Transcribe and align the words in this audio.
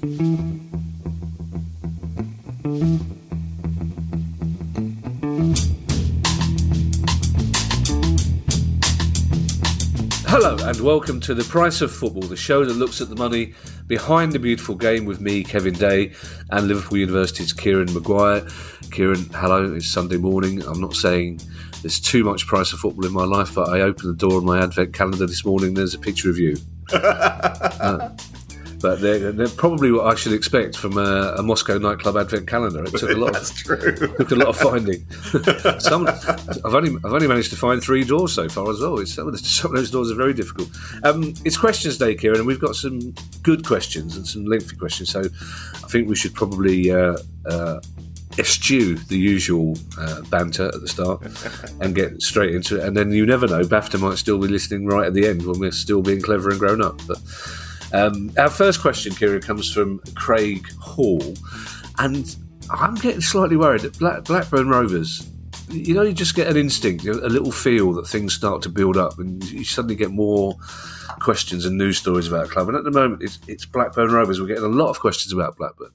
Hello 0.00 0.16
and 10.62 10.80
welcome 10.80 11.20
to 11.20 11.34
The 11.34 11.44
Price 11.50 11.82
of 11.82 11.92
Football, 11.92 12.22
the 12.22 12.34
show 12.34 12.64
that 12.64 12.72
looks 12.72 13.02
at 13.02 13.10
the 13.10 13.16
money 13.16 13.52
behind 13.88 14.32
the 14.32 14.38
beautiful 14.38 14.74
game 14.74 15.04
with 15.04 15.20
me, 15.20 15.44
Kevin 15.44 15.74
Day, 15.74 16.14
and 16.48 16.66
Liverpool 16.66 16.96
University's 16.96 17.52
Kieran 17.52 17.92
Maguire. 17.92 18.48
Kieran, 18.90 19.26
hello, 19.34 19.74
it's 19.74 19.90
Sunday 19.90 20.16
morning. 20.16 20.62
I'm 20.62 20.80
not 20.80 20.94
saying 20.94 21.42
there's 21.82 22.00
too 22.00 22.24
much 22.24 22.46
Price 22.46 22.72
of 22.72 22.78
Football 22.78 23.04
in 23.04 23.12
my 23.12 23.24
life, 23.24 23.54
but 23.54 23.68
I 23.68 23.82
opened 23.82 24.08
the 24.08 24.14
door 24.14 24.38
of 24.38 24.44
my 24.44 24.62
advent 24.62 24.94
calendar 24.94 25.26
this 25.26 25.44
morning, 25.44 25.74
there's 25.74 25.92
a 25.92 25.98
picture 25.98 26.30
of 26.30 26.38
you. 26.38 26.56
Uh, 27.80 28.10
but 28.80 29.00
they're, 29.00 29.32
they're, 29.32 29.48
probably 29.48 29.92
what 29.92 30.06
I 30.06 30.14
should 30.14 30.32
expect 30.32 30.76
from 30.76 30.96
a, 30.96 31.34
a, 31.36 31.42
Moscow 31.42 31.78
nightclub 31.78 32.16
advent 32.16 32.48
calendar. 32.48 32.82
It 32.84 32.92
took 32.92 33.10
a 33.10 33.14
lot. 33.14 33.32
That's 33.34 33.50
true. 33.50 33.94
Took 33.96 34.30
a 34.30 34.34
lot 34.34 34.48
of 34.48 34.56
finding. 34.56 35.08
some, 35.80 36.06
I've 36.08 36.74
only 36.74 36.96
I've 37.04 37.12
only 37.12 37.26
managed 37.26 37.50
to 37.50 37.56
find 37.56 37.82
three 37.82 38.04
doors 38.04 38.32
so 38.32 38.48
far 38.48 38.70
as 38.70 38.80
well. 38.80 38.98
It's, 38.98 39.14
some, 39.14 39.26
of 39.26 39.32
the, 39.32 39.38
some 39.38 39.72
of 39.72 39.76
those 39.76 39.90
doors 39.90 40.10
are 40.10 40.14
very 40.16 40.34
difficult. 40.34 40.70
Um, 41.04 41.34
it's 41.44 41.56
questions 41.56 41.98
day, 41.98 42.14
Kieran, 42.14 42.38
and 42.38 42.46
we've 42.46 42.60
got 42.60 42.74
some 42.74 43.14
good 43.42 43.66
questions 43.66 44.16
and 44.16 44.26
some 44.26 44.44
lengthy 44.46 44.76
questions. 44.76 45.10
So 45.10 45.20
I 45.20 45.88
think 45.88 46.08
we 46.08 46.16
should 46.16 46.34
probably. 46.34 46.90
Uh, 46.90 47.16
uh, 47.46 47.80
eschew 48.38 48.94
the 48.94 49.18
usual 49.18 49.76
uh, 49.98 50.22
banter 50.22 50.68
at 50.68 50.80
the 50.80 50.88
start 50.88 51.20
and 51.80 51.94
get 51.94 52.22
straight 52.22 52.54
into 52.54 52.80
it. 52.80 52.84
And 52.86 52.96
then 52.96 53.10
you 53.10 53.26
never 53.26 53.46
know, 53.46 53.62
BAFTA 53.62 54.00
might 54.00 54.18
still 54.18 54.38
be 54.38 54.48
listening 54.48 54.86
right 54.86 55.06
at 55.06 55.14
the 55.14 55.26
end 55.26 55.46
when 55.46 55.58
we're 55.58 55.72
still 55.72 56.00
being 56.00 56.22
clever 56.22 56.50
and 56.50 56.58
grown 56.58 56.80
up. 56.80 57.00
But 57.06 57.18
um, 57.92 58.32
our 58.38 58.50
first 58.50 58.80
question, 58.80 59.12
Kira, 59.12 59.42
comes 59.44 59.72
from 59.72 60.00
Craig 60.14 60.66
Hall, 60.78 61.22
and 61.98 62.36
I'm 62.70 62.94
getting 62.96 63.20
slightly 63.20 63.56
worried 63.56 63.82
that 63.82 63.98
Black, 63.98 64.24
Blackburn 64.24 64.68
Rovers. 64.68 65.28
You 65.68 65.94
know, 65.94 66.02
you 66.02 66.12
just 66.12 66.34
get 66.34 66.48
an 66.48 66.56
instinct, 66.56 67.04
a 67.04 67.12
little 67.12 67.52
feel 67.52 67.92
that 67.92 68.06
things 68.06 68.34
start 68.34 68.62
to 68.62 68.68
build 68.68 68.96
up, 68.96 69.18
and 69.18 69.42
you 69.50 69.64
suddenly 69.64 69.94
get 69.94 70.10
more 70.10 70.56
questions 71.20 71.64
and 71.64 71.78
news 71.78 71.98
stories 71.98 72.26
about 72.26 72.46
a 72.46 72.48
club. 72.48 72.68
And 72.68 72.76
at 72.76 72.84
the 72.84 72.90
moment, 72.90 73.22
it's, 73.22 73.38
it's 73.46 73.66
Blackburn 73.66 74.10
Rovers. 74.10 74.40
We're 74.40 74.48
getting 74.48 74.64
a 74.64 74.68
lot 74.68 74.90
of 74.90 75.00
questions 75.00 75.32
about 75.32 75.56
Blackburn. 75.56 75.92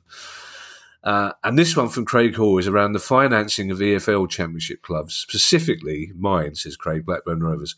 Uh, 1.04 1.34
and 1.44 1.58
this 1.58 1.78
one 1.78 1.88
from 1.88 2.04
Craig 2.04 2.36
Hall 2.36 2.58
is 2.58 2.68
around 2.68 2.94
the 2.94 3.00
financing 3.00 3.70
of 3.70 3.78
EFL 3.78 4.30
Championship 4.30 4.82
clubs, 4.82 5.14
specifically 5.14 6.12
mine, 6.18 6.56
says 6.56 6.76
Craig 6.76 7.06
Blackburn 7.06 7.44
Rovers. 7.44 7.76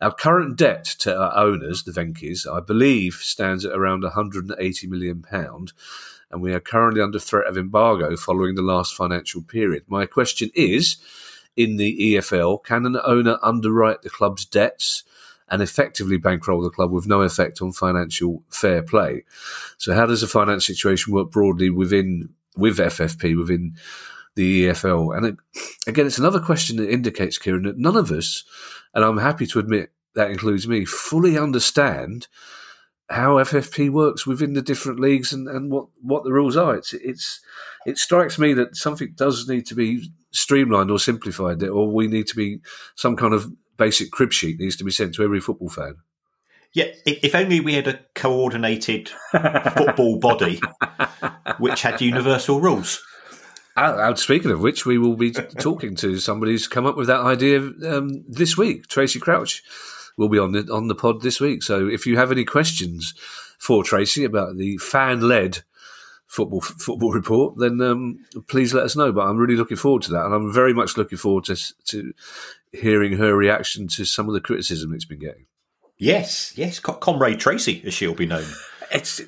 Our 0.00 0.12
current 0.12 0.56
debt 0.56 0.84
to 1.00 1.16
our 1.16 1.36
owners, 1.36 1.84
the 1.84 1.92
Venky's, 1.92 2.46
I 2.46 2.60
believe, 2.60 3.14
stands 3.14 3.64
at 3.64 3.72
around 3.72 4.02
£180 4.02 4.88
million, 4.88 5.24
and 6.30 6.42
we 6.42 6.52
are 6.52 6.60
currently 6.60 7.00
under 7.00 7.18
threat 7.18 7.46
of 7.46 7.56
embargo 7.56 8.16
following 8.16 8.54
the 8.54 8.62
last 8.62 8.94
financial 8.94 9.42
period. 9.42 9.84
My 9.86 10.06
question 10.06 10.50
is 10.54 10.96
in 11.56 11.76
the 11.76 12.14
EFL, 12.14 12.62
can 12.62 12.84
an 12.84 12.98
owner 13.04 13.38
underwrite 13.42 14.02
the 14.02 14.10
club's 14.10 14.44
debts? 14.44 15.02
and 15.48 15.62
effectively 15.62 16.16
bankroll 16.16 16.62
the 16.62 16.70
club 16.70 16.90
with 16.90 17.06
no 17.06 17.22
effect 17.22 17.62
on 17.62 17.72
financial 17.72 18.42
fair 18.48 18.82
play. 18.82 19.24
So, 19.78 19.94
how 19.94 20.06
does 20.06 20.20
the 20.20 20.26
finance 20.26 20.66
situation 20.66 21.12
work 21.12 21.30
broadly 21.30 21.70
within 21.70 22.30
with 22.56 22.78
FFP 22.78 23.38
within 23.38 23.76
the 24.34 24.66
EFL? 24.66 25.16
And 25.16 25.26
it, 25.26 25.36
again, 25.86 26.06
it's 26.06 26.18
another 26.18 26.40
question 26.40 26.76
that 26.78 26.90
indicates, 26.90 27.38
Kieran, 27.38 27.62
that 27.62 27.78
none 27.78 27.96
of 27.96 28.10
us 28.10 28.44
and 28.96 29.04
I'm 29.04 29.18
happy 29.18 29.46
to 29.48 29.58
admit 29.58 29.90
that 30.14 30.30
includes 30.30 30.66
me, 30.66 30.86
fully 30.86 31.38
understand 31.38 32.28
how 33.10 33.34
FFP 33.34 33.90
works 33.90 34.26
within 34.26 34.54
the 34.54 34.62
different 34.62 34.98
leagues 34.98 35.34
and, 35.34 35.46
and 35.48 35.70
what, 35.70 35.88
what 36.00 36.24
the 36.24 36.32
rules 36.32 36.56
are. 36.56 36.74
It's, 36.74 36.94
it's 36.94 37.40
it 37.84 37.98
strikes 37.98 38.38
me 38.38 38.54
that 38.54 38.74
something 38.74 39.12
does 39.14 39.46
need 39.46 39.66
to 39.66 39.74
be 39.74 40.10
streamlined 40.32 40.90
or 40.90 40.98
simplified, 40.98 41.62
or 41.62 41.92
we 41.92 42.08
need 42.08 42.26
to 42.28 42.34
be 42.34 42.60
some 42.94 43.16
kind 43.16 43.34
of 43.34 43.52
basic 43.76 44.10
crib 44.10 44.32
sheet 44.32 44.58
needs 44.58 44.76
to 44.76 44.84
be 44.84 44.90
sent 44.90 45.14
to 45.14 45.22
every 45.22 45.40
football 45.40 45.68
fan. 45.68 45.96
Yeah, 46.72 46.86
if 47.04 47.34
only 47.34 47.60
we 47.60 47.74
had 47.74 47.86
a 47.86 48.00
coordinated 48.14 49.10
football 49.30 50.18
body 50.18 50.60
which 51.58 51.82
had 51.82 52.00
universal 52.00 52.60
rules. 52.60 53.04
Out, 53.76 54.18
speaking 54.18 54.50
of 54.50 54.60
which, 54.60 54.86
we 54.86 54.96
will 54.96 55.16
be 55.16 55.32
talking 55.32 55.94
to 55.96 56.18
somebody 56.18 56.52
who's 56.52 56.66
come 56.66 56.86
up 56.86 56.96
with 56.96 57.08
that 57.08 57.20
idea 57.20 57.58
um, 57.58 58.24
this 58.26 58.56
week. 58.56 58.86
Tracy 58.86 59.18
Crouch 59.18 59.62
will 60.16 60.30
be 60.30 60.38
on 60.38 60.52
the 60.52 60.60
on 60.72 60.88
the 60.88 60.94
pod 60.94 61.20
this 61.20 61.40
week. 61.40 61.62
So 61.62 61.86
if 61.86 62.06
you 62.06 62.16
have 62.16 62.32
any 62.32 62.44
questions 62.44 63.14
for 63.58 63.84
Tracy 63.84 64.24
about 64.24 64.56
the 64.56 64.78
fan 64.78 65.20
led 65.20 65.62
football 66.26 66.62
football 66.62 67.12
report, 67.12 67.58
then 67.58 67.80
um, 67.82 68.24
please 68.48 68.72
let 68.72 68.84
us 68.84 68.96
know. 68.96 69.12
But 69.12 69.26
I'm 69.26 69.36
really 69.36 69.56
looking 69.56 69.76
forward 69.76 70.02
to 70.02 70.12
that, 70.12 70.24
and 70.24 70.34
I'm 70.34 70.52
very 70.52 70.72
much 70.72 70.96
looking 70.96 71.18
forward 71.18 71.44
to 71.44 71.56
to 71.86 72.14
hearing 72.72 73.18
her 73.18 73.36
reaction 73.36 73.88
to 73.88 74.04
some 74.04 74.28
of 74.28 74.34
the 74.34 74.40
criticism 74.40 74.94
it's 74.94 75.04
been 75.04 75.20
getting. 75.20 75.46
Yes, 75.98 76.52
yes, 76.56 76.78
Comrade 76.78 77.40
Tracy, 77.40 77.82
as 77.86 77.94
she'll 77.94 78.14
be 78.14 78.26
known. 78.26 78.46
It's 78.92 79.20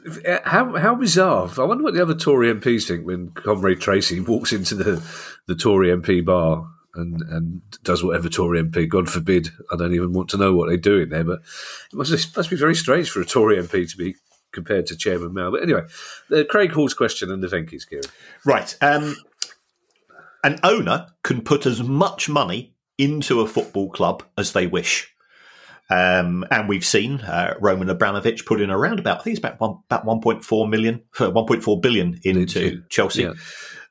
how 0.44 0.76
how 0.76 0.94
bizarre. 0.94 1.50
I 1.58 1.64
wonder 1.64 1.84
what 1.84 1.94
the 1.94 2.02
other 2.02 2.14
Tory 2.14 2.52
MPs 2.52 2.86
think 2.86 3.06
when 3.06 3.30
Comrade 3.30 3.80
Tracy 3.80 4.20
walks 4.28 4.52
into 4.52 4.74
the 4.74 5.04
the 5.46 5.54
Tory 5.54 5.88
MP 5.88 6.24
bar 6.24 6.68
and 6.94 7.22
and 7.22 7.62
does 7.82 8.04
whatever 8.04 8.28
Tory 8.28 8.62
MP. 8.62 8.88
God 8.88 9.08
forbid, 9.08 9.50
I 9.72 9.76
don't 9.76 9.94
even 9.94 10.12
want 10.12 10.28
to 10.30 10.36
know 10.36 10.54
what 10.54 10.68
they 10.68 10.76
do 10.76 11.00
in 11.00 11.08
there. 11.10 11.24
But 11.24 11.40
it 11.92 11.96
must, 11.96 12.12
it 12.12 12.36
must 12.36 12.50
be 12.50 12.56
very 12.56 12.74
strange 12.74 13.10
for 13.10 13.20
a 13.20 13.26
Tory 13.26 13.56
MP 13.56 13.90
to 13.90 13.96
be 13.96 14.16
compared 14.52 14.86
to 14.86 14.96
Chairman 14.96 15.34
Mao. 15.34 15.50
But 15.50 15.62
anyway, 15.62 15.82
the 16.28 16.44
Craig 16.44 16.72
Hall's 16.72 16.94
question 16.94 17.30
and 17.30 17.42
the 17.42 17.48
Venky's, 17.48 17.84
Kieran. 17.84 18.04
Right. 18.44 18.76
Um, 18.80 19.16
an 20.42 20.58
owner 20.62 21.08
can 21.22 21.42
put 21.42 21.66
as 21.66 21.82
much 21.82 22.28
money 22.28 22.74
into 22.96 23.40
a 23.40 23.46
football 23.46 23.90
club 23.90 24.22
as 24.36 24.52
they 24.52 24.66
wish. 24.66 25.12
Um, 25.90 26.44
and 26.50 26.68
we've 26.68 26.84
seen 26.84 27.20
uh, 27.20 27.54
Roman 27.60 27.88
Abramovich 27.88 28.44
put 28.44 28.60
in 28.60 28.70
around 28.70 28.98
about, 28.98 29.20
I 29.20 29.22
think 29.22 29.38
it's 29.38 29.44
about 29.44 29.60
one, 29.60 29.78
about 29.90 30.04
1.4 30.04 30.68
million, 30.68 31.02
1.4 31.14 31.82
billion 31.82 32.20
into 32.24 32.82
Chelsea. 32.90 33.22
Yeah. 33.22 33.32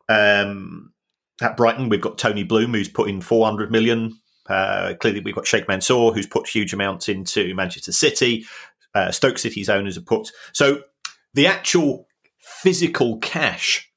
Um, 0.09 0.93
at 1.41 1.57
Brighton, 1.57 1.89
we've 1.89 2.01
got 2.01 2.17
Tony 2.17 2.43
Bloom, 2.43 2.73
who's 2.73 2.89
put 2.89 3.09
in 3.09 3.21
400 3.21 3.71
million. 3.71 4.19
Uh, 4.47 4.93
clearly, 4.99 5.19
we've 5.19 5.35
got 5.35 5.47
Sheikh 5.47 5.67
Mansour, 5.67 6.11
who's 6.11 6.27
put 6.27 6.47
huge 6.47 6.73
amounts 6.73 7.09
into 7.09 7.53
Manchester 7.53 7.91
City. 7.91 8.45
Uh, 8.95 9.11
Stoke 9.11 9.37
City's 9.37 9.69
owners 9.69 9.95
have 9.95 10.05
put. 10.05 10.31
So 10.53 10.81
the 11.33 11.47
actual 11.47 12.07
physical 12.39 13.17
cash 13.19 13.91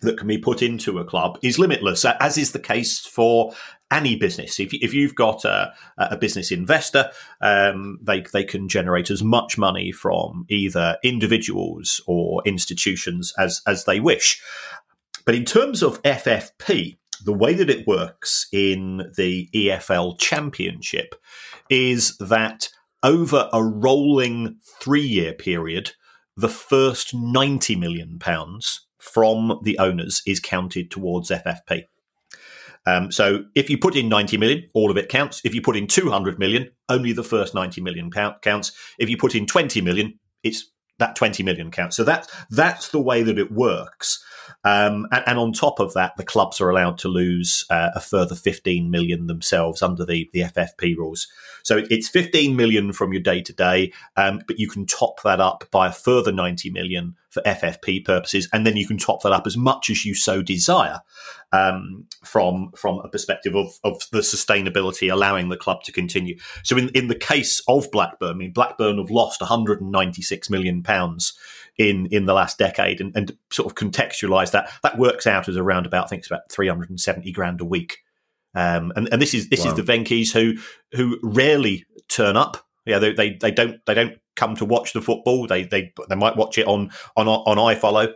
that 0.00 0.18
can 0.18 0.26
be 0.26 0.38
put 0.38 0.62
into 0.62 0.98
a 0.98 1.04
club 1.04 1.38
is 1.42 1.58
limitless, 1.58 2.04
as 2.04 2.38
is 2.38 2.52
the 2.52 2.58
case 2.58 2.98
for 3.00 3.52
any 3.90 4.16
business. 4.16 4.60
If, 4.60 4.72
if 4.72 4.94
you've 4.94 5.14
got 5.14 5.44
a, 5.44 5.72
a 5.98 6.16
business 6.16 6.50
investor, 6.50 7.10
um, 7.40 7.98
they, 8.02 8.24
they 8.32 8.44
can 8.44 8.68
generate 8.68 9.10
as 9.10 9.22
much 9.22 9.58
money 9.58 9.92
from 9.92 10.46
either 10.48 10.96
individuals 11.02 12.00
or 12.06 12.42
institutions 12.46 13.34
as, 13.38 13.62
as 13.66 13.84
they 13.84 14.00
wish. 14.00 14.40
But 15.24 15.34
in 15.34 15.44
terms 15.44 15.82
of 15.82 16.02
FFP, 16.02 16.98
the 17.24 17.32
way 17.32 17.54
that 17.54 17.70
it 17.70 17.86
works 17.86 18.46
in 18.52 19.12
the 19.16 19.48
EFL 19.54 20.18
Championship 20.18 21.14
is 21.68 22.16
that 22.18 22.70
over 23.02 23.48
a 23.52 23.62
rolling 23.62 24.56
three 24.80 25.06
year 25.06 25.32
period, 25.32 25.92
the 26.36 26.48
first 26.48 27.14
ninety 27.14 27.76
million 27.76 28.18
pounds 28.18 28.86
from 29.00 29.58
the 29.62 29.78
owners 29.78 30.22
is 30.26 30.40
counted 30.40 30.90
towards 30.90 31.30
FFP. 31.30 31.84
Um, 32.86 33.12
so 33.12 33.44
if 33.54 33.68
you 33.68 33.78
put 33.78 33.96
in 33.96 34.08
90 34.08 34.36
million, 34.36 34.68
all 34.74 34.90
of 34.90 34.96
it 34.96 35.08
counts. 35.08 35.40
If 35.44 35.54
you 35.54 35.60
put 35.60 35.76
in 35.76 35.86
200 35.86 36.38
million, 36.38 36.70
only 36.88 37.12
the 37.12 37.24
first 37.24 37.54
90 37.54 37.80
million 37.80 38.10
counts. 38.10 38.72
If 38.98 39.10
you 39.10 39.16
put 39.16 39.34
in 39.34 39.46
20 39.46 39.80
million, 39.80 40.18
it's 40.42 40.70
that 40.98 41.16
20 41.16 41.42
million 41.42 41.70
counts. 41.70 41.96
So 41.96 42.04
that's 42.04 42.28
that's 42.50 42.88
the 42.90 43.00
way 43.00 43.22
that 43.22 43.38
it 43.38 43.50
works. 43.50 44.24
Um, 44.62 45.06
and, 45.10 45.24
and, 45.26 45.38
on 45.38 45.52
top 45.54 45.80
of 45.80 45.94
that, 45.94 46.16
the 46.16 46.24
clubs 46.24 46.60
are 46.60 46.68
allowed 46.68 46.98
to 46.98 47.08
lose 47.08 47.64
uh, 47.70 47.90
a 47.94 48.00
further 48.00 48.34
15 48.34 48.90
million 48.90 49.26
themselves 49.26 49.80
under 49.80 50.04
the, 50.04 50.28
the 50.34 50.40
FFP 50.40 50.98
rules. 50.98 51.28
So 51.62 51.82
it's 51.88 52.10
15 52.10 52.56
million 52.56 52.92
from 52.92 53.14
your 53.14 53.22
day 53.22 53.40
to 53.40 53.52
day, 53.54 53.92
but 54.14 54.58
you 54.58 54.68
can 54.68 54.84
top 54.84 55.22
that 55.22 55.40
up 55.40 55.64
by 55.70 55.86
a 55.86 55.92
further 55.92 56.30
90 56.30 56.68
million 56.70 57.16
for 57.30 57.42
FFP 57.42 58.04
purposes, 58.04 58.48
and 58.52 58.66
then 58.66 58.76
you 58.76 58.86
can 58.86 58.98
top 58.98 59.22
that 59.22 59.32
up 59.32 59.46
as 59.46 59.56
much 59.56 59.88
as 59.88 60.04
you 60.04 60.14
so 60.14 60.42
desire 60.42 61.00
um, 61.52 62.06
from 62.24 62.72
from 62.76 62.98
a 62.98 63.08
perspective 63.08 63.54
of, 63.54 63.78
of 63.84 64.02
the 64.12 64.18
sustainability, 64.18 65.10
allowing 65.10 65.48
the 65.48 65.56
club 65.56 65.82
to 65.84 65.92
continue. 65.92 66.38
So 66.62 66.76
in, 66.76 66.88
in 66.90 67.08
the 67.08 67.14
case 67.14 67.62
of 67.68 67.90
Blackburn, 67.90 68.30
I 68.30 68.34
mean, 68.34 68.52
Blackburn 68.52 68.98
have 68.98 69.10
lost 69.10 69.40
196 69.40 70.50
million 70.50 70.82
pounds 70.82 71.32
in 71.78 72.06
in 72.06 72.26
the 72.26 72.34
last 72.34 72.58
decade, 72.58 73.00
and, 73.00 73.14
and 73.16 73.36
sort 73.50 73.70
of 73.70 73.76
contextualize 73.76 74.50
that, 74.50 74.70
that 74.82 74.98
works 74.98 75.26
out 75.26 75.48
as 75.48 75.56
around 75.56 75.86
about 75.86 76.04
I 76.04 76.08
think 76.08 76.20
it's 76.20 76.30
about 76.30 76.50
370 76.50 77.32
grand 77.32 77.60
a 77.60 77.64
week. 77.64 77.98
Um, 78.54 78.92
and, 78.96 79.08
and 79.12 79.22
this 79.22 79.34
is 79.34 79.48
this 79.48 79.64
wow. 79.64 79.70
is 79.70 79.74
the 79.74 79.82
Venky's 79.82 80.32
who 80.32 80.54
who 80.92 81.18
rarely 81.22 81.84
turn 82.08 82.36
up. 82.36 82.66
Yeah, 82.86 82.98
they, 82.98 83.12
they, 83.12 83.34
they 83.34 83.50
don't 83.50 83.84
they 83.86 83.94
don't 83.94 84.19
come 84.36 84.56
to 84.56 84.64
watch 84.64 84.92
the 84.92 85.02
football. 85.02 85.46
They 85.46 85.64
they 85.64 85.92
they 86.08 86.16
might 86.16 86.36
watch 86.36 86.58
it 86.58 86.66
on 86.66 86.90
on 87.16 87.28
on 87.28 87.56
iFollow. 87.56 88.12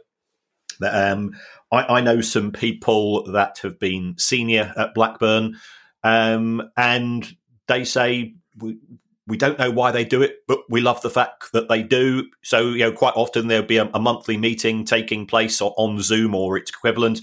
Um, 0.83 1.33
I, 1.71 1.97
I 1.97 2.01
know 2.01 2.21
some 2.21 2.51
people 2.53 3.25
that 3.33 3.59
have 3.59 3.79
been 3.79 4.17
senior 4.19 4.73
at 4.77 4.95
Blackburn, 4.95 5.57
um, 6.03 6.71
and 6.77 7.37
they 7.69 7.85
say 7.85 8.35
we, 8.59 8.79
we 9.27 9.37
don't 9.37 9.59
know 9.59 9.71
why 9.71 9.91
they 9.91 10.05
do 10.05 10.23
it, 10.23 10.39
but 10.47 10.61
we 10.69 10.81
love 10.81 11.01
the 11.03 11.11
fact 11.11 11.53
that 11.53 11.69
they 11.69 11.83
do. 11.83 12.29
So, 12.43 12.71
you 12.71 12.81
know, 12.81 12.93
quite 12.93 13.15
often 13.17 13.47
there'll 13.47 13.67
be 13.67 13.79
a, 13.79 13.89
a 13.95 14.01
monthly 14.01 14.37
meeting 14.37 14.85
taking 14.85 15.27
place 15.27 15.61
on 15.63 16.01
Zoom 16.03 16.35
or 16.35 16.57
its 16.57 16.71
equivalent 16.71 17.21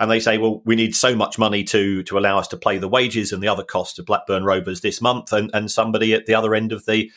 and 0.00 0.10
they 0.10 0.18
say, 0.18 0.38
well, 0.38 0.62
we 0.64 0.76
need 0.76 0.96
so 0.96 1.14
much 1.14 1.38
money 1.38 1.62
to 1.64 2.02
to 2.04 2.18
allow 2.18 2.38
us 2.38 2.48
to 2.48 2.56
play 2.56 2.78
the 2.78 2.88
wages 2.88 3.32
and 3.32 3.42
the 3.42 3.48
other 3.48 3.62
costs 3.62 3.98
of 3.98 4.06
Blackburn 4.06 4.44
Rovers 4.44 4.80
this 4.80 5.00
month, 5.00 5.32
and 5.32 5.50
and 5.52 5.70
somebody 5.70 6.14
at 6.14 6.24
the 6.26 6.34
other 6.34 6.54
end 6.54 6.72
of 6.72 6.86
the 6.86 7.10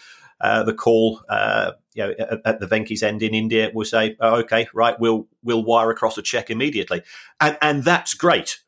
uh, 0.43 0.61
the 0.61 0.73
call, 0.73 1.21
uh, 1.29 1.71
you 1.93 2.03
know, 2.03 2.13
at, 2.19 2.41
at, 2.43 2.59
the 2.59 2.67
Venky's 2.67 3.01
end 3.01 3.23
in 3.23 3.33
India 3.33 3.71
will 3.73 3.85
say, 3.85 4.17
oh, 4.19 4.35
"Okay, 4.41 4.67
right, 4.73 4.99
we'll 4.99 5.25
we'll 5.41 5.63
wire 5.63 5.89
across 5.89 6.17
a 6.17 6.21
check 6.21 6.49
immediately," 6.49 7.01
and 7.39 7.57
and 7.61 7.85
that's 7.85 8.13
great, 8.13 8.59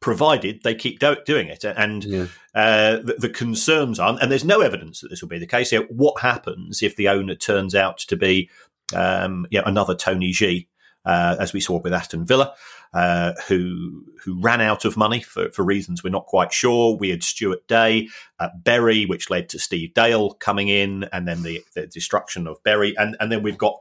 provided 0.00 0.64
they 0.64 0.74
keep 0.74 0.98
do- 0.98 1.22
doing 1.24 1.46
it. 1.46 1.62
And 1.62 2.02
yeah. 2.02 2.26
uh, 2.56 2.96
the, 2.96 3.14
the, 3.20 3.28
concerns 3.28 4.00
are, 4.00 4.18
and 4.20 4.32
there's 4.32 4.44
no 4.44 4.62
evidence 4.62 5.00
that 5.00 5.10
this 5.10 5.22
will 5.22 5.28
be 5.28 5.38
the 5.38 5.46
case. 5.46 5.70
You 5.70 5.80
know, 5.80 5.86
what 5.90 6.20
happens 6.22 6.82
if 6.82 6.96
the 6.96 7.08
owner 7.08 7.36
turns 7.36 7.76
out 7.76 7.98
to 7.98 8.16
be, 8.16 8.50
um, 8.92 9.46
you 9.50 9.60
know, 9.60 9.64
another 9.64 9.94
Tony 9.94 10.32
Xia, 10.32 10.66
uh, 11.04 11.36
as 11.38 11.52
we 11.52 11.60
saw 11.60 11.80
with 11.80 11.92
Aston 11.92 12.24
Villa? 12.24 12.54
uh, 12.94 13.32
who 13.48 14.04
who 14.22 14.40
ran 14.40 14.60
out 14.60 14.84
of 14.84 14.96
money 14.96 15.20
for, 15.20 15.50
for 15.50 15.64
reasons 15.64 16.04
we're 16.04 16.10
not 16.10 16.26
quite 16.26 16.52
sure. 16.52 16.96
We 16.96 17.10
had 17.10 17.22
Stewart 17.22 17.66
Day 17.66 18.08
at 18.38 18.62
Bury, 18.62 19.06
which 19.06 19.30
led 19.30 19.48
to 19.50 19.58
Steve 19.58 19.94
Dale 19.94 20.34
coming 20.34 20.68
in, 20.68 21.04
and 21.12 21.26
then 21.26 21.42
the, 21.42 21.62
the 21.74 21.86
destruction 21.86 22.46
of 22.46 22.62
Bury, 22.62 22.94
and 22.96 23.16
and 23.18 23.32
then 23.32 23.42
we've 23.42 23.58
got 23.58 23.80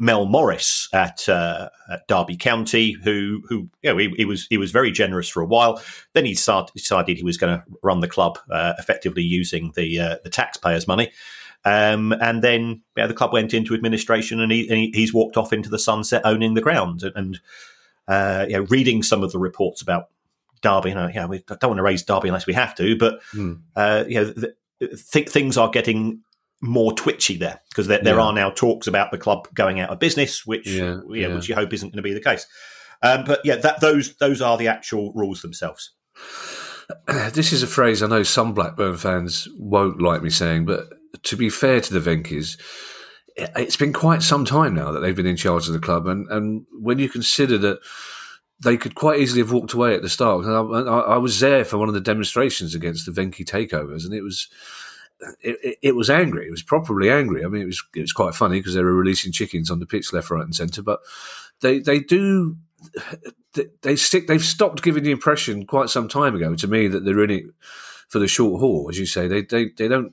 Mel 0.00 0.26
Morris 0.26 0.88
at, 0.92 1.28
uh, 1.28 1.70
at 1.90 2.06
Derby 2.06 2.36
County, 2.36 2.92
who 2.92 3.42
who 3.48 3.68
you 3.82 3.90
know, 3.90 3.96
he, 3.96 4.12
he, 4.16 4.24
was 4.24 4.46
he 4.48 4.58
was 4.58 4.72
very 4.72 4.90
generous 4.90 5.28
for 5.28 5.40
a 5.40 5.46
while. 5.46 5.82
Then 6.12 6.24
he 6.24 6.34
started, 6.34 6.72
decided 6.74 7.16
he 7.16 7.24
was 7.24 7.36
going 7.36 7.58
to 7.58 7.64
run 7.82 8.00
the 8.00 8.08
club 8.08 8.38
uh, 8.50 8.74
effectively 8.78 9.22
using 9.22 9.72
the 9.76 10.00
uh, 10.00 10.16
the 10.24 10.30
taxpayers' 10.30 10.88
money. 10.88 11.12
Um, 11.64 12.12
and 12.12 12.42
then 12.42 12.82
yeah, 12.96 13.06
the 13.06 13.14
club 13.14 13.32
went 13.32 13.52
into 13.52 13.74
administration, 13.74 14.40
and, 14.40 14.52
he, 14.52 14.68
and 14.68 14.78
he, 14.78 14.92
he's 14.94 15.12
walked 15.12 15.36
off 15.36 15.52
into 15.52 15.68
the 15.68 15.78
sunset, 15.78 16.22
owning 16.24 16.54
the 16.54 16.60
ground. 16.60 17.02
And, 17.02 17.16
and 17.16 17.40
uh, 18.06 18.46
you 18.48 18.56
know, 18.56 18.66
reading 18.70 19.02
some 19.02 19.22
of 19.22 19.32
the 19.32 19.38
reports 19.38 19.82
about 19.82 20.08
Derby, 20.62 20.90
you 20.90 20.94
know, 20.94 21.08
yeah, 21.12 21.26
we 21.26 21.44
don't 21.46 21.62
want 21.64 21.78
to 21.78 21.82
raise 21.82 22.02
Derby 22.02 22.28
unless 22.28 22.46
we 22.46 22.54
have 22.54 22.74
to, 22.76 22.96
but 22.96 23.20
mm. 23.34 23.60
uh, 23.76 24.04
you 24.08 24.24
know, 24.24 24.34
th- 24.80 25.30
things 25.30 25.56
are 25.56 25.70
getting 25.70 26.22
more 26.60 26.92
twitchy 26.92 27.36
there 27.36 27.60
because 27.70 27.86
there, 27.86 28.02
there 28.02 28.16
yeah. 28.16 28.22
are 28.22 28.32
now 28.32 28.50
talks 28.50 28.86
about 28.86 29.10
the 29.10 29.18
club 29.18 29.48
going 29.54 29.80
out 29.80 29.90
of 29.90 29.98
business, 29.98 30.46
which 30.46 30.68
yeah, 30.68 31.00
yeah, 31.10 31.34
which 31.34 31.48
you 31.48 31.54
hope 31.54 31.72
isn't 31.72 31.90
going 31.90 31.98
to 31.98 32.02
be 32.02 32.14
the 32.14 32.20
case. 32.20 32.46
Um, 33.02 33.24
but 33.24 33.40
yeah, 33.44 33.56
that, 33.56 33.80
those 33.80 34.16
those 34.16 34.42
are 34.42 34.56
the 34.56 34.68
actual 34.68 35.12
rules 35.12 35.42
themselves. 35.42 35.92
This 37.34 37.52
is 37.52 37.62
a 37.62 37.66
phrase 37.66 38.02
I 38.02 38.06
know 38.06 38.22
some 38.22 38.54
Blackburn 38.54 38.96
fans 38.96 39.46
won't 39.58 40.00
like 40.00 40.22
me 40.22 40.30
saying, 40.30 40.64
but 40.64 40.88
to 41.22 41.36
be 41.36 41.50
fair 41.50 41.80
to 41.80 41.98
the 41.98 42.00
Venky's, 42.00 42.56
it's 43.36 43.76
been 43.76 43.92
quite 43.92 44.22
some 44.22 44.44
time 44.44 44.74
now 44.74 44.90
that 44.92 45.00
they've 45.00 45.16
been 45.16 45.26
in 45.26 45.36
charge 45.36 45.66
of 45.66 45.72
the 45.72 45.78
club, 45.78 46.06
and 46.06 46.30
and 46.30 46.66
when 46.72 46.98
you 46.98 47.08
consider 47.08 47.58
that 47.58 47.80
they 48.60 48.76
could 48.76 48.94
quite 48.94 49.20
easily 49.20 49.40
have 49.40 49.52
walked 49.52 49.72
away 49.72 49.94
at 49.94 50.02
the 50.02 50.08
start. 50.08 50.44
I, 50.44 50.50
I, 50.50 51.00
I 51.14 51.16
was 51.18 51.38
there 51.38 51.64
for 51.64 51.78
one 51.78 51.88
of 51.88 51.94
the 51.94 52.00
demonstrations 52.00 52.74
against 52.74 53.06
the 53.06 53.12
Venky 53.12 53.46
takeovers, 53.46 54.04
and 54.04 54.14
it 54.14 54.22
was. 54.22 54.48
It, 55.40 55.78
it, 55.82 55.96
was 55.96 56.10
angry. 56.10 56.46
It 56.46 56.52
was 56.52 56.62
properly 56.62 57.10
angry. 57.10 57.44
I 57.44 57.48
mean, 57.48 57.62
it 57.62 57.66
was 57.66 57.82
it 57.96 58.02
was 58.02 58.12
quite 58.12 58.36
funny 58.36 58.60
because 58.60 58.74
they 58.74 58.84
were 58.84 58.94
releasing 58.94 59.32
chickens 59.32 59.68
on 59.68 59.80
the 59.80 59.86
pitch 59.86 60.12
left, 60.12 60.30
right, 60.30 60.44
and 60.44 60.54
centre. 60.54 60.80
But 60.80 61.00
they 61.60 61.80
they 61.80 61.98
do 61.98 62.56
they, 63.54 63.66
they 63.82 63.96
stick. 63.96 64.28
They've 64.28 64.40
stopped 64.40 64.82
giving 64.82 65.02
the 65.02 65.10
impression 65.10 65.66
quite 65.66 65.88
some 65.88 66.06
time 66.06 66.36
ago 66.36 66.54
to 66.54 66.68
me 66.68 66.86
that 66.86 67.04
they're 67.04 67.24
in 67.24 67.30
it 67.30 67.44
for 68.08 68.20
the 68.20 68.28
short 68.28 68.60
haul, 68.60 68.88
as 68.88 68.96
you 68.96 69.06
say. 69.06 69.26
They 69.26 69.42
they 69.42 69.70
they 69.76 69.88
don't 69.88 70.12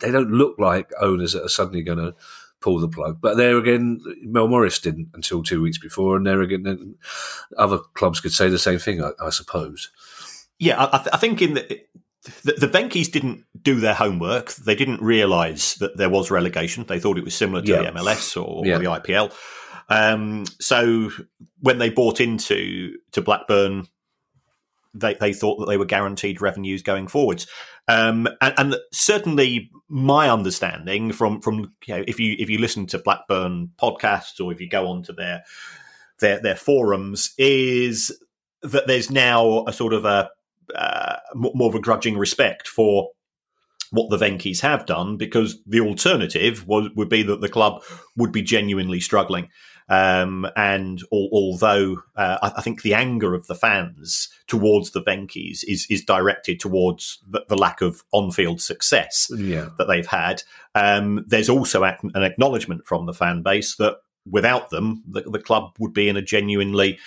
they 0.00 0.10
don't 0.10 0.30
look 0.30 0.58
like 0.58 0.90
owners 1.00 1.32
that 1.32 1.44
are 1.44 1.48
suddenly 1.48 1.82
going 1.82 1.98
to 1.98 2.14
pull 2.60 2.78
the 2.78 2.88
plug. 2.88 3.20
But 3.20 3.36
there 3.36 3.56
again, 3.56 4.00
Mel 4.22 4.48
Morris 4.48 4.78
didn't 4.78 5.08
until 5.14 5.42
two 5.42 5.62
weeks 5.62 5.78
before, 5.78 6.16
and 6.16 6.26
there 6.26 6.40
again, 6.42 6.96
other 7.56 7.78
clubs 7.94 8.20
could 8.20 8.32
say 8.32 8.48
the 8.48 8.58
same 8.58 8.78
thing, 8.78 9.02
I, 9.02 9.12
I 9.20 9.30
suppose. 9.30 9.90
Yeah, 10.58 10.88
I, 10.92 10.98
th- 10.98 11.08
I, 11.12 11.16
think 11.16 11.40
in 11.40 11.54
the, 11.54 11.80
the, 12.44 12.52
the 12.52 12.68
Venky's 12.68 13.08
didn't 13.08 13.44
do 13.62 13.80
their 13.80 13.94
homework. 13.94 14.52
They 14.52 14.74
didn't 14.74 15.00
realise 15.00 15.74
that 15.76 15.96
there 15.96 16.10
was 16.10 16.30
relegation. 16.30 16.84
They 16.84 17.00
thought 17.00 17.18
it 17.18 17.24
was 17.24 17.34
similar 17.34 17.62
to 17.62 17.68
yeah. 17.68 17.90
the 17.90 17.98
MLS 17.98 18.36
or, 18.40 18.66
yeah. 18.66 18.76
or, 18.76 18.78
the 18.78 18.84
IPL. 18.84 19.34
Um, 19.88 20.44
so 20.60 21.10
when 21.60 21.78
they 21.78 21.90
bought 21.90 22.20
into 22.20 22.98
to 23.12 23.22
Blackburn, 23.22 23.88
they, 24.92 25.14
they 25.14 25.32
thought 25.32 25.58
that 25.60 25.66
they 25.66 25.78
were 25.78 25.84
guaranteed 25.86 26.42
revenues 26.42 26.82
going 26.82 27.08
forwards. 27.08 27.46
Um, 27.88 28.28
and, 28.40 28.54
and, 28.56 28.76
certainly 28.92 29.70
my 29.88 30.30
understanding 30.30 31.12
from 31.12 31.40
from 31.40 31.72
you 31.86 31.96
know 31.96 32.04
if 32.06 32.20
you 32.20 32.36
if 32.38 32.48
you 32.48 32.58
listen 32.58 32.86
to 32.86 32.98
Blackburn 32.98 33.70
podcasts 33.80 34.40
or 34.40 34.52
if 34.52 34.60
you 34.60 34.68
go 34.68 34.86
onto 34.86 35.12
their 35.12 35.42
their 36.20 36.40
their 36.40 36.56
forums 36.56 37.34
is 37.36 38.16
that 38.62 38.86
there's 38.86 39.10
now 39.10 39.64
a 39.66 39.72
sort 39.72 39.92
of 39.92 40.04
a 40.04 40.30
uh, 40.74 41.16
more 41.34 41.68
of 41.68 41.74
a 41.74 41.80
grudging 41.80 42.16
respect 42.16 42.68
for 42.68 43.10
what 43.90 44.08
the 44.08 44.24
Venky's 44.24 44.60
have 44.60 44.86
done 44.86 45.16
because 45.16 45.60
the 45.66 45.80
alternative 45.80 46.66
was, 46.66 46.88
would 46.94 47.08
be 47.08 47.22
that 47.24 47.40
the 47.40 47.48
club 47.48 47.82
would 48.16 48.30
be 48.30 48.42
genuinely 48.42 49.00
struggling. 49.00 49.48
Um, 49.90 50.46
and 50.54 51.02
al- 51.12 51.28
although 51.32 51.96
uh, 52.14 52.38
I, 52.42 52.52
I, 52.58 52.62
think 52.62 52.82
the 52.82 52.94
anger 52.94 53.34
of 53.34 53.48
the 53.48 53.56
fans 53.56 54.28
towards 54.46 54.92
the 54.92 55.02
Venky's 55.02 55.64
is 55.64 55.84
is 55.90 56.04
directed 56.04 56.60
towards 56.60 57.18
the, 57.28 57.44
the 57.48 57.56
lack 57.56 57.80
of 57.80 58.04
on 58.12 58.30
field 58.30 58.62
success 58.62 59.32
yeah. 59.36 59.70
that 59.78 59.88
they've 59.88 60.06
had, 60.06 60.44
um, 60.76 61.24
there's 61.26 61.48
also 61.48 61.82
an 61.82 61.98
acknowledgement 62.14 62.86
from 62.86 63.06
the 63.06 63.12
fan 63.12 63.42
base 63.42 63.74
that 63.76 63.96
without 64.30 64.70
them, 64.70 65.02
the, 65.08 65.22
the 65.22 65.40
club 65.40 65.74
would 65.80 65.92
be 65.92 66.08
in 66.08 66.16
a 66.16 66.22
genuinely 66.22 66.98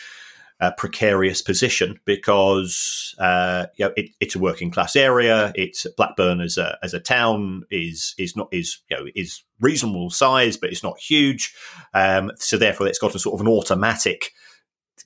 uh, 0.63 0.71
precarious 0.77 1.41
position 1.41 1.99
because 2.05 3.13
uh, 3.19 3.65
you 3.75 3.85
know, 3.85 3.93
it, 3.97 4.11
it's 4.21 4.35
a 4.35 4.39
working 4.39 4.71
class 4.71 4.95
area. 4.95 5.51
It's 5.55 5.85
Blackburn 5.97 6.39
as 6.39 6.57
a 6.57 6.77
as 6.81 6.93
a 6.93 7.01
town 7.01 7.63
is 7.69 8.15
is 8.17 8.37
not 8.37 8.47
is 8.53 8.79
you 8.89 8.95
know 8.95 9.05
is 9.13 9.43
reasonable 9.59 10.09
size, 10.09 10.55
but 10.55 10.69
it's 10.69 10.81
not 10.81 10.97
huge. 10.97 11.53
Um, 11.93 12.31
so 12.37 12.57
therefore, 12.57 12.87
it's 12.87 12.99
got 12.99 13.13
a 13.13 13.19
sort 13.19 13.33
of 13.33 13.45
an 13.45 13.51
automatic 13.51 14.31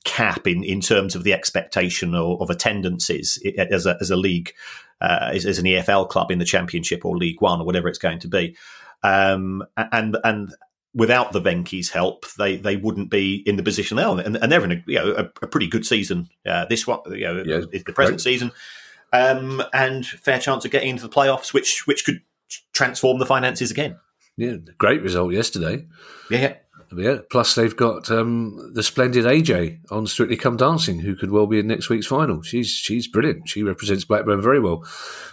cap 0.04 0.46
in, 0.46 0.64
in 0.64 0.80
terms 0.80 1.16
of 1.16 1.24
the 1.24 1.34
expectation 1.34 2.14
of, 2.14 2.40
of 2.40 2.52
attendances 2.52 3.42
as 3.58 3.88
a 3.88 3.98
as 4.00 4.12
a 4.12 4.16
league 4.16 4.54
uh, 5.02 5.32
as, 5.34 5.44
as, 5.44 5.58
an 5.58 5.66
EFL 5.66 6.08
club 6.08 6.30
in 6.30 6.38
the 6.38 6.46
Championship 6.46 7.04
or 7.04 7.18
League 7.18 7.42
One 7.42 7.62
or 7.62 7.66
whatever 7.66 7.88
it's 7.88 7.98
going 7.98 8.20
to 8.20 8.28
be. 8.28 8.56
Um, 9.02 9.64
and 9.76 10.18
and 10.24 10.54
without 10.98 11.32
the 11.32 11.39
Venky's 11.39 11.92
help, 11.92 12.25
they 12.38 12.58
they 12.58 12.75
wouldn't 12.75 13.10
be 13.10 13.44
in 13.46 13.56
the 13.56 13.63
position 13.63 13.96
they 13.96 14.04
are, 14.04 14.20
and, 14.20 14.36
and 14.36 14.51
they're 14.51 14.63
in 14.63 14.72
a 14.72 14.84
you 14.88 14.96
know 14.96 15.12
a, 15.12 15.24
a 15.44 15.48
pretty 15.48 15.68
good 15.68 15.86
season. 15.86 16.27
Uh, 16.46 16.66
this 16.66 16.86
one, 16.86 17.00
you 17.12 17.22
know, 17.22 17.44
yeah, 17.46 17.62
the 17.72 17.94
present 17.94 18.16
right. 18.16 18.22
season, 18.22 18.51
um, 19.13 19.63
and 19.74 20.06
fair 20.06 20.39
chance 20.39 20.66
of 20.66 20.72
getting 20.72 20.89
into 20.89 21.04
the 21.04 21.13
playoffs, 21.13 21.54
which 21.54 21.86
which 21.86 22.04
could 22.04 22.22
transform 22.74 23.20
the 23.20 23.25
finances 23.25 23.72
again. 23.72 23.98
Yeah, 24.36 24.58
great 24.77 25.01
result 25.01 25.34
yesterday. 25.34 25.86
Yeah, 26.30 26.56
Yeah. 26.96 27.20
Plus, 27.29 27.56
they've 27.56 27.75
got 27.75 28.10
um, 28.10 28.72
the 28.74 28.84
splendid 28.84 29.25
AJ 29.25 29.91
on 29.91 30.08
Strictly 30.08 30.38
Come 30.38 30.58
Dancing, 30.58 31.00
who 31.00 31.15
could 31.15 31.32
well 31.32 31.48
be 31.48 31.60
in 31.60 31.67
next 31.67 31.89
week's 31.89 32.08
final. 32.08 32.41
She's 32.41 32.70
she's 32.70 33.08
brilliant. 33.08 33.50
She 33.50 33.63
represents 33.63 34.06
Blackburn 34.06 34.41
very 34.41 34.60
well. 34.60 34.86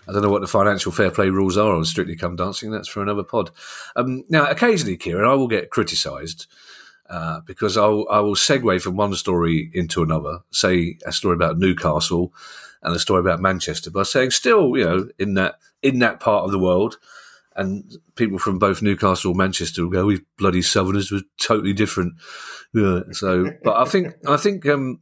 I 0.09 0.13
don't 0.13 0.23
know 0.23 0.31
what 0.31 0.41
the 0.41 0.49
financial 0.49 0.93
fair 0.93 1.11
play 1.11 1.31
rules 1.31 1.57
are 1.57 1.75
on 1.75 1.85
Strictly 1.85 2.17
Come 2.17 2.37
Dancing. 2.37 2.71
That's 2.71 2.89
for 2.89 3.03
another 3.03 3.23
pod. 3.23 3.51
Um, 3.95 4.25
now, 4.29 4.51
occasionally, 4.51 4.97
Kieran, 4.97 5.29
I 5.29 5.35
will 5.35 5.49
get 5.49 5.71
criticised 5.71 6.47
uh, 7.09 7.41
because 7.47 7.77
I'll, 7.77 8.07
I 8.11 8.21
will 8.21 8.35
segue 8.35 8.81
from 8.83 8.97
one 8.97 9.15
story 9.15 9.71
into 9.73 10.03
another. 10.03 10.41
Say 10.51 10.99
a 11.07 11.13
story 11.13 11.35
about 11.35 11.59
Newcastle 11.59 12.33
and 12.83 12.95
a 12.95 12.99
story 12.99 13.21
about 13.21 13.41
Manchester 13.41 13.91
by 13.91 14.03
saying, 14.03 14.33
still, 14.33 14.77
you 14.77 14.85
know, 14.85 15.09
in 15.19 15.35
that 15.35 15.59
in 15.83 16.01
that 16.01 16.19
part 16.19 16.45
of 16.45 16.51
the 16.51 16.59
world 16.59 16.99
and 17.57 17.97
people 18.17 18.39
from 18.39 18.59
both 18.59 18.83
Newcastle 18.83 19.31
and 19.31 19.39
Manchester 19.39 19.83
will 19.83 19.91
go, 19.91 20.07
"We 20.07 20.23
bloody 20.39 20.63
Southerners 20.63 21.11
were 21.11 21.23
totally 21.41 21.73
different." 21.73 22.15
Yeah, 22.73 23.01
so, 23.13 23.51
but 23.63 23.77
I 23.77 23.85
think 23.85 24.15
I 24.27 24.37
think 24.37 24.67
um, 24.67 25.01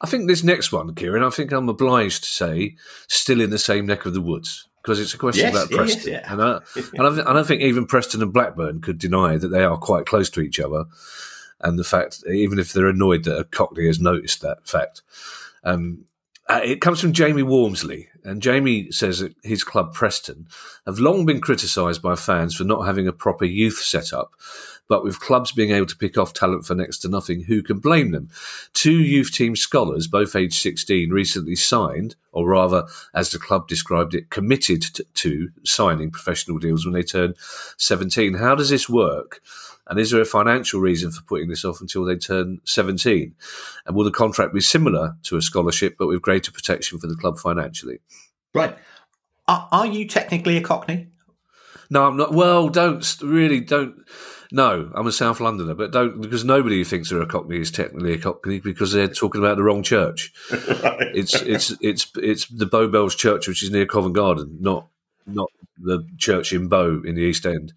I 0.00 0.06
think 0.06 0.28
this 0.28 0.44
next 0.44 0.72
one, 0.72 0.94
Kieran, 0.94 1.24
I 1.24 1.30
think 1.30 1.52
I'm 1.52 1.68
obliged 1.68 2.24
to 2.24 2.30
say, 2.30 2.76
still 3.08 3.40
in 3.40 3.50
the 3.50 3.58
same 3.58 3.86
neck 3.86 4.06
of 4.06 4.14
the 4.14 4.20
woods 4.20 4.68
because 4.82 5.00
it's 5.00 5.14
a 5.14 5.18
question 5.18 5.46
Yes, 5.46 5.54
about 5.54 5.70
Preston, 5.70 6.12
yeah. 6.12 6.32
and, 6.32 6.42
I, 6.42 6.60
and 6.76 7.20
I, 7.20 7.30
I 7.30 7.32
don't 7.34 7.46
think 7.46 7.62
even 7.62 7.86
Preston 7.86 8.22
and 8.22 8.32
Blackburn 8.32 8.80
could 8.80 8.98
deny 8.98 9.36
that 9.36 9.48
they 9.48 9.64
are 9.64 9.76
quite 9.76 10.06
close 10.06 10.30
to 10.30 10.40
each 10.40 10.60
other, 10.60 10.84
and 11.60 11.78
the 11.78 11.84
fact, 11.84 12.22
even 12.26 12.58
if 12.58 12.72
they're 12.72 12.88
annoyed 12.88 13.24
that 13.24 13.38
a 13.38 13.44
Cockney 13.44 13.86
has 13.86 14.00
noticed 14.00 14.40
that 14.42 14.66
fact. 14.66 15.02
Um, 15.64 16.04
uh, 16.48 16.60
it 16.64 16.80
comes 16.80 16.98
from 16.98 17.12
Jamie 17.12 17.42
Wormsley, 17.42 18.06
and 18.28 18.42
Jamie 18.42 18.90
says 18.90 19.20
that 19.20 19.34
his 19.42 19.64
club 19.64 19.94
Preston 19.94 20.46
have 20.86 20.98
long 20.98 21.24
been 21.24 21.40
criticised 21.40 22.02
by 22.02 22.14
fans 22.14 22.54
for 22.54 22.64
not 22.64 22.86
having 22.86 23.08
a 23.08 23.12
proper 23.12 23.44
youth 23.44 23.78
setup. 23.78 24.32
But 24.88 25.04
with 25.04 25.20
clubs 25.20 25.52
being 25.52 25.70
able 25.70 25.86
to 25.86 25.96
pick 25.96 26.16
off 26.16 26.32
talent 26.32 26.64
for 26.64 26.74
next 26.74 26.98
to 26.98 27.08
nothing, 27.08 27.42
who 27.42 27.62
can 27.62 27.78
blame 27.78 28.10
them? 28.10 28.30
Two 28.72 28.98
youth 28.98 29.32
team 29.32 29.54
scholars, 29.54 30.06
both 30.06 30.34
aged 30.34 30.54
16, 30.54 31.10
recently 31.10 31.56
signed, 31.56 32.16
or 32.32 32.48
rather, 32.48 32.86
as 33.14 33.30
the 33.30 33.38
club 33.38 33.68
described 33.68 34.14
it, 34.14 34.30
committed 34.30 34.82
to, 34.82 35.04
to 35.14 35.50
signing 35.62 36.10
professional 36.10 36.58
deals 36.58 36.86
when 36.86 36.94
they 36.94 37.02
turn 37.02 37.34
17. 37.76 38.34
How 38.34 38.54
does 38.54 38.70
this 38.70 38.88
work? 38.88 39.42
And 39.88 39.98
is 39.98 40.10
there 40.10 40.20
a 40.20 40.26
financial 40.26 40.80
reason 40.80 41.10
for 41.10 41.22
putting 41.22 41.48
this 41.48 41.64
off 41.64 41.80
until 41.80 42.04
they 42.04 42.16
turn 42.16 42.60
17? 42.64 43.34
And 43.86 43.96
will 43.96 44.04
the 44.04 44.10
contract 44.10 44.52
be 44.52 44.60
similar 44.60 45.16
to 45.24 45.36
a 45.36 45.42
scholarship, 45.42 45.96
but 45.98 46.08
with 46.08 46.22
greater 46.22 46.52
protection 46.52 46.98
for 46.98 47.06
the 47.06 47.16
club 47.16 47.38
financially? 47.38 48.00
Right. 48.52 48.76
Are, 49.46 49.68
are 49.72 49.86
you 49.86 50.06
technically 50.06 50.58
a 50.58 50.60
Cockney? 50.60 51.08
No, 51.90 52.06
I'm 52.06 52.16
not. 52.16 52.34
Well, 52.34 52.68
don't 52.68 53.16
really 53.22 53.60
don't. 53.60 53.96
No, 54.50 54.90
I'm 54.94 55.06
a 55.06 55.12
South 55.12 55.40
Londoner, 55.40 55.74
but 55.74 55.90
don't 55.90 56.20
because 56.20 56.44
nobody 56.44 56.76
who 56.76 56.84
thinks 56.84 57.10
they're 57.10 57.22
a 57.22 57.26
Cockney 57.26 57.58
is 57.58 57.70
technically 57.70 58.14
a 58.14 58.18
Cockney 58.18 58.60
because 58.60 58.92
they're 58.92 59.08
talking 59.08 59.40
about 59.40 59.56
the 59.56 59.62
wrong 59.62 59.82
church. 59.82 60.32
It's 61.14 61.34
it's 61.34 61.74
it's 61.80 62.10
it's 62.16 62.46
the 62.48 62.66
Bow 62.66 62.86
Bells 62.86 63.14
Church, 63.14 63.48
which 63.48 63.62
is 63.62 63.70
near 63.70 63.86
Covent 63.86 64.14
Garden, 64.14 64.58
not 64.60 64.86
not 65.26 65.50
the 65.78 66.06
church 66.18 66.52
in 66.52 66.68
Bow 66.68 67.00
in 67.04 67.14
the 67.14 67.22
East 67.22 67.46
End. 67.46 67.72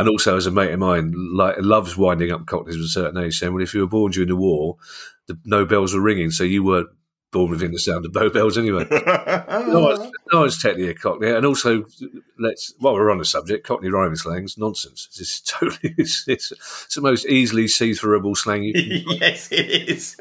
And 0.00 0.08
also, 0.08 0.34
as 0.34 0.46
a 0.46 0.50
mate 0.50 0.72
of 0.72 0.78
mine, 0.78 1.12
like 1.34 1.56
loves 1.58 1.94
winding 1.94 2.32
up 2.32 2.46
Cockneys 2.46 2.76
of 2.76 2.80
a 2.80 2.88
certain 2.88 3.22
age, 3.22 3.38
saying, 3.38 3.52
"Well, 3.52 3.62
if 3.62 3.74
you 3.74 3.82
were 3.82 3.86
born 3.86 4.12
during 4.12 4.30
the 4.30 4.34
war, 4.36 4.76
the 5.26 5.38
no 5.44 5.66
bells 5.66 5.92
were 5.92 6.00
ringing, 6.00 6.30
so 6.30 6.42
you 6.42 6.64
weren't 6.64 6.88
born 7.32 7.50
within 7.50 7.72
the 7.72 7.78
sound 7.78 8.06
of 8.06 8.12
Bow 8.14 8.30
Bells 8.30 8.56
anyway." 8.56 8.86
no, 10.32 10.44
it's 10.44 10.60
technically 10.60 10.90
a 10.90 10.94
Cockney, 10.94 11.30
and 11.30 11.44
also 11.44 11.86
let's 12.38 12.74
while 12.78 12.94
we're 12.94 13.10
on 13.10 13.18
the 13.18 13.24
subject, 13.24 13.66
Cockney 13.66 13.88
rhyming 13.88 14.16
slang's 14.16 14.56
nonsense. 14.56 15.08
It's 15.18 15.40
totally 15.46 15.94
it's, 15.98 16.26
it's, 16.28 16.52
it's 16.52 16.94
the 16.94 17.00
most 17.00 17.26
easily 17.26 17.68
see-throughable 17.68 18.36
slang 18.36 18.62
you 18.62 18.72
can 19.04 19.18
yes, 19.20 19.48
it 19.50 19.88
is. 19.88 20.16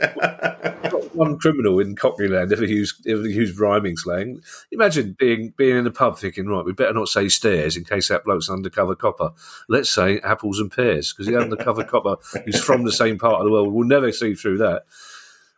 one 1.13 1.37
criminal 1.37 1.79
in 1.79 1.95
Cockney 1.95 2.27
land 2.27 2.51
ever 2.51 2.65
used 2.65 3.05
ever 3.07 3.27
used 3.27 3.59
rhyming 3.59 3.97
slang. 3.97 4.41
Imagine 4.71 5.15
being 5.19 5.53
being 5.57 5.77
in 5.77 5.83
the 5.83 5.91
pub 5.91 6.17
thinking, 6.17 6.47
right, 6.47 6.65
we 6.65 6.73
better 6.73 6.93
not 6.93 7.09
say 7.09 7.29
stairs 7.29 7.77
in 7.77 7.83
case 7.83 8.07
that 8.07 8.25
bloke's 8.25 8.49
an 8.49 8.55
undercover 8.55 8.95
copper. 8.95 9.31
Let's 9.67 9.89
say 9.89 10.19
apples 10.21 10.59
and 10.59 10.71
pears 10.71 11.13
because 11.13 11.27
the 11.27 11.39
undercover 11.39 11.83
copper 11.83 12.17
who's 12.45 12.63
from 12.63 12.83
the 12.83 12.91
same 12.91 13.17
part 13.17 13.41
of 13.41 13.45
the 13.45 13.51
world 13.51 13.73
will 13.73 13.85
never 13.85 14.11
see 14.11 14.33
through 14.33 14.57
that. 14.59 14.85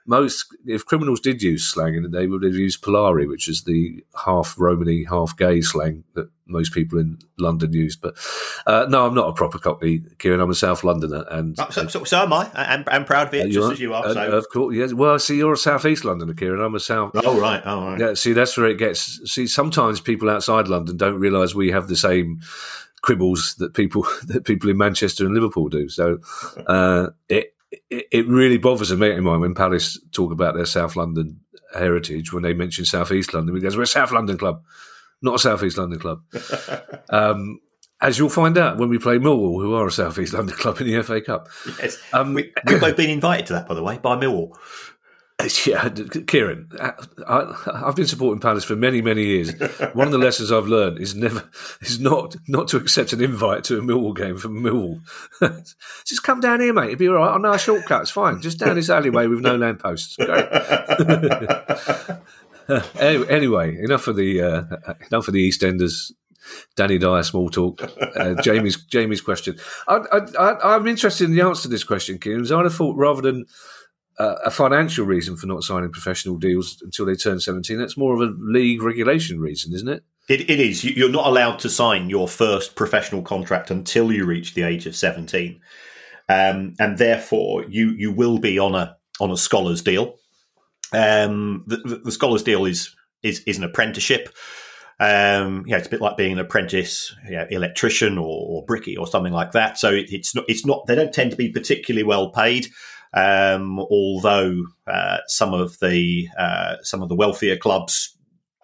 Most, 0.05 0.46
if 0.65 0.86
criminals 0.86 1.20
did 1.20 1.41
use 1.41 1.63
slang 1.63 1.96
in 1.96 2.03
the 2.03 2.10
day, 2.10 2.27
would 2.27 2.43
have 2.43 2.55
used 2.55 2.84
Polari, 2.84 3.27
which 3.27 3.48
is 3.48 3.63
the 3.63 4.03
half 4.25 4.55
Romany, 4.58 5.03
half 5.03 5.38
gay 5.38 5.62
slang 5.62 6.03
that 6.15 6.29
most 6.48 6.74
people 6.74 7.00
in 7.00 7.17
London 7.38 7.72
used. 7.72 8.01
But 8.01 8.15
uh, 8.65 8.88
no, 8.89 9.05
I'm 9.05 9.13
not 9.13 9.29
a 9.29 9.34
proper 9.34 9.60
Cockney, 9.60 10.01
Kieran. 10.17 10.41
I'm 10.41 10.50
a 10.50 10.55
South 10.55 10.84
Londoner, 10.84 11.25
and 11.29 11.55
Oh, 11.60 11.70
so, 11.70 11.88
so, 11.88 12.03
so 12.03 12.24
am 12.24 12.34
I. 12.34 12.50
I'm, 12.55 12.84
I'm 12.88 13.05
proud 13.05 13.27
of 13.27 13.34
it, 13.34 13.51
just 13.51 13.70
are? 13.70 13.74
as 13.74 13.79
you 13.79 13.93
are. 13.93 14.05
Uh, 14.05 14.13
so. 14.13 14.31
of 14.31 14.50
course, 14.50 14.75
yes. 14.75 14.93
Well, 14.93 15.17
see, 15.20 15.38
you're 15.38 15.53
a 15.53 15.58
South 15.58 15.86
East 15.86 16.03
Londoner, 16.03 16.34
Kieran. 16.34 16.62
I'm 16.62 16.75
a 16.75 16.79
South. 16.79 17.12
oh, 17.24 17.39
right. 17.39 17.62
Oh, 17.65 17.88
right. 17.88 18.00
Yeah, 18.00 18.13
see, 18.15 18.34
that's 18.34 18.58
where 18.58 18.67
it 18.67 18.77
gets. 18.77 19.22
See, 19.31 19.48
sometimes 19.48 20.01
people 20.01 20.29
outside 20.29 20.67
London 20.67 20.98
don't 20.98 21.20
realise 21.20 21.55
we 21.55 21.72
have 21.72 21.88
the 21.88 21.96
same 21.96 22.41
quibbles 23.01 23.55
that 23.55 23.74
people 23.74 24.05
that 24.27 24.46
people 24.46 24.70
in 24.70 24.77
Manchester 24.77 25.25
and 25.25 25.34
Liverpool 25.34 25.70
do. 25.70 25.89
So 25.89 26.20
uh, 26.67 27.08
it, 27.29 27.53
it 27.89 28.07
it 28.11 28.27
really 28.27 28.57
bothers 28.57 28.91
a 28.91 28.97
mate 28.97 29.17
of 29.17 29.23
mine 29.23 29.39
when 29.39 29.55
Palace 29.55 29.99
talk 30.11 30.31
about 30.31 30.55
their 30.55 30.65
South 30.65 30.95
London 30.95 31.39
heritage 31.73 32.33
when 32.33 32.43
they 32.43 32.53
mention 32.53 32.85
South 32.85 33.11
East 33.11 33.33
London. 33.33 33.59
Goes, 33.59 33.77
"We're 33.77 33.83
a 33.83 33.87
South 33.87 34.11
London 34.11 34.37
club, 34.37 34.63
not 35.21 35.35
a 35.35 35.39
South 35.39 35.63
East 35.63 35.77
London 35.77 35.99
club." 35.99 36.21
um, 37.09 37.59
as 38.01 38.17
you'll 38.17 38.29
find 38.29 38.57
out 38.57 38.77
when 38.77 38.89
we 38.89 38.97
play 38.97 39.17
Millwall, 39.17 39.61
who 39.61 39.73
are 39.75 39.87
a 39.87 39.91
South 39.91 40.17
East 40.17 40.33
London 40.33 40.55
club 40.59 40.81
in 40.81 40.87
the 40.87 41.03
FA 41.03 41.21
Cup. 41.21 41.47
Yes. 41.79 41.97
Um, 42.13 42.33
we, 42.33 42.51
we've 42.65 42.81
both 42.81 42.97
been 42.97 43.09
invited 43.09 43.45
to 43.47 43.53
that, 43.53 43.67
by 43.67 43.75
the 43.75 43.83
way, 43.83 43.99
by 43.99 44.15
Millwall. 44.15 44.57
Yeah, 45.65 45.89
Kieran, 46.27 46.69
I, 46.79 47.53
I've 47.86 47.95
been 47.95 48.07
supporting 48.07 48.41
Palace 48.41 48.63
for 48.63 48.75
many, 48.75 49.01
many 49.01 49.25
years. 49.25 49.53
One 49.93 50.07
of 50.07 50.12
the 50.12 50.17
lessons 50.17 50.51
I've 50.51 50.67
learned 50.67 51.00
is 51.00 51.15
never 51.15 51.50
is 51.81 52.00
not 52.00 52.36
not 52.48 52.67
to 52.69 52.77
accept 52.77 53.13
an 53.13 53.21
invite 53.21 53.63
to 53.65 53.77
a 53.77 53.81
Millwall 53.81 54.15
game 54.15 54.38
from 54.38 54.62
Millwall. 54.62 55.01
Just 56.05 56.24
come 56.24 56.39
down 56.39 56.62
here, 56.62 56.74
mate. 56.74 56.91
It'll 56.91 56.98
be 56.98 57.07
all 57.07 57.15
right. 57.15 57.36
I 57.36 57.38
know 57.38 57.53
a 57.53 57.60
shortcut. 57.60 58.01
It's 58.01 58.12
fine. 58.12 58.41
Just 58.41 58.60
down 58.60 58.75
this 58.75 58.89
alleyway 58.89 59.27
with 59.27 59.41
no 59.41 59.55
lampposts. 59.55 60.17
Anyway, 63.00 63.77
enough 63.81 64.07
of 64.07 64.15
the 64.15 64.41
uh, 64.41 64.93
enough 65.10 65.27
of 65.27 65.33
the 65.33 65.50
EastEnders. 65.50 66.12
Danny 66.75 66.98
Dyer 66.98 67.24
small 67.24 67.50
talk. 67.50 67.81
Uh, 68.15 68.33
Jamie's 68.41 68.83
Jamie's 68.86 69.21
question. 69.21 69.57
I, 69.88 69.98
I, 70.12 70.17
I, 70.39 70.75
I'm 70.75 70.88
interested 70.88 71.25
in 71.25 71.36
the 71.36 71.41
answer 71.41 71.63
to 71.63 71.67
this 71.67 71.83
question, 71.83 72.17
Kieran. 72.17 72.45
I'd 72.51 72.65
have 72.65 72.75
thought 72.75 72.98
rather 72.98 73.21
than 73.21 73.45
a 74.19 74.51
financial 74.51 75.05
reason 75.05 75.35
for 75.35 75.47
not 75.47 75.63
signing 75.63 75.91
professional 75.91 76.37
deals 76.37 76.81
until 76.81 77.05
they 77.05 77.15
turn 77.15 77.39
17. 77.39 77.77
That's 77.77 77.97
more 77.97 78.13
of 78.13 78.21
a 78.21 78.33
league 78.37 78.81
regulation 78.81 79.39
reason, 79.39 79.73
isn't 79.73 79.87
it? 79.87 80.03
It, 80.29 80.49
it 80.49 80.59
is. 80.59 80.83
You- 80.83 80.93
You're 80.95 81.09
not 81.09 81.27
allowed 81.27 81.59
to 81.59 81.69
sign 81.69 82.09
your 82.09 82.27
first 82.27 82.75
professional 82.75 83.21
contract 83.21 83.71
until 83.71 84.11
you 84.11 84.25
reach 84.25 84.53
the 84.53 84.63
age 84.63 84.85
of 84.85 84.95
17. 84.95 85.59
Um, 86.29 86.75
and 86.79 86.97
therefore, 86.97 87.65
you, 87.67 87.89
you 87.91 88.11
will 88.11 88.37
be 88.37 88.59
on 88.59 88.75
a 88.75 88.95
on 89.19 89.31
a 89.31 89.37
scholars 89.37 89.81
deal. 89.81 90.15
Um, 90.93 91.63
the, 91.67 92.01
the, 92.03 92.11
scholars 92.11 92.43
deal 92.43 92.65
is, 92.65 92.95
is 93.23 93.41
is 93.45 93.57
an 93.57 93.63
apprenticeship. 93.63 94.29
Um, 94.99 95.63
yeah, 95.67 95.77
it's 95.77 95.87
a 95.87 95.89
bit 95.89 96.01
like 96.01 96.15
being 96.15 96.33
an 96.33 96.39
apprentice 96.39 97.15
yeah, 97.29 97.47
electrician 97.49 98.17
or, 98.17 98.25
or 98.25 98.65
brickie 98.65 98.97
or 98.97 99.07
something 99.07 99.33
like 99.33 99.51
that. 99.53 99.77
So 99.77 99.91
it, 99.91 100.11
it's 100.11 100.35
not 100.35 100.45
it's 100.47 100.65
not 100.65 100.85
they 100.87 100.95
don't 100.95 101.13
tend 101.13 101.31
to 101.31 101.37
be 101.37 101.49
particularly 101.49 102.03
well 102.03 102.31
paid. 102.31 102.67
Um, 103.13 103.79
although 103.79 104.63
uh, 104.87 105.17
some 105.27 105.53
of 105.53 105.79
the 105.79 106.29
uh, 106.37 106.77
some 106.81 107.01
of 107.01 107.09
the 107.09 107.15
wealthier 107.15 107.57
clubs 107.57 108.17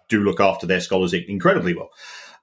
do 0.09 0.23
look 0.23 0.39
after 0.39 0.65
their 0.65 0.79
scholars 0.79 1.13
incredibly 1.13 1.75
well. 1.75 1.89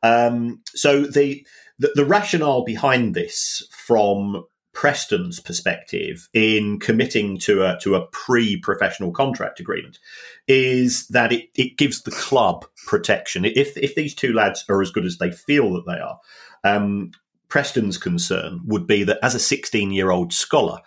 Um, 0.02 0.60
so 0.74 1.04
the, 1.04 1.46
the 1.78 1.92
the 1.94 2.04
rationale 2.04 2.62
behind 2.62 3.14
this, 3.14 3.66
from 3.70 4.44
Preston's 4.74 5.40
perspective, 5.40 6.28
in 6.34 6.78
committing 6.78 7.38
to 7.38 7.64
a 7.64 7.78
to 7.80 7.94
a 7.94 8.06
pre-professional 8.08 9.12
contract 9.12 9.60
agreement, 9.60 9.98
is 10.46 11.06
that 11.08 11.32
it, 11.32 11.48
it 11.54 11.78
gives 11.78 12.02
the 12.02 12.10
club 12.10 12.66
protection. 12.86 13.44
If 13.44 13.76
if 13.78 13.94
these 13.94 14.14
two 14.14 14.34
lads 14.34 14.64
are 14.68 14.82
as 14.82 14.90
good 14.90 15.06
as 15.06 15.16
they 15.18 15.30
feel 15.30 15.72
that 15.72 15.86
they 15.86 15.98
are, 15.98 16.18
um, 16.64 17.12
Preston's 17.54 17.98
concern 17.98 18.62
would 18.64 18.84
be 18.84 19.04
that 19.04 19.20
as 19.22 19.36
a 19.36 19.38
16 19.38 19.92
year 19.92 20.10
old 20.10 20.32
scholar, 20.32 20.78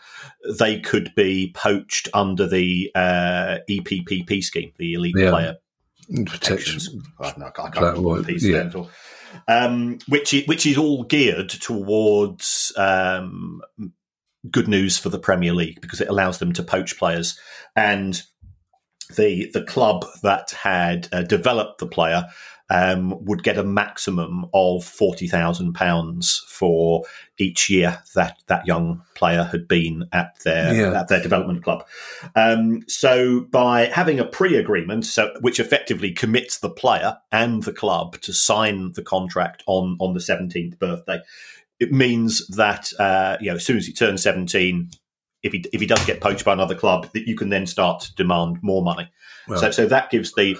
they 0.59 0.81
could 0.81 1.15
be 1.15 1.49
poached 1.55 2.09
under 2.13 2.45
the 2.45 2.91
uh, 2.93 3.59
EPPP 3.69 4.43
scheme, 4.43 4.73
the 4.77 4.95
Elite 4.95 5.15
Yeah. 5.17 5.29
Player 5.29 5.55
Protection. 6.09 6.25
protections. 6.25 6.89
I, 7.21 7.23
don't 7.29 7.37
know, 7.37 7.45
I 7.45 7.51
can't 7.51 7.75
what 7.75 7.83
and 7.85 7.97
the 7.97 8.01
white, 8.01 8.25
piece 8.25 8.43
yeah. 8.43 8.69
Um, 9.47 9.99
which 10.09 10.33
is, 10.33 10.45
which 10.45 10.65
is 10.65 10.77
all 10.77 11.05
geared 11.05 11.51
towards 11.51 12.73
um, 12.75 13.61
good 14.51 14.67
news 14.67 14.97
for 14.97 15.07
the 15.07 15.19
Premier 15.19 15.53
League 15.53 15.79
because 15.79 16.01
it 16.01 16.09
allows 16.09 16.39
them 16.39 16.51
to 16.51 16.63
poach 16.63 16.97
players 16.97 17.39
and 17.77 18.23
the 19.15 19.49
the 19.53 19.63
club 19.63 20.05
that 20.21 20.51
had 20.51 21.07
uh, 21.13 21.21
developed 21.21 21.79
the 21.79 21.87
player 21.87 22.25
um, 22.69 23.23
would 23.25 23.43
get 23.43 23.57
a 23.57 23.63
maximum 23.63 24.45
of 24.53 24.83
forty 24.83 25.27
thousand 25.27 25.73
pounds 25.73 26.43
for 26.47 27.03
each 27.37 27.69
year 27.69 28.01
that 28.15 28.37
that 28.47 28.65
young 28.67 29.01
player 29.15 29.43
had 29.43 29.67
been 29.67 30.05
at 30.11 30.37
their 30.43 30.73
yeah. 30.73 30.99
at 30.99 31.07
their 31.07 31.21
development 31.21 31.63
club. 31.63 31.85
Um, 32.35 32.83
so 32.87 33.41
by 33.41 33.85
having 33.85 34.19
a 34.19 34.25
pre-agreement, 34.25 35.05
so 35.05 35.33
which 35.41 35.59
effectively 35.59 36.11
commits 36.11 36.59
the 36.59 36.69
player 36.69 37.17
and 37.31 37.63
the 37.63 37.73
club 37.73 38.19
to 38.21 38.33
sign 38.33 38.91
the 38.93 39.03
contract 39.03 39.63
on 39.65 39.95
on 39.99 40.13
the 40.13 40.21
seventeenth 40.21 40.77
birthday, 40.77 41.19
it 41.79 41.91
means 41.91 42.45
that 42.47 42.91
uh, 42.99 43.37
you 43.39 43.49
know 43.49 43.55
as 43.55 43.65
soon 43.65 43.77
as 43.77 43.85
he 43.85 43.93
turns 43.93 44.23
seventeen, 44.23 44.89
if 45.41 45.53
he 45.53 45.63
if 45.71 45.79
he 45.79 45.87
does 45.87 46.05
get 46.05 46.19
poached 46.19 46.43
by 46.43 46.53
another 46.53 46.75
club, 46.75 47.07
that 47.13 47.27
you 47.27 47.35
can 47.35 47.49
then 47.49 47.65
start 47.65 48.01
to 48.01 48.15
demand 48.15 48.57
more 48.61 48.83
money. 48.83 49.09
Well, 49.47 49.59
so, 49.59 49.71
so 49.71 49.85
that 49.87 50.09
gives 50.09 50.33
the 50.33 50.57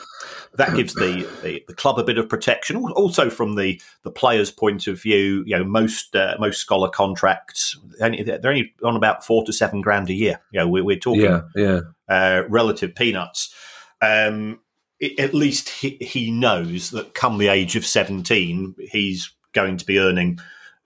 that 0.56 0.75
gives 0.75 0.94
the, 0.94 1.27
the, 1.44 1.63
the, 1.67 1.74
club 1.74 2.00
a 2.00 2.03
bit 2.03 2.17
of 2.17 2.29
protection. 2.29 2.77
Also, 2.77 3.29
from 3.29 3.56
the, 3.56 3.79
the 4.03 4.12
player's 4.12 4.50
point 4.50 4.88
of 4.88 5.00
view, 5.01 5.44
you 5.46 5.58
know, 5.58 5.63
most 5.63 6.15
uh, 6.15 6.36
most 6.39 6.60
scholar 6.60 6.89
contracts 6.89 7.77
they're 8.00 8.39
only 8.46 8.74
on 8.84 8.96
about 8.96 9.25
four 9.25 9.44
to 9.46 9.53
seven 9.53 9.82
grand 9.82 10.10
a 10.10 10.13
year. 10.13 10.39
You 10.51 10.60
know, 10.60 10.67
we're, 10.67 10.84
we're 10.84 10.98
talking 10.98 11.22
yeah, 11.22 11.41
yeah. 11.56 11.79
Uh, 12.08 12.44
relative 12.50 12.96
peanuts. 12.96 13.53
Um, 14.01 14.60
it, 15.00 15.20
at 15.20 15.34
least 15.34 15.70
he, 15.70 15.98
he 16.01 16.32
knows 16.32 16.91
that 16.91 17.13
come 17.13 17.38
the 17.38 17.50
age 17.50 17.75
of 17.75 17.86
seventeen, 17.86 18.75
he's 18.79 19.32
going 19.53 19.77
to 19.77 19.86
be 19.86 20.00
earning 20.00 20.39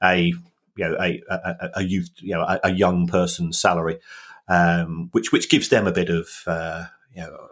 a 0.03 0.33
you 0.75 0.89
know 0.89 0.97
a 0.99 1.21
a, 1.29 1.69
a 1.75 1.83
youth 1.83 2.09
you 2.17 2.33
know 2.33 2.41
a, 2.41 2.59
a 2.65 2.71
young 2.71 3.07
person's 3.07 3.59
salary, 3.59 3.99
um, 4.47 5.09
which 5.11 5.31
which 5.31 5.49
gives 5.49 5.69
them 5.69 5.87
a 5.87 5.91
bit 5.91 6.09
of 6.09 6.27
uh, 6.47 6.85
you 7.15 7.21
know 7.21 7.51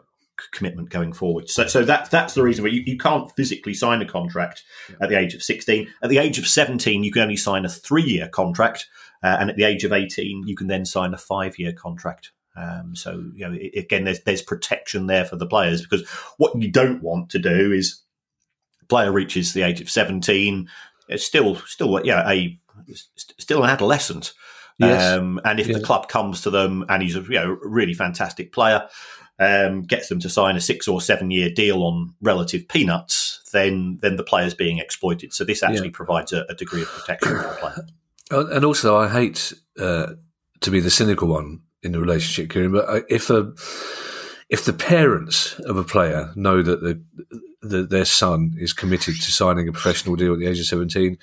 commitment 0.52 0.90
going 0.90 1.14
forward. 1.14 1.50
So, 1.50 1.68
so 1.68 1.84
that 1.86 2.10
that's 2.10 2.34
the 2.34 2.44
reason 2.44 2.64
why 2.64 2.72
you, 2.72 2.82
you 2.86 2.98
can't 2.98 3.32
physically 3.36 3.74
sign 3.74 4.02
a 4.02 4.06
contract 4.06 4.64
yeah. 4.90 4.98
at 5.02 5.10
the 5.10 5.18
age 5.18 5.34
of 5.34 5.44
16. 5.44 5.88
At 6.02 6.10
the 6.10 6.18
age 6.18 6.38
of 6.38 6.48
17, 6.48 7.04
you 7.04 7.12
can 7.12 7.24
only 7.24 7.38
sign 7.38 7.66
a 7.66 7.70
three 7.70 8.04
year 8.04 8.28
contract. 8.28 8.88
Uh, 9.22 9.38
and 9.40 9.50
at 9.50 9.58
the 9.58 9.64
age 9.64 9.84
of 9.84 9.92
18, 9.92 10.48
you 10.48 10.56
can 10.56 10.68
then 10.68 10.86
sign 10.86 11.14
a 11.14 11.18
five 11.18 11.60
year 11.60 11.74
contract. 11.74 12.32
Um, 12.56 12.96
so, 12.96 13.24
you 13.34 13.48
know, 13.48 13.58
again, 13.76 14.04
there's, 14.04 14.22
there's 14.22 14.42
protection 14.42 15.08
there 15.08 15.26
for 15.26 15.36
the 15.36 15.46
players 15.46 15.82
because 15.82 16.08
what 16.38 16.60
you 16.62 16.70
don't 16.70 17.02
want 17.02 17.30
to 17.32 17.40
do 17.40 17.72
is 17.72 18.02
player 18.90 19.12
reaches 19.12 19.54
the 19.54 19.62
age 19.62 19.82
of 19.82 19.90
17, 19.90 20.68
it's 21.08 21.24
still, 21.24 21.56
still, 21.56 22.06
yeah, 22.06 22.30
a, 22.30 22.60
still 23.16 23.64
an 23.64 23.70
adolescent. 23.70 24.34
Yes. 24.78 25.14
Um, 25.14 25.40
and 25.44 25.60
if 25.60 25.68
yeah. 25.68 25.78
the 25.78 25.84
club 25.84 26.08
comes 26.08 26.42
to 26.42 26.50
them 26.50 26.86
and 26.90 27.04
he's 27.04 27.16
a 27.16 27.22
you 27.22 27.32
know, 27.32 27.58
really 27.62 27.94
fantastic 27.94 28.52
player, 28.52 28.88
um, 29.40 29.84
gets 29.84 30.10
them 30.10 30.20
to 30.20 30.30
sign 30.30 30.56
a 30.56 30.62
six 30.62 30.88
or 30.88 31.00
seven 31.02 31.32
year 31.32 31.50
deal 31.50 31.84
on 31.84 32.14
relative 32.22 32.68
peanuts, 32.68 33.42
then 33.52 33.98
then 34.02 34.18
the 34.18 34.24
player's 34.24 34.54
being 34.54 34.80
exploited. 34.80 35.34
So 35.34 35.44
this 35.46 35.64
actually 35.64 35.88
yeah. 35.88 35.94
provides 35.94 36.34
a, 36.34 36.46
a, 36.50 36.54
degree 36.54 36.82
of 36.82 36.90
protection 36.90 37.38
for 37.38 37.44
the 37.44 37.58
player. 37.60 37.88
And 38.52 38.66
also, 38.66 38.98
I 38.98 39.08
hate 39.10 39.54
uh, 39.80 40.14
to 40.60 40.72
be 40.72 40.80
the 40.80 40.92
cynical 40.92 41.28
one 41.28 41.62
in 41.82 41.94
the 41.94 42.00
relationship, 42.00 42.52
Kieran, 42.52 42.74
but 42.74 43.06
if 43.10 43.30
a 43.30 43.54
if 44.50 44.66
the 44.66 44.74
parents 44.74 45.58
of 45.60 45.78
a 45.78 45.84
player 45.84 46.32
know 46.36 46.62
that 46.62 46.82
the, 46.82 47.02
the, 47.62 47.84
their 47.84 48.06
son 48.06 48.56
is 48.58 48.74
committed 48.74 49.16
to 49.16 49.32
signing 49.32 49.68
a 49.68 49.72
professional 49.72 50.16
deal 50.16 50.34
at 50.34 50.40
the 50.40 50.48
age 50.48 50.60
of 50.60 50.66
seventeen, 50.66 51.18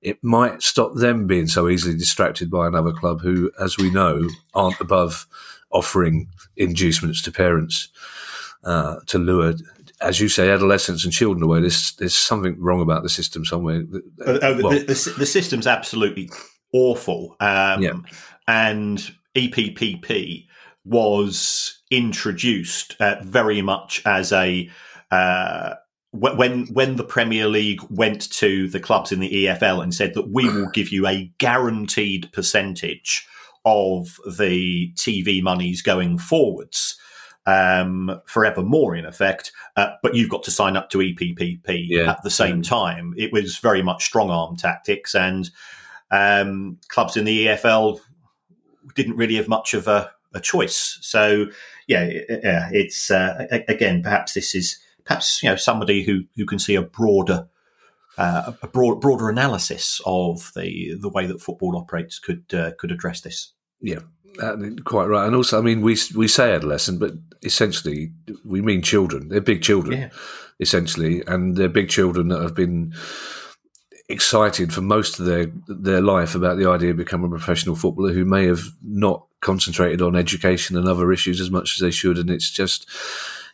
it 0.00 0.22
might 0.22 0.62
stop 0.62 0.94
them 0.94 1.26
being 1.26 1.48
so 1.48 1.68
easily 1.68 1.96
distracted 1.96 2.50
by 2.50 2.66
another 2.66 2.92
club 2.92 3.20
who, 3.20 3.50
as 3.60 3.76
we 3.76 3.90
know, 3.90 4.28
aren't 4.54 4.80
above 4.80 5.26
offering 5.70 6.28
inducements 6.56 7.22
to 7.22 7.32
parents 7.32 7.88
uh, 8.64 8.96
to 9.06 9.18
lure, 9.18 9.54
as 10.00 10.20
you 10.20 10.28
say, 10.28 10.50
adolescents 10.50 11.04
and 11.04 11.12
children 11.12 11.42
away. 11.42 11.60
There's 11.60 11.92
there's 11.96 12.14
something 12.14 12.56
wrong 12.58 12.80
about 12.80 13.02
the 13.02 13.08
system 13.08 13.44
somewhere. 13.44 13.84
Oh, 14.26 14.38
oh, 14.42 14.62
well, 14.62 14.70
the, 14.70 14.78
the, 14.80 15.14
the, 15.18 15.26
system's 15.26 15.66
absolutely 15.66 16.30
awful. 16.72 17.36
Um, 17.40 17.82
yeah. 17.82 17.92
And 18.46 18.98
EPPP 19.34 20.46
was 20.84 21.80
introduced 21.90 22.96
uh, 23.00 23.16
very 23.22 23.62
much 23.62 24.02
as 24.06 24.32
a 24.32 24.70
uh, 25.10 25.74
when 26.12 26.66
when 26.66 26.96
the 26.96 27.04
Premier 27.04 27.46
League 27.46 27.80
went 27.90 28.30
to 28.32 28.68
the 28.68 28.80
clubs 28.80 29.12
in 29.12 29.20
the 29.20 29.44
EFL 29.44 29.82
and 29.82 29.94
said 29.94 30.14
that 30.14 30.30
we 30.30 30.48
will 30.48 30.70
give 30.70 30.90
you 30.90 31.06
a 31.06 31.30
guaranteed 31.38 32.30
percentage 32.32 33.26
of 33.68 34.18
the 34.38 34.92
TV 34.94 35.42
monies 35.42 35.82
going 35.82 36.16
forwards 36.16 36.98
um, 37.46 38.20
forevermore, 38.26 38.96
in 38.96 39.04
effect. 39.04 39.52
Uh, 39.76 39.90
but 40.02 40.14
you've 40.14 40.30
got 40.30 40.42
to 40.44 40.50
sign 40.50 40.76
up 40.76 40.88
to 40.90 40.98
EPPP 40.98 41.86
yeah. 41.88 42.10
at 42.10 42.22
the 42.22 42.30
same 42.30 42.62
time. 42.62 43.14
It 43.16 43.32
was 43.32 43.58
very 43.58 43.82
much 43.82 44.04
strong 44.04 44.30
arm 44.30 44.56
tactics, 44.56 45.14
and 45.14 45.50
um, 46.10 46.78
clubs 46.88 47.16
in 47.16 47.24
the 47.24 47.46
EFL 47.46 48.00
didn't 48.94 49.16
really 49.16 49.36
have 49.36 49.48
much 49.48 49.74
of 49.74 49.86
a, 49.86 50.10
a 50.34 50.40
choice. 50.40 50.98
So, 51.02 51.46
yeah, 51.86 52.10
yeah 52.28 52.70
it's 52.72 53.10
uh, 53.10 53.46
again, 53.68 54.02
perhaps 54.02 54.32
this 54.34 54.54
is 54.54 54.78
perhaps 55.04 55.42
you 55.42 55.50
know 55.50 55.56
somebody 55.56 56.04
who 56.04 56.24
who 56.36 56.46
can 56.46 56.58
see 56.58 56.74
a 56.74 56.82
broader 56.82 57.48
uh, 58.18 58.52
a 58.62 58.66
broad, 58.66 59.00
broader 59.00 59.30
analysis 59.30 60.00
of 60.04 60.52
the 60.54 60.94
the 61.00 61.08
way 61.08 61.26
that 61.26 61.40
football 61.40 61.76
operates 61.76 62.18
could 62.18 62.52
uh, 62.52 62.72
could 62.78 62.90
address 62.90 63.20
this. 63.20 63.52
Yeah, 63.80 64.00
quite 64.84 65.06
right. 65.06 65.26
And 65.26 65.36
also, 65.36 65.58
I 65.58 65.62
mean, 65.62 65.80
we 65.80 65.96
we 66.14 66.28
say 66.28 66.52
adolescent, 66.52 67.00
but 67.00 67.12
essentially 67.42 68.12
we 68.44 68.60
mean 68.60 68.82
children. 68.82 69.28
They're 69.28 69.40
big 69.40 69.62
children, 69.62 70.00
yeah. 70.00 70.08
essentially, 70.60 71.22
and 71.26 71.56
they're 71.56 71.68
big 71.68 71.88
children 71.88 72.28
that 72.28 72.42
have 72.42 72.54
been 72.54 72.94
excited 74.08 74.72
for 74.72 74.80
most 74.80 75.18
of 75.18 75.26
their 75.26 75.46
their 75.66 76.00
life 76.00 76.34
about 76.34 76.56
the 76.56 76.68
idea 76.68 76.90
of 76.90 76.96
becoming 76.96 77.26
a 77.26 77.30
professional 77.30 77.76
footballer 77.76 78.12
who 78.12 78.24
may 78.24 78.46
have 78.46 78.62
not 78.82 79.26
concentrated 79.40 80.00
on 80.00 80.16
education 80.16 80.76
and 80.76 80.88
other 80.88 81.12
issues 81.12 81.40
as 81.40 81.50
much 81.50 81.74
as 81.74 81.80
they 81.80 81.90
should 81.90 82.16
and 82.16 82.30
it's 82.30 82.50
just 82.50 82.88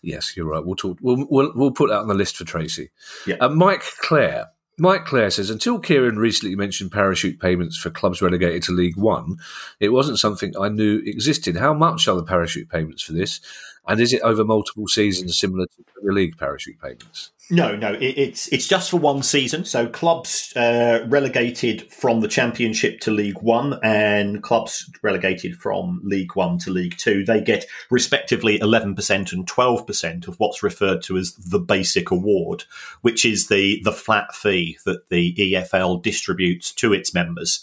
yes 0.00 0.36
you're 0.36 0.46
right 0.46 0.64
we'll 0.64 0.76
talk 0.76 0.96
we'll 1.02 1.26
we'll, 1.28 1.52
we'll 1.56 1.72
put 1.72 1.90
that 1.90 1.98
on 1.98 2.08
the 2.08 2.14
list 2.14 2.36
for 2.36 2.44
tracy 2.44 2.90
yeah. 3.26 3.34
Uh, 3.40 3.48
mike 3.48 3.82
clare 4.00 4.46
Mike 4.76 5.04
Clare 5.04 5.30
says, 5.30 5.50
until 5.50 5.78
Kieran 5.78 6.18
recently 6.18 6.56
mentioned 6.56 6.90
parachute 6.90 7.40
payments 7.40 7.76
for 7.76 7.90
clubs 7.90 8.20
relegated 8.20 8.62
to 8.64 8.72
League 8.72 8.96
One, 8.96 9.36
it 9.78 9.90
wasn't 9.90 10.18
something 10.18 10.52
I 10.58 10.68
knew 10.68 11.00
existed. 11.06 11.56
How 11.56 11.72
much 11.72 12.08
are 12.08 12.16
the 12.16 12.24
parachute 12.24 12.68
payments 12.68 13.02
for 13.02 13.12
this? 13.12 13.40
And 13.86 14.00
is 14.00 14.12
it 14.12 14.22
over 14.22 14.44
multiple 14.44 14.88
seasons 14.88 15.38
similar 15.38 15.66
to 15.66 15.84
the 16.02 16.12
League 16.12 16.38
parachute 16.38 16.80
payments? 16.80 17.30
No, 17.50 17.76
no, 17.76 17.92
it, 17.92 18.16
it's 18.16 18.48
it's 18.48 18.66
just 18.66 18.90
for 18.90 18.96
one 18.96 19.22
season. 19.22 19.66
So 19.66 19.86
clubs 19.86 20.54
uh, 20.56 21.04
relegated 21.08 21.92
from 21.92 22.20
the 22.20 22.28
Championship 22.28 23.00
to 23.00 23.10
League 23.10 23.42
One, 23.42 23.78
and 23.82 24.42
clubs 24.42 24.90
relegated 25.02 25.56
from 25.56 26.00
League 26.02 26.34
One 26.36 26.58
to 26.60 26.70
League 26.70 26.96
Two, 26.96 27.22
they 27.22 27.42
get 27.42 27.66
respectively 27.90 28.58
eleven 28.60 28.94
percent 28.94 29.32
and 29.32 29.46
twelve 29.46 29.86
percent 29.86 30.26
of 30.26 30.36
what's 30.36 30.62
referred 30.62 31.02
to 31.02 31.18
as 31.18 31.34
the 31.34 31.58
basic 31.58 32.10
award, 32.10 32.64
which 33.02 33.26
is 33.26 33.48
the 33.48 33.78
the 33.84 33.92
flat 33.92 34.34
fee 34.34 34.78
that 34.86 35.10
the 35.10 35.34
EFL 35.34 36.02
distributes 36.02 36.72
to 36.72 36.94
its 36.94 37.12
members 37.12 37.62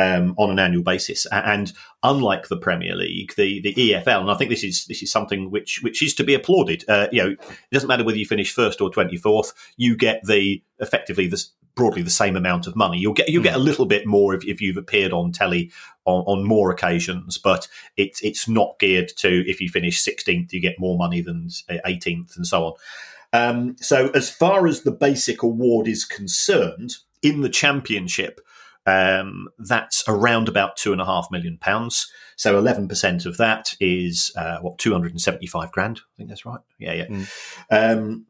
um, 0.00 0.34
on 0.38 0.50
an 0.50 0.58
annual 0.58 0.82
basis. 0.82 1.26
And 1.30 1.72
unlike 2.02 2.48
the 2.48 2.56
Premier 2.56 2.94
League, 2.94 3.34
the, 3.36 3.60
the 3.60 3.74
EFL, 3.74 4.20
and 4.20 4.30
I 4.30 4.34
think 4.34 4.50
this 4.50 4.64
is 4.64 4.86
this 4.86 5.02
is 5.02 5.12
something 5.12 5.50
which 5.50 5.80
which 5.82 6.02
is 6.02 6.14
to 6.14 6.24
be 6.24 6.34
applauded. 6.34 6.84
Uh, 6.88 7.08
you 7.12 7.22
know, 7.22 7.30
it 7.30 7.70
doesn't 7.72 7.88
matter 7.88 8.04
whether 8.04 8.18
you 8.18 8.26
finish 8.26 8.52
first 8.52 8.80
or 8.80 8.90
twenty 8.90 9.16
fourth, 9.16 9.52
you 9.76 9.96
get 9.96 10.22
the 10.24 10.62
effectively 10.78 11.26
the 11.26 11.44
broadly 11.74 12.02
the 12.02 12.10
same 12.10 12.36
amount 12.36 12.66
of 12.66 12.76
money. 12.76 12.98
You'll 12.98 13.14
get 13.14 13.28
you 13.28 13.42
get 13.42 13.54
a 13.54 13.58
little 13.58 13.86
bit 13.86 14.06
more 14.06 14.34
if, 14.34 14.44
if 14.44 14.60
you've 14.60 14.76
appeared 14.76 15.12
on 15.12 15.32
telly 15.32 15.70
on, 16.04 16.24
on 16.26 16.44
more 16.44 16.70
occasions, 16.70 17.38
but 17.38 17.68
it's 17.96 18.22
it's 18.22 18.48
not 18.48 18.78
geared 18.78 19.08
to 19.18 19.48
if 19.48 19.60
you 19.60 19.68
finish 19.68 20.00
sixteenth, 20.00 20.52
you 20.52 20.60
get 20.60 20.78
more 20.78 20.96
money 20.96 21.20
than 21.20 21.48
eighteenth, 21.84 22.36
and 22.36 22.46
so 22.46 22.64
on. 22.64 22.72
Um, 23.32 23.76
so, 23.80 24.08
as 24.08 24.28
far 24.28 24.66
as 24.66 24.82
the 24.82 24.90
basic 24.90 25.44
award 25.44 25.86
is 25.86 26.04
concerned, 26.04 26.96
in 27.22 27.42
the 27.42 27.48
championship, 27.48 28.40
um, 28.86 29.48
that's 29.58 30.02
around 30.08 30.48
about 30.48 30.76
two 30.76 30.92
and 30.92 31.00
a 31.00 31.04
half 31.04 31.28
million 31.30 31.58
pounds. 31.58 32.10
So 32.36 32.58
eleven 32.58 32.88
percent 32.88 33.26
of 33.26 33.36
that 33.36 33.74
is 33.80 34.32
uh, 34.36 34.58
what 34.60 34.78
two 34.78 34.92
hundred 34.92 35.12
and 35.12 35.20
seventy-five 35.20 35.72
grand. 35.72 35.98
I 35.98 36.16
think 36.16 36.28
that's 36.28 36.46
right. 36.46 36.60
Yeah, 36.78 36.92
yeah. 36.94 37.06
Mm. 37.06 37.26
Um, 37.70 38.26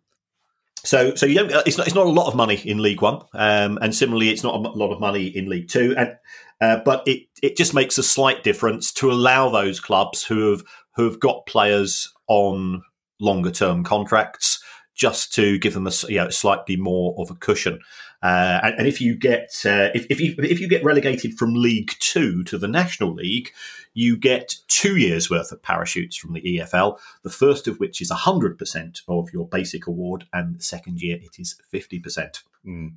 so, 0.82 1.14
so 1.14 1.26
you 1.26 1.34
don't. 1.34 1.66
It's 1.66 1.76
not. 1.76 1.86
It's 1.86 1.96
not 1.96 2.06
a 2.06 2.10
lot 2.10 2.28
of 2.28 2.34
money 2.34 2.56
in 2.56 2.80
League 2.80 3.02
One, 3.02 3.22
um, 3.34 3.78
and 3.82 3.94
similarly, 3.94 4.30
it's 4.30 4.42
not 4.42 4.54
a 4.54 4.58
lot 4.58 4.92
of 4.92 5.00
money 5.00 5.26
in 5.26 5.48
League 5.48 5.68
Two. 5.68 5.94
And 5.96 6.16
uh, 6.60 6.80
but 6.84 7.06
it 7.06 7.26
it 7.42 7.56
just 7.56 7.74
makes 7.74 7.98
a 7.98 8.02
slight 8.02 8.42
difference 8.42 8.92
to 8.94 9.10
allow 9.10 9.50
those 9.50 9.78
clubs 9.78 10.24
who 10.24 10.50
have 10.50 10.62
who 10.96 11.04
have 11.04 11.20
got 11.20 11.46
players 11.46 12.12
on 12.28 12.82
longer 13.20 13.50
term 13.50 13.84
contracts 13.84 14.62
just 14.94 15.32
to 15.34 15.58
give 15.58 15.74
them 15.74 15.86
a 15.86 15.92
you 16.08 16.16
know, 16.16 16.30
slightly 16.30 16.76
more 16.76 17.14
of 17.18 17.30
a 17.30 17.34
cushion. 17.34 17.78
Uh, 18.22 18.61
and, 18.62 18.74
and, 18.80 18.87
if 18.87 19.00
you 19.00 19.14
get 19.16 19.50
uh, 19.64 19.88
if, 19.94 20.06
if 20.11 20.20
you 20.20 20.35
if 20.38 20.61
you 20.61 20.68
get 20.68 20.85
relegated 20.85 21.38
from 21.38 21.54
League 21.54 21.92
Two 22.00 22.44
to 22.44 22.59
the 22.59 22.68
National 22.68 23.14
League, 23.14 23.50
you 23.94 24.14
get 24.16 24.56
two 24.68 24.96
years 24.96 25.30
worth 25.30 25.50
of 25.52 25.62
parachutes 25.62 26.16
from 26.16 26.35
the 26.35 26.42
EFL. 26.42 26.98
The 27.22 27.30
first 27.30 27.66
of 27.66 27.78
which 27.80 28.02
is 28.02 28.11
hundred 28.11 28.59
percent 28.59 29.00
of 29.09 29.33
your 29.33 29.48
basic 29.48 29.87
award, 29.87 30.26
and 30.35 30.59
the 30.59 30.62
second 30.62 31.00
year 31.00 31.18
it 31.22 31.38
is 31.38 31.56
fifty 31.70 31.98
percent. 31.98 32.42
Mm. 32.66 32.92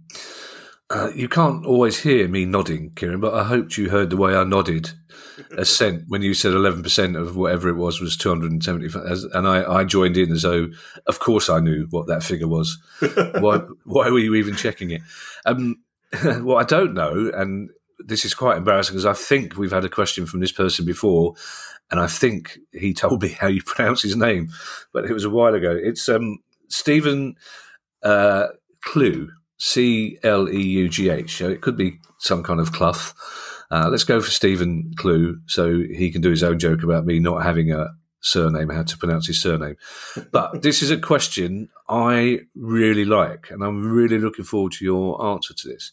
Uh, 0.90 1.10
you 1.16 1.28
can't 1.28 1.66
always 1.66 2.02
hear 2.02 2.28
me 2.28 2.46
nodding, 2.46 2.92
Kieran, 2.96 3.20
but 3.20 3.34
I 3.34 3.46
hoped 3.46 3.78
you 3.78 3.90
heard 3.90 4.10
the 4.10 4.18
way 4.18 4.36
I 4.36 4.44
nodded 4.44 4.92
assent 5.58 6.04
when 6.08 6.22
you 6.22 6.34
said 6.34 6.52
11% 6.52 7.20
of 7.20 7.36
whatever 7.36 7.70
it 7.70 7.76
was 7.76 8.00
was 8.00 8.18
275. 8.18 9.24
And 9.34 9.48
I, 9.48 9.64
I 9.64 9.84
joined 9.86 10.18
in 10.18 10.32
as 10.32 10.44
though, 10.44 10.68
of 11.08 11.20
course, 11.20 11.50
I 11.50 11.60
knew 11.60 11.88
what 11.90 12.08
that 12.08 12.24
figure 12.24 12.48
was. 12.48 12.78
why, 13.40 13.62
why 13.86 14.10
were 14.10 14.20
you 14.20 14.36
even 14.36 14.56
checking 14.56 14.92
it? 14.92 15.02
Um, 15.46 15.78
what 16.22 16.58
I 16.58 16.64
don't 16.64 16.94
know, 16.94 17.32
and 17.34 17.70
this 18.00 18.26
is 18.26 18.34
quite 18.34 18.58
embarrassing 18.58 18.94
because 18.94 19.06
I 19.06 19.14
think 19.14 19.58
we've 19.58 19.72
had 19.72 19.86
a 19.86 19.90
question 19.90 20.26
from 20.26 20.42
this 20.42 20.52
person 20.52 20.86
before, 20.86 21.36
and 21.90 22.00
I 22.00 22.08
think 22.08 22.60
he 22.72 22.94
told 22.94 23.22
me 23.22 23.30
how 23.30 23.48
you 23.48 23.64
pronounce 23.64 24.04
his 24.04 24.16
name, 24.16 24.50
but 24.94 25.06
it 25.06 25.14
was 25.14 25.26
a 25.26 25.30
while 25.30 25.54
ago. 25.54 25.78
It's 25.82 26.08
um, 26.10 26.40
Stephen 26.68 27.36
uh, 28.04 28.48
Clue. 28.82 29.32
C 29.58 30.18
L 30.24 30.50
E 30.50 30.62
U 30.62 30.90
G 30.90 31.10
H. 31.10 31.38
So 31.38 31.50
it 31.50 31.62
could 31.62 31.78
be 31.78 32.00
some 32.20 32.44
kind 32.44 32.60
of 32.60 32.72
Clough. 32.72 33.14
Uh, 33.72 33.90
let's 33.90 34.04
go 34.04 34.22
for 34.22 34.30
Stephen 34.30 34.94
Clue 34.98 35.40
so 35.48 35.74
he 35.74 36.12
can 36.12 36.22
do 36.22 36.30
his 36.30 36.44
own 36.44 36.60
joke 36.60 36.84
about 36.84 37.06
me 37.06 37.20
not 37.20 37.44
having 37.44 37.72
a 37.72 37.88
surname, 38.24 38.70
how 38.70 38.84
to 38.84 38.98
pronounce 38.98 39.28
his 39.28 39.42
surname. 39.42 39.76
But 40.32 40.62
this 40.62 40.82
is 40.82 40.90
a 40.90 40.98
question 40.98 41.70
I 41.88 42.42
really 42.56 43.06
like, 43.06 43.52
and 43.52 43.64
I'm 43.64 43.92
really 43.92 44.18
looking 44.18 44.46
forward 44.46 44.72
to 44.74 44.86
your 44.86 45.24
answer 45.24 45.54
to 45.54 45.68
this. 45.68 45.92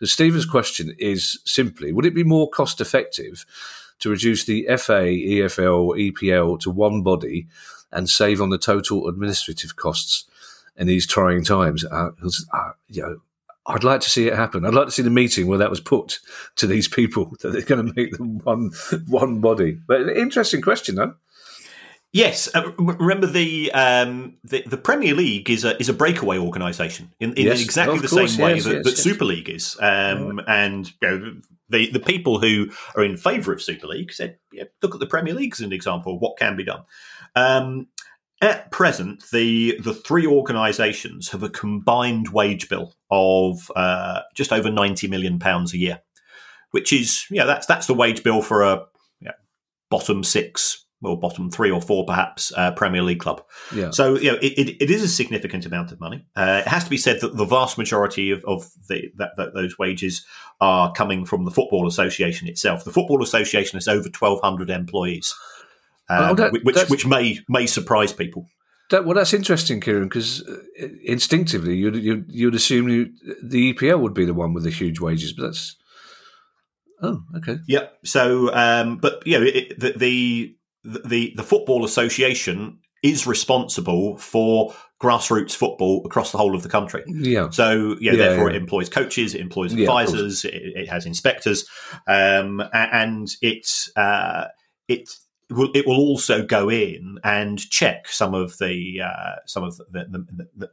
The 0.00 0.06
Stephen's 0.06 0.46
question 0.46 0.94
is 0.98 1.40
simply 1.44 1.92
Would 1.92 2.06
it 2.06 2.14
be 2.14 2.24
more 2.24 2.50
cost 2.50 2.80
effective 2.80 3.44
to 4.00 4.10
reduce 4.10 4.44
the 4.44 4.66
FA, 4.76 5.04
EFL, 5.04 6.12
EPL 6.12 6.60
to 6.60 6.70
one 6.70 7.02
body 7.02 7.46
and 7.90 8.08
save 8.08 8.40
on 8.40 8.50
the 8.50 8.58
total 8.58 9.08
administrative 9.08 9.76
costs? 9.76 10.24
In 10.76 10.86
these 10.86 11.06
trying 11.06 11.44
times. 11.44 11.84
Uh, 11.84 12.10
uh, 12.52 12.72
you 12.88 13.02
know, 13.02 13.18
I'd 13.66 13.84
like 13.84 14.00
to 14.00 14.10
see 14.10 14.26
it 14.26 14.34
happen. 14.34 14.64
I'd 14.64 14.74
like 14.74 14.86
to 14.86 14.92
see 14.92 15.02
the 15.02 15.10
meeting 15.10 15.46
where 15.46 15.58
that 15.58 15.70
was 15.70 15.80
put 15.80 16.18
to 16.56 16.66
these 16.66 16.88
people 16.88 17.32
that 17.40 17.50
they're 17.50 17.62
going 17.62 17.86
to 17.86 17.92
make 17.94 18.16
them 18.16 18.38
one 18.40 18.70
one 19.06 19.40
body. 19.40 19.78
But 19.86 20.08
interesting 20.08 20.62
question, 20.62 20.96
though. 20.96 21.14
Yes, 22.14 22.54
uh, 22.54 22.72
remember 22.76 23.26
the, 23.26 23.72
um, 23.72 24.36
the, 24.44 24.62
the 24.66 24.76
Premier 24.76 25.14
League 25.14 25.48
is 25.48 25.64
a 25.64 25.80
is 25.80 25.88
a 25.88 25.94
breakaway 25.94 26.36
organisation 26.36 27.10
in, 27.20 27.32
in 27.34 27.46
yes, 27.46 27.62
exactly 27.62 28.00
the 28.00 28.08
course, 28.08 28.34
same 28.34 28.44
way 28.44 28.54
yes, 28.56 28.64
that, 28.64 28.74
yes, 28.74 28.84
that 28.84 28.98
Super 28.98 29.24
League 29.24 29.48
is, 29.48 29.78
um, 29.80 30.36
right. 30.36 30.44
and 30.46 30.92
you 31.00 31.08
know, 31.08 31.34
the 31.70 31.90
the 31.90 32.00
people 32.00 32.38
who 32.38 32.68
are 32.96 33.02
in 33.02 33.16
favour 33.16 33.54
of 33.54 33.62
Super 33.62 33.86
League 33.86 34.12
said, 34.12 34.36
yeah, 34.52 34.64
look 34.82 34.92
at 34.92 35.00
the 35.00 35.06
Premier 35.06 35.32
League 35.32 35.54
as 35.54 35.60
an 35.60 35.72
example 35.72 36.14
of 36.14 36.20
what 36.20 36.36
can 36.36 36.54
be 36.54 36.64
done. 36.64 36.82
Um, 37.34 37.86
at 38.42 38.70
present, 38.70 39.24
the 39.30 39.78
the 39.80 39.94
three 39.94 40.26
organisations 40.26 41.30
have 41.30 41.42
a 41.42 41.48
combined 41.48 42.28
wage 42.28 42.68
bill 42.68 42.94
of 43.10 43.70
uh, 43.74 44.20
just 44.34 44.52
over 44.52 44.70
ninety 44.70 45.08
million 45.08 45.38
pounds 45.38 45.72
a 45.72 45.78
year, 45.78 46.00
which 46.72 46.92
is 46.92 47.24
yeah 47.30 47.44
that's 47.44 47.66
that's 47.66 47.86
the 47.86 47.94
wage 47.94 48.22
bill 48.22 48.42
for 48.42 48.62
a 48.62 48.86
bottom 49.92 50.24
six 50.24 50.86
or 51.02 51.18
bottom 51.18 51.50
three 51.50 51.70
or 51.70 51.82
four 51.82 52.06
perhaps 52.06 52.50
uh, 52.56 52.72
Premier 52.72 53.02
League 53.02 53.20
club. 53.20 53.42
Yeah. 53.74 53.90
So 53.90 54.16
you 54.16 54.32
know 54.32 54.38
it, 54.40 54.52
it, 54.56 54.82
it 54.84 54.90
is 54.90 55.02
a 55.02 55.08
significant 55.08 55.66
amount 55.66 55.92
of 55.92 56.00
money. 56.00 56.24
Uh, 56.34 56.62
it 56.64 56.68
has 56.68 56.84
to 56.84 56.90
be 56.90 56.96
said 56.96 57.20
that 57.20 57.36
the 57.36 57.44
vast 57.44 57.76
majority 57.76 58.30
of, 58.30 58.42
of 58.46 58.70
the, 58.88 59.12
that, 59.16 59.32
that, 59.36 59.52
those 59.52 59.78
wages 59.78 60.24
are 60.60 60.92
coming 60.92 61.26
from 61.26 61.44
the 61.44 61.50
Football 61.50 61.86
Association 61.86 62.48
itself. 62.48 62.84
The 62.84 62.92
Football 62.92 63.22
Association 63.22 63.76
has 63.76 63.86
over 63.86 64.08
twelve 64.08 64.40
hundred 64.40 64.70
employees 64.70 65.34
um, 66.12 66.30
oh, 66.30 66.34
that, 66.34 66.52
which 66.64 66.88
which 66.88 67.06
may 67.06 67.38
may 67.48 67.66
surprise 67.66 68.12
people. 68.12 68.46
That, 68.90 69.06
well, 69.06 69.14
that's 69.14 69.32
interesting, 69.32 69.80
Kieran, 69.80 70.04
because 70.04 70.46
uh, 70.46 70.86
instinctively 71.02 71.76
you'd, 71.76 71.96
you'd, 71.96 72.26
you'd 72.28 72.54
assume 72.54 72.90
you, 72.90 73.10
the 73.42 73.72
EPL 73.72 73.98
would 74.00 74.12
be 74.12 74.26
the 74.26 74.34
one 74.34 74.52
with 74.52 74.64
the 74.64 74.70
huge 74.70 75.00
wages, 75.00 75.32
but 75.32 75.44
that's 75.44 75.76
oh 77.00 77.22
okay. 77.38 77.58
Yep. 77.68 77.98
So, 78.04 78.54
um, 78.54 78.98
but 78.98 79.26
you 79.26 79.38
know, 79.38 79.46
it, 79.46 79.80
the, 79.80 79.94
the 79.96 80.56
the 80.84 81.32
the 81.36 81.42
football 81.42 81.84
association 81.86 82.80
is 83.02 83.26
responsible 83.26 84.16
for 84.18 84.74
grassroots 85.00 85.56
football 85.56 86.02
across 86.04 86.30
the 86.30 86.38
whole 86.38 86.54
of 86.54 86.62
the 86.62 86.68
country. 86.68 87.02
Yeah. 87.06 87.50
So 87.50 87.96
yeah, 87.98 88.12
yeah 88.12 88.18
therefore 88.18 88.50
yeah. 88.50 88.56
it 88.56 88.62
employs 88.62 88.88
coaches, 88.88 89.34
it 89.34 89.40
employs 89.40 89.72
advisors, 89.72 90.44
yeah, 90.44 90.50
it, 90.50 90.62
it, 90.76 90.88
has 90.88 91.06
inspectors, 91.06 91.68
um, 92.06 92.62
and 92.72 93.28
it's 93.40 93.90
uh, 93.96 94.48
it's 94.86 95.21
will, 95.54 95.70
it 95.74 95.86
will 95.86 95.98
also 95.98 96.44
go 96.44 96.68
in 96.68 97.18
and 97.24 97.58
check 97.70 98.08
some 98.08 98.34
of 98.34 98.58
the 98.58 99.00
uh, 99.02 99.36
some 99.46 99.64
of 99.64 99.76
the 99.76 99.84
the, 99.90 100.46
the, 100.56 100.70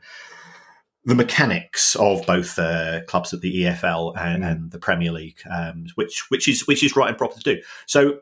the 1.06 1.16
mechanics 1.16 1.96
of 1.96 2.26
both 2.26 2.60
uh, 2.60 3.02
clubs 3.08 3.34
at 3.34 3.42
the 3.42 3.64
EFL 3.64 4.16
and, 4.18 4.44
mm. 4.44 4.52
and 4.52 4.72
the 4.72 4.80
Premier 4.80 5.12
League, 5.12 5.40
um, 5.50 5.86
which 5.96 6.30
which 6.30 6.48
is 6.48 6.68
which 6.68 6.84
is 6.84 6.96
right 6.96 7.10
and 7.10 7.18
proper 7.18 7.36
to 7.40 7.56
do. 7.56 7.62
So 7.86 8.20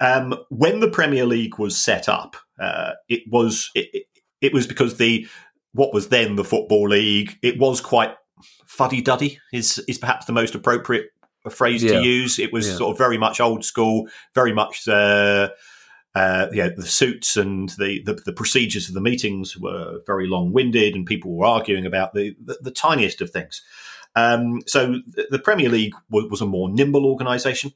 um, 0.00 0.34
when 0.48 0.80
the 0.80 0.90
Premier 0.90 1.26
League 1.26 1.58
was 1.58 1.76
set 1.76 2.08
up, 2.08 2.36
uh, 2.60 2.92
it 3.08 3.22
was 3.28 3.70
it, 3.74 3.88
it, 3.92 4.04
it, 4.40 4.52
was 4.52 4.66
because 4.66 4.96
the 4.96 5.26
what 5.72 5.92
was 5.92 6.08
then 6.08 6.36
the 6.36 6.44
Football 6.44 6.88
League. 6.88 7.36
It 7.42 7.58
was 7.58 7.80
quite 7.80 8.14
fuddy 8.66 9.00
duddy. 9.00 9.38
Is 9.52 9.78
is 9.88 9.98
perhaps 9.98 10.26
the 10.26 10.32
most 10.32 10.54
appropriate 10.54 11.10
phrase 11.50 11.82
yeah. 11.82 11.94
to 11.94 12.02
use. 12.02 12.38
It 12.38 12.52
was 12.52 12.68
yeah. 12.68 12.76
sort 12.76 12.92
of 12.92 12.98
very 12.98 13.18
much 13.18 13.40
old 13.40 13.64
school, 13.64 14.08
very 14.34 14.52
much. 14.52 14.86
Uh, 14.86 15.48
uh, 16.14 16.48
yeah, 16.52 16.68
the 16.68 16.86
suits 16.86 17.36
and 17.36 17.70
the, 17.70 18.02
the, 18.04 18.14
the 18.14 18.32
procedures 18.32 18.88
of 18.88 18.94
the 18.94 19.00
meetings 19.00 19.56
were 19.56 20.00
very 20.06 20.26
long 20.26 20.52
winded, 20.52 20.94
and 20.94 21.06
people 21.06 21.36
were 21.36 21.46
arguing 21.46 21.86
about 21.86 22.14
the 22.14 22.34
the, 22.42 22.58
the 22.60 22.70
tiniest 22.70 23.20
of 23.20 23.30
things. 23.30 23.62
Um, 24.16 24.62
so 24.66 24.96
the 25.30 25.38
Premier 25.38 25.68
League 25.68 25.94
was, 26.10 26.26
was 26.30 26.40
a 26.40 26.46
more 26.46 26.68
nimble 26.68 27.06
organisation 27.06 27.72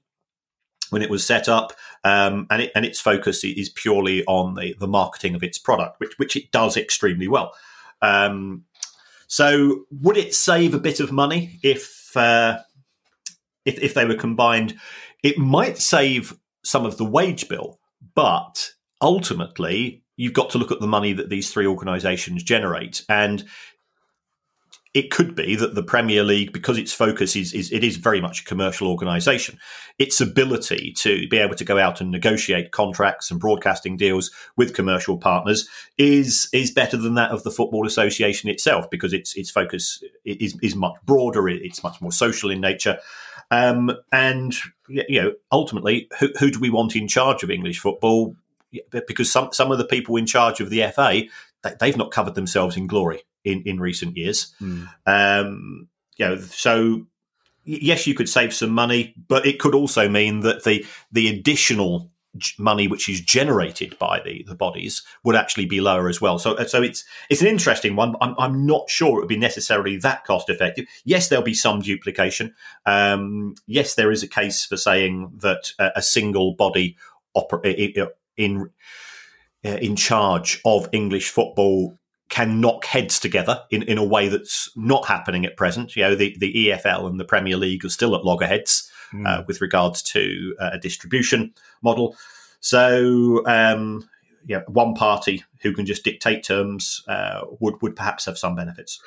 when 0.90 1.02
it 1.02 1.10
was 1.10 1.24
set 1.24 1.48
up, 1.48 1.72
um, 2.04 2.46
and 2.50 2.62
it, 2.62 2.72
and 2.74 2.84
its 2.84 3.00
focus 3.00 3.44
is 3.44 3.68
purely 3.68 4.24
on 4.26 4.54
the, 4.54 4.74
the 4.78 4.88
marketing 4.88 5.34
of 5.34 5.42
its 5.42 5.58
product, 5.58 6.00
which 6.00 6.18
which 6.18 6.36
it 6.36 6.50
does 6.50 6.76
extremely 6.76 7.28
well. 7.28 7.54
Um, 8.00 8.64
so, 9.26 9.84
would 9.90 10.16
it 10.16 10.34
save 10.34 10.74
a 10.74 10.78
bit 10.78 11.00
of 11.00 11.12
money 11.12 11.58
if 11.62 12.14
uh, 12.16 12.58
if, 13.64 13.78
if 13.78 13.94
they 13.94 14.04
were 14.04 14.16
combined? 14.16 14.78
It 15.22 15.38
might 15.38 15.78
save 15.78 16.36
some 16.64 16.84
of 16.84 16.96
the 16.96 17.04
wage 17.04 17.48
bill, 17.48 17.78
but 18.14 18.72
ultimately, 19.00 20.04
you've 20.16 20.34
got 20.34 20.50
to 20.50 20.58
look 20.58 20.70
at 20.70 20.80
the 20.80 20.86
money 20.86 21.12
that 21.12 21.28
these 21.28 21.50
three 21.50 21.66
organisations 21.66 22.42
generate. 22.42 23.04
And 23.08 23.44
it 24.94 25.10
could 25.10 25.34
be 25.34 25.56
that 25.56 25.74
the 25.74 25.82
Premier 25.82 26.22
League, 26.22 26.52
because 26.52 26.76
its 26.76 26.92
focus 26.92 27.34
is, 27.34 27.54
is 27.54 27.72
it 27.72 27.82
is 27.82 27.96
very 27.96 28.20
much 28.20 28.42
a 28.42 28.44
commercial 28.44 28.88
organisation, 28.88 29.58
its 29.98 30.20
ability 30.20 30.92
to 30.98 31.26
be 31.28 31.38
able 31.38 31.54
to 31.54 31.64
go 31.64 31.78
out 31.78 32.02
and 32.02 32.10
negotiate 32.10 32.72
contracts 32.72 33.30
and 33.30 33.40
broadcasting 33.40 33.96
deals 33.96 34.30
with 34.56 34.74
commercial 34.74 35.16
partners 35.16 35.66
is 35.96 36.46
is 36.52 36.70
better 36.70 36.98
than 36.98 37.14
that 37.14 37.30
of 37.30 37.42
the 37.42 37.50
Football 37.50 37.86
Association 37.86 38.50
itself, 38.50 38.90
because 38.90 39.14
its 39.14 39.34
its 39.34 39.50
focus 39.50 40.04
is 40.26 40.58
is 40.62 40.76
much 40.76 40.96
broader, 41.06 41.48
it's 41.48 41.82
much 41.82 41.98
more 42.02 42.12
social 42.12 42.50
in 42.50 42.60
nature, 42.60 42.98
um, 43.52 43.94
and 44.10 44.54
you 44.88 45.20
know, 45.20 45.34
ultimately, 45.52 46.08
who, 46.18 46.28
who 46.38 46.50
do 46.50 46.58
we 46.58 46.70
want 46.70 46.96
in 46.96 47.06
charge 47.06 47.42
of 47.42 47.50
English 47.50 47.80
football? 47.80 48.34
Because 48.90 49.30
some 49.30 49.52
some 49.52 49.70
of 49.70 49.76
the 49.76 49.84
people 49.84 50.16
in 50.16 50.24
charge 50.24 50.60
of 50.60 50.70
the 50.70 50.82
FA, 50.90 51.24
they, 51.78 51.86
have 51.86 51.98
not 51.98 52.10
covered 52.10 52.34
themselves 52.34 52.78
in 52.78 52.86
glory 52.86 53.24
in, 53.44 53.62
in 53.66 53.78
recent 53.78 54.16
years. 54.16 54.54
Mm. 54.60 54.88
Um, 55.04 55.88
you 56.16 56.26
know, 56.26 56.38
so 56.38 57.06
yes, 57.64 58.06
you 58.06 58.14
could 58.14 58.28
save 58.28 58.54
some 58.54 58.70
money, 58.70 59.14
but 59.28 59.44
it 59.46 59.58
could 59.58 59.74
also 59.74 60.08
mean 60.08 60.40
that 60.40 60.64
the 60.64 60.86
the 61.12 61.28
additional 61.28 62.10
money 62.58 62.88
which 62.88 63.08
is 63.08 63.20
generated 63.20 63.98
by 63.98 64.20
the, 64.24 64.44
the 64.46 64.54
bodies 64.54 65.02
would 65.22 65.36
actually 65.36 65.66
be 65.66 65.80
lower 65.80 66.08
as 66.08 66.20
well. 66.20 66.38
So, 66.38 66.56
so 66.64 66.82
it's 66.82 67.04
it's 67.28 67.42
an 67.42 67.48
interesting 67.48 67.96
one. 67.96 68.14
I'm, 68.20 68.34
I'm 68.38 68.66
not 68.66 68.88
sure 68.88 69.18
it 69.18 69.20
would 69.20 69.28
be 69.28 69.36
necessarily 69.36 69.96
that 69.98 70.24
cost 70.24 70.48
effective. 70.48 70.86
Yes, 71.04 71.28
there'll 71.28 71.44
be 71.44 71.54
some 71.54 71.80
duplication. 71.80 72.54
Um, 72.86 73.54
yes, 73.66 73.94
there 73.94 74.10
is 74.10 74.22
a 74.22 74.28
case 74.28 74.64
for 74.64 74.76
saying 74.76 75.32
that 75.38 75.72
a, 75.78 75.90
a 75.96 76.02
single 76.02 76.54
body 76.54 76.96
oper- 77.36 78.14
in 78.36 78.70
uh, 79.64 79.68
in 79.68 79.96
charge 79.96 80.60
of 80.64 80.88
English 80.92 81.30
football 81.30 81.98
can 82.32 82.62
knock 82.62 82.86
heads 82.86 83.20
together 83.20 83.62
in, 83.70 83.82
in 83.82 83.98
a 83.98 84.04
way 84.04 84.26
that's 84.26 84.70
not 84.74 85.06
happening 85.06 85.44
at 85.44 85.58
present. 85.58 85.94
You 85.94 86.04
know, 86.04 86.14
the, 86.14 86.34
the 86.38 86.68
EFL 86.68 87.06
and 87.06 87.20
the 87.20 87.26
Premier 87.26 87.58
League 87.58 87.84
are 87.84 87.90
still 87.90 88.16
at 88.16 88.24
loggerheads 88.24 88.90
mm. 89.12 89.28
uh, 89.28 89.44
with 89.46 89.60
regards 89.60 90.02
to 90.04 90.56
uh, 90.58 90.70
a 90.72 90.78
distribution 90.78 91.52
model. 91.82 92.16
So, 92.60 93.44
um, 93.44 94.08
yeah, 94.46 94.62
one 94.66 94.94
party 94.94 95.44
who 95.60 95.74
can 95.74 95.84
just 95.84 96.04
dictate 96.04 96.42
terms 96.42 97.04
uh, 97.06 97.42
would 97.60 97.74
would 97.82 97.96
perhaps 97.96 98.24
have 98.24 98.38
some 98.38 98.56
benefits. 98.56 98.98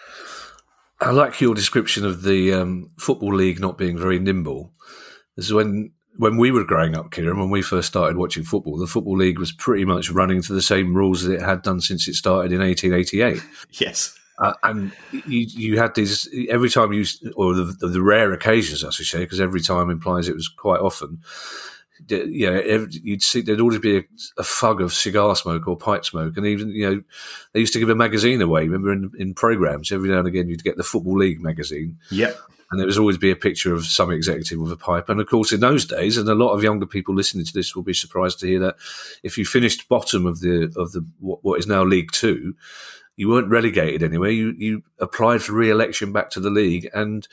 I 1.01 1.09
like 1.09 1.41
your 1.41 1.55
description 1.55 2.05
of 2.05 2.21
the 2.21 2.53
um, 2.53 2.91
football 2.99 3.33
league 3.33 3.59
not 3.59 3.75
being 3.75 3.97
very 3.97 4.19
nimble. 4.19 4.71
This 5.35 5.47
is 5.47 5.53
when 5.53 5.93
when 6.17 6.37
we 6.37 6.51
were 6.51 6.63
growing 6.63 6.95
up, 6.95 7.11
Kieran, 7.11 7.39
when 7.39 7.49
we 7.49 7.61
first 7.61 7.87
started 7.87 8.17
watching 8.17 8.43
football, 8.43 8.77
the 8.77 8.87
football 8.87 9.17
league 9.17 9.39
was 9.39 9.51
pretty 9.51 9.85
much 9.85 10.09
running 10.09 10.41
to 10.41 10.53
the 10.53 10.61
same 10.61 10.93
rules 10.93 11.23
as 11.23 11.29
it 11.29 11.41
had 11.41 11.61
done 11.61 11.81
since 11.81 12.07
it 12.07 12.15
started 12.15 12.51
in 12.51 12.59
1888. 12.59 13.43
Yes. 13.71 14.17
Uh, 14.37 14.53
and 14.63 14.91
you, 15.11 15.47
you 15.47 15.77
had 15.77 15.95
these 15.95 16.27
every 16.49 16.69
time 16.69 16.91
you, 16.91 17.05
or 17.35 17.53
the, 17.53 17.87
the 17.87 18.01
rare 18.01 18.33
occasions, 18.33 18.83
I 18.83 18.89
should 18.89 19.05
say, 19.05 19.19
because 19.19 19.39
every 19.39 19.61
time 19.61 19.89
implies 19.89 20.27
it 20.27 20.35
was 20.35 20.49
quite 20.49 20.81
often. 20.81 21.21
You 22.07 22.51
know, 22.51 22.87
you'd 22.91 23.21
see 23.21 23.41
there'd 23.41 23.61
always 23.61 23.79
be 23.79 23.97
a, 23.97 24.03
a, 24.37 24.43
fug 24.43 24.81
of 24.81 24.93
cigar 24.93 25.35
smoke 25.35 25.67
or 25.67 25.77
pipe 25.77 26.05
smoke, 26.05 26.37
and 26.37 26.45
even 26.45 26.69
you 26.69 26.89
know 26.89 27.01
they 27.53 27.61
used 27.61 27.73
to 27.73 27.79
give 27.79 27.89
a 27.89 27.95
magazine 27.95 28.41
away. 28.41 28.63
Remember 28.63 28.91
in, 28.91 29.11
in 29.17 29.33
programs 29.33 29.91
every 29.91 30.09
now 30.09 30.19
and 30.19 30.27
again 30.27 30.49
you'd 30.49 30.63
get 30.63 30.77
the 30.77 30.83
Football 30.83 31.17
League 31.17 31.41
magazine. 31.41 31.97
Yep. 32.11 32.37
And 32.71 32.79
there 32.79 32.87
was 32.87 32.97
always 32.97 33.17
be 33.17 33.31
a 33.31 33.35
picture 33.35 33.73
of 33.73 33.85
some 33.85 34.11
executive 34.11 34.59
with 34.59 34.71
a 34.71 34.75
pipe. 34.75 35.07
And 35.07 35.21
of 35.21 35.27
course, 35.27 35.51
in 35.51 35.59
those 35.59 35.85
days, 35.85 36.17
and 36.17 36.27
a 36.27 36.33
lot 36.35 36.53
of 36.53 36.63
younger 36.63 36.87
people 36.87 37.13
listening 37.13 37.45
to 37.45 37.53
this 37.53 37.75
will 37.75 37.83
be 37.83 37.93
surprised 37.93 38.39
to 38.39 38.47
hear 38.47 38.59
that 38.59 38.75
if 39.23 39.37
you 39.37 39.45
finished 39.45 39.87
bottom 39.87 40.25
of 40.25 40.41
the 40.41 40.73
of 40.75 40.91
the 40.91 41.05
what 41.19 41.59
is 41.59 41.67
now 41.67 41.83
League 41.83 42.11
Two, 42.11 42.55
you 43.15 43.29
weren't 43.29 43.49
relegated 43.49 44.03
anywhere. 44.03 44.29
You 44.29 44.53
you 44.57 44.83
applied 44.99 45.41
for 45.41 45.53
re-election 45.53 46.11
back 46.11 46.29
to 46.31 46.39
the 46.39 46.49
league, 46.49 46.89
and 46.93 47.27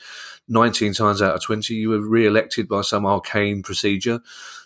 19 0.47 0.93
times 0.93 1.21
out 1.21 1.35
of 1.35 1.41
20, 1.41 1.73
you 1.73 1.89
were 1.89 2.01
re-elected 2.01 2.67
by 2.67 2.81
some 2.81 3.05
arcane 3.05 3.63
procedure. 3.63 4.21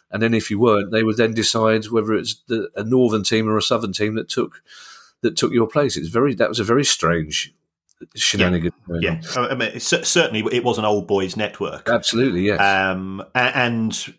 And 0.10 0.24
then 0.24 0.34
if 0.34 0.50
you 0.50 0.60
weren't, 0.60 0.92
they 0.92 1.04
would 1.04 1.18
then 1.18 1.34
decide 1.34 1.86
whether 1.86 2.14
it's 2.14 2.42
the, 2.48 2.70
a 2.76 2.84
northern 2.84 3.24
team 3.24 3.48
or 3.48 3.58
a 3.58 3.62
southern 3.62 3.94
team 3.94 4.16
that 4.16 4.30
took 4.30 4.62
that 5.22 5.36
took 5.36 5.52
your 5.52 5.68
place. 5.68 5.98
It's 5.98 6.08
very 6.08 6.34
that 6.36 6.50
was 6.50 6.60
a 6.60 6.64
very 6.64 6.86
strange 6.86 7.54
shenanigan. 8.16 8.72
Yeah, 9.02 9.20
yeah. 9.36 9.42
I 9.42 9.56
mean, 9.56 9.80
certainly 9.80 10.44
it 10.56 10.64
was 10.64 10.78
an 10.78 10.86
old 10.86 11.08
boys 11.08 11.36
network. 11.36 11.90
Absolutely, 11.90 12.44
yes. 12.44 12.60
Um, 12.60 13.24
and 13.36 14.16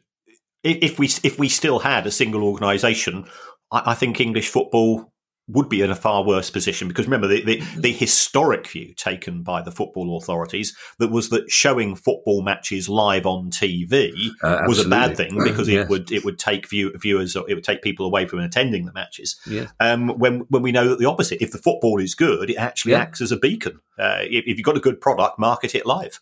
if 0.63 0.99
we 0.99 1.07
if 1.23 1.39
we 1.39 1.49
still 1.49 1.79
had 1.79 2.07
a 2.07 2.11
single 2.11 2.45
organisation, 2.45 3.27
I, 3.73 3.93
I 3.93 3.95
think 3.95 4.21
English 4.21 4.49
football 4.49 5.11
would 5.49 5.69
be 5.69 5.81
in 5.81 5.91
a 5.91 5.97
far 5.97 6.25
worse 6.25 6.51
position 6.51 6.89
because 6.89 7.07
remember 7.07 7.27
the, 7.27 7.43
the, 7.43 7.63
the, 7.77 7.93
historic 7.93 8.67
view 8.69 8.93
taken 8.95 9.43
by 9.43 9.63
the 9.63 9.73
football 9.73 10.17
authorities 10.19 10.77
that 10.99 11.11
was 11.11 11.31
that 11.31 11.51
showing 11.51 11.97
football 11.97 12.43
matches 12.43 12.89
live 12.89 13.27
on 13.27 13.51
TV 13.51 14.13
uh, 14.43 14.61
was 14.67 14.85
a 14.85 14.89
bad 14.89 15.17
thing 15.17 15.43
because 15.43 15.69
yes. 15.69 15.85
it 15.85 15.91
would 15.91 16.13
it 16.13 16.25
would 16.25 16.39
take 16.39 16.69
view, 16.69 16.93
viewers 16.97 17.35
it 17.35 17.55
would 17.55 17.65
take 17.65 17.83
people 17.83 18.05
away 18.05 18.27
from 18.27 18.41
attending 18.41 18.85
the 18.85 18.93
matches. 18.93 19.41
Yeah. 19.47 19.69
Um, 19.81 20.11
when 20.19 20.41
when 20.51 20.63
we 20.63 20.71
know 20.71 20.89
that 20.89 20.99
the 20.99 21.07
opposite, 21.07 21.43
if 21.43 21.51
the 21.51 21.59
football 21.59 21.99
is 22.01 22.15
good, 22.15 22.51
it 22.51 22.57
actually 22.57 22.93
yeah. 22.93 23.01
acts 23.01 23.21
as 23.21 23.33
a 23.33 23.37
beacon. 23.37 23.81
Uh, 23.99 24.19
if, 24.23 24.45
if, 24.47 24.59
you've 24.59 24.65
got 24.65 24.77
a 24.77 24.81
good 24.81 25.01
product, 25.01 25.39
market 25.39 25.75
it 25.75 25.85
live. 25.85 26.21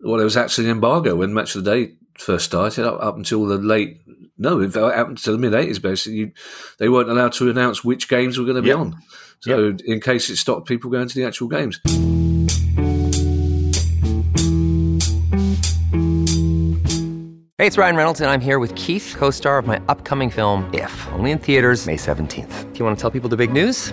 Well, 0.00 0.16
there 0.16 0.24
was 0.24 0.36
actually 0.36 0.66
an 0.66 0.70
embargo 0.70 1.16
when 1.16 1.34
Match 1.34 1.54
of 1.54 1.64
the 1.64 1.70
Day 1.70 1.92
first 2.18 2.44
started 2.44 2.84
up, 2.84 3.02
up 3.02 3.16
until 3.16 3.46
the 3.46 3.58
late 3.58 4.00
no, 4.36 4.60
it 4.60 4.74
happened 4.74 5.18
to 5.18 5.32
the 5.32 5.38
mid 5.38 5.54
eighties. 5.54 5.78
Basically, 5.78 6.18
you, 6.18 6.32
they 6.78 6.88
weren't 6.88 7.10
allowed 7.10 7.32
to 7.34 7.50
announce 7.50 7.82
which 7.82 8.08
games 8.08 8.38
were 8.38 8.44
going 8.44 8.56
to 8.56 8.62
be 8.62 8.68
yep. 8.68 8.78
on. 8.78 8.96
So, 9.40 9.68
yep. 9.68 9.80
in 9.84 10.00
case 10.00 10.30
it 10.30 10.36
stopped 10.36 10.66
people 10.66 10.90
going 10.90 11.08
to 11.08 11.14
the 11.14 11.24
actual 11.24 11.48
games. 11.48 11.80
Hey, 17.58 17.66
it's 17.66 17.76
Ryan 17.76 17.96
Reynolds, 17.96 18.20
and 18.20 18.30
I'm 18.30 18.40
here 18.40 18.60
with 18.60 18.74
Keith, 18.76 19.16
co-star 19.18 19.58
of 19.58 19.66
my 19.66 19.80
upcoming 19.88 20.30
film 20.30 20.70
If, 20.72 21.08
only 21.12 21.32
in 21.32 21.38
theaters 21.38 21.86
May 21.86 21.96
seventeenth. 21.96 22.72
Do 22.72 22.78
you 22.78 22.84
want 22.84 22.96
to 22.96 23.00
tell 23.00 23.10
people 23.10 23.28
the 23.28 23.36
big 23.36 23.52
news? 23.52 23.92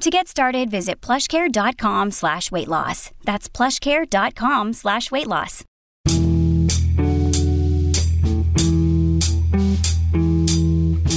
To 0.00 0.10
get 0.10 0.28
started, 0.28 0.70
visit 0.70 1.00
plushcare.com 1.00 2.10
slash 2.10 2.50
weight 2.50 2.68
loss. 2.68 3.10
That's 3.22 3.48
plushcare.com 3.48 4.72
slash 4.72 5.10
weight 5.10 5.26
loss. 5.26 5.64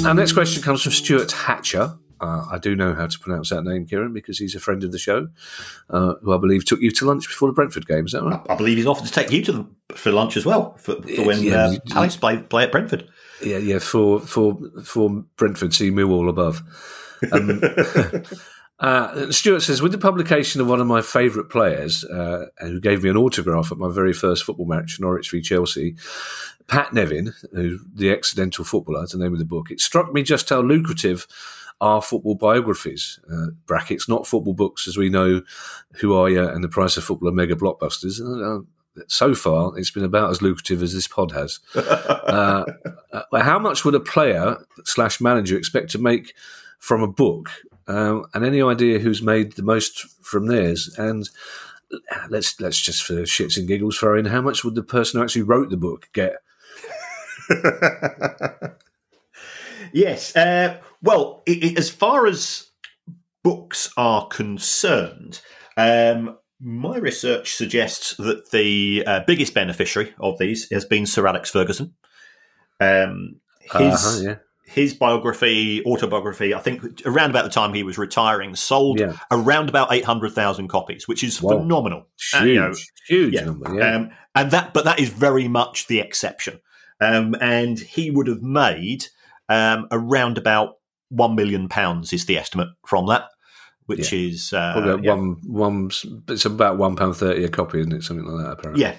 Our 0.06 0.14
next 0.14 0.34
question 0.34 0.64
comes 0.64 0.84
from 0.84 0.94
Stuart 0.94 1.32
Hatcher. 1.34 1.98
Uh, 2.22 2.46
I 2.50 2.58
do 2.60 2.76
know 2.76 2.94
how 2.94 3.08
to 3.08 3.20
pronounce 3.20 3.50
that 3.50 3.64
name, 3.64 3.86
Kieran, 3.86 4.14
because 4.14 4.40
he's 4.40 4.56
a 4.56 4.60
friend 4.60 4.84
of 4.84 4.92
the 4.92 4.98
show, 4.98 5.28
uh, 5.90 6.14
who 6.22 6.34
I 6.34 6.38
believe 6.38 6.66
took 6.66 6.80
you 6.80 6.90
to 6.92 7.06
lunch 7.06 7.28
before 7.28 7.50
the 7.50 7.54
Brentford 7.54 7.88
game. 7.88 8.06
Is 8.06 8.14
that 8.14 8.24
right? 8.24 8.40
I 8.50 8.56
believe 8.56 8.78
he's 8.78 8.88
offered 8.88 9.06
to 9.06 9.12
take 9.12 9.32
you 9.32 9.44
to 9.44 9.52
the, 9.52 9.68
for 9.96 10.12
lunch 10.12 10.38
as 10.38 10.46
well 10.46 10.76
for, 10.78 10.96
for 11.02 11.26
when 11.26 11.44
yeah, 11.44 11.66
uh, 11.66 11.76
Palace 11.90 12.16
play, 12.16 12.38
play 12.38 12.64
at 12.64 12.72
Brentford. 12.72 13.08
Yeah, 13.44 13.58
yeah, 13.58 13.80
for 13.80 14.20
for 14.22 14.58
for 14.84 15.10
Brentford, 15.36 15.74
see 15.74 15.92
Millwall 15.92 16.30
above. 16.30 16.64
Um, 17.32 17.62
uh, 18.80 19.32
Stuart 19.32 19.62
says, 19.62 19.82
with 19.82 19.92
the 19.92 19.98
publication 19.98 20.62
of 20.62 20.68
one 20.68 20.80
of 20.80 20.88
my 20.88 21.02
favourite 21.02 21.50
players, 21.50 22.04
uh, 22.06 22.46
who 22.60 22.80
gave 22.80 23.04
me 23.04 23.10
an 23.10 23.18
autograph 23.18 23.72
at 23.72 23.78
my 23.78 23.90
very 23.90 24.14
first 24.14 24.44
football 24.44 24.68
match, 24.68 25.00
Norwich 25.00 25.32
v 25.32 25.42
Chelsea, 25.42 25.96
Pat 26.68 26.94
Nevin, 26.94 27.34
who, 27.54 27.80
the 27.92 28.12
accidental 28.12 28.64
footballer, 28.64 29.04
is 29.04 29.12
the 29.12 29.18
name 29.18 29.34
of 29.34 29.40
the 29.40 29.46
book. 29.46 29.72
It 29.72 29.80
struck 29.80 30.14
me 30.14 30.22
just 30.22 30.50
how 30.50 30.62
lucrative 30.62 31.28
are 31.82 32.02
football 32.02 32.36
biographies. 32.36 33.20
Uh, 33.32 33.48
brackets, 33.66 34.08
not 34.08 34.28
football 34.28 34.54
books, 34.54 34.88
as 34.88 34.98
we 34.98 35.10
know. 35.10 35.42
Who 35.96 36.16
are 36.16 36.30
you? 36.30 36.48
And 36.48 36.64
the 36.64 36.70
price 36.70 36.98
of 36.98 37.04
football 37.04 37.30
are 37.30 37.34
mega 37.34 37.56
blockbusters. 37.56 38.20
Uh, 38.22 38.64
so 39.08 39.36
far, 39.36 39.78
it's 39.78 39.92
been 39.92 40.04
about 40.04 40.32
as 40.32 40.42
lucrative 40.42 40.82
as 40.82 40.94
this 40.94 41.08
pod 41.08 41.32
has. 41.32 41.60
uh, 41.76 42.66
uh 43.14 43.42
how 43.42 43.60
much 43.60 43.86
would 43.86 43.96
a 43.96 44.00
player 44.00 44.58
slash 44.86 45.22
manager 45.22 45.58
expect 45.58 45.92
to 45.92 46.00
make 46.00 46.34
from 46.80 47.02
a 47.02 47.08
book? 47.08 47.50
Um, 47.88 48.26
and 48.34 48.44
any 48.44 48.62
idea 48.62 49.00
who's 49.00 49.22
made 49.22 49.54
the 49.54 49.64
most 49.64 50.02
from 50.24 50.48
theirs? 50.48 50.94
And 50.98 51.30
let's 52.30 52.60
let's 52.60 52.80
just 52.80 53.04
for 53.04 53.14
shits 53.24 53.58
and 53.58 53.68
giggles 53.68 53.98
throw 53.98 54.18
in 54.18 54.26
how 54.26 54.42
much 54.42 54.64
would 54.66 54.76
the 54.76 54.84
person 54.84 55.18
who 55.18 55.24
actually 55.24 55.44
wrote 55.44 55.70
the 55.70 55.78
book 55.78 56.10
get 56.12 56.36
yes. 59.94 60.36
Uh, 60.36 60.80
well, 61.02 61.44
it, 61.46 61.64
it, 61.64 61.78
as 61.78 61.90
far 61.90 62.28
as 62.28 62.68
books 63.44 63.92
are 63.98 64.28
concerned, 64.28 65.42
um, 65.76 66.38
my 66.60 66.98
research 66.98 67.54
suggests 67.54 68.16
that 68.18 68.52
the 68.52 69.04
uh, 69.06 69.22
biggest 69.26 69.54
beneficiary 69.54 70.14
of 70.20 70.38
these 70.40 70.70
has 70.72 70.86
been 70.86 71.06
Sir 71.06 71.28
Alex 71.28 71.50
Ferguson. 71.52 71.94
Um, 72.80 73.40
his 73.62 73.72
uh-huh, 73.74 74.20
yeah. 74.24 74.36
His 74.68 74.94
biography, 74.94 75.82
autobiography, 75.86 76.54
I 76.54 76.60
think 76.60 77.02
around 77.06 77.30
about 77.30 77.46
the 77.46 77.50
time 77.50 77.74
he 77.74 77.84
was 77.84 77.98
retiring, 77.98 78.54
sold 78.54 79.00
yeah. 79.00 79.18
around 79.32 79.70
about 79.70 79.94
eight 79.94 80.04
hundred 80.04 80.34
thousand 80.34 80.68
copies, 80.68 81.08
which 81.08 81.24
is 81.24 81.38
phenomenal. 81.38 82.08
Huge, 82.34 82.42
uh, 82.42 82.46
you 82.46 82.56
know, 82.56 82.74
huge 83.08 83.34
yeah. 83.34 83.46
number. 83.46 83.74
Yeah. 83.74 83.96
Um, 83.96 84.10
and 84.36 84.52
that, 84.52 84.74
but 84.74 84.84
that 84.84 85.00
is 85.00 85.10
very 85.10 85.48
much 85.48 85.88
the 85.88 86.02
exception. 86.02 86.60
Um, 87.00 87.34
and 87.40 87.80
he 87.80 88.12
would 88.12 88.28
have 88.28 88.42
made 88.42 89.06
um, 89.48 89.88
around 89.90 90.38
about 90.38 90.76
one 91.10 91.36
million 91.36 91.70
pounds 91.70 92.12
is 92.12 92.26
the 92.26 92.38
estimate 92.38 92.68
from 92.86 93.08
that, 93.08 93.30
which 93.86 94.12
Yeah. 94.12 94.28
is 94.28 94.52
uh, 94.52 94.98
one 95.02 95.38
one. 95.46 95.92
It's 96.28 96.46
about 96.46 96.78
one 96.78 96.98
pound 96.98 97.16
thirty 97.16 97.46
a 97.46 97.50
copy, 97.50 97.80
isn't 97.80 97.94
it? 97.94 98.04
Something 98.04 98.26
like 98.26 98.44
that. 98.46 98.52
Apparently. 98.52 98.84
Yeah, 98.84 98.96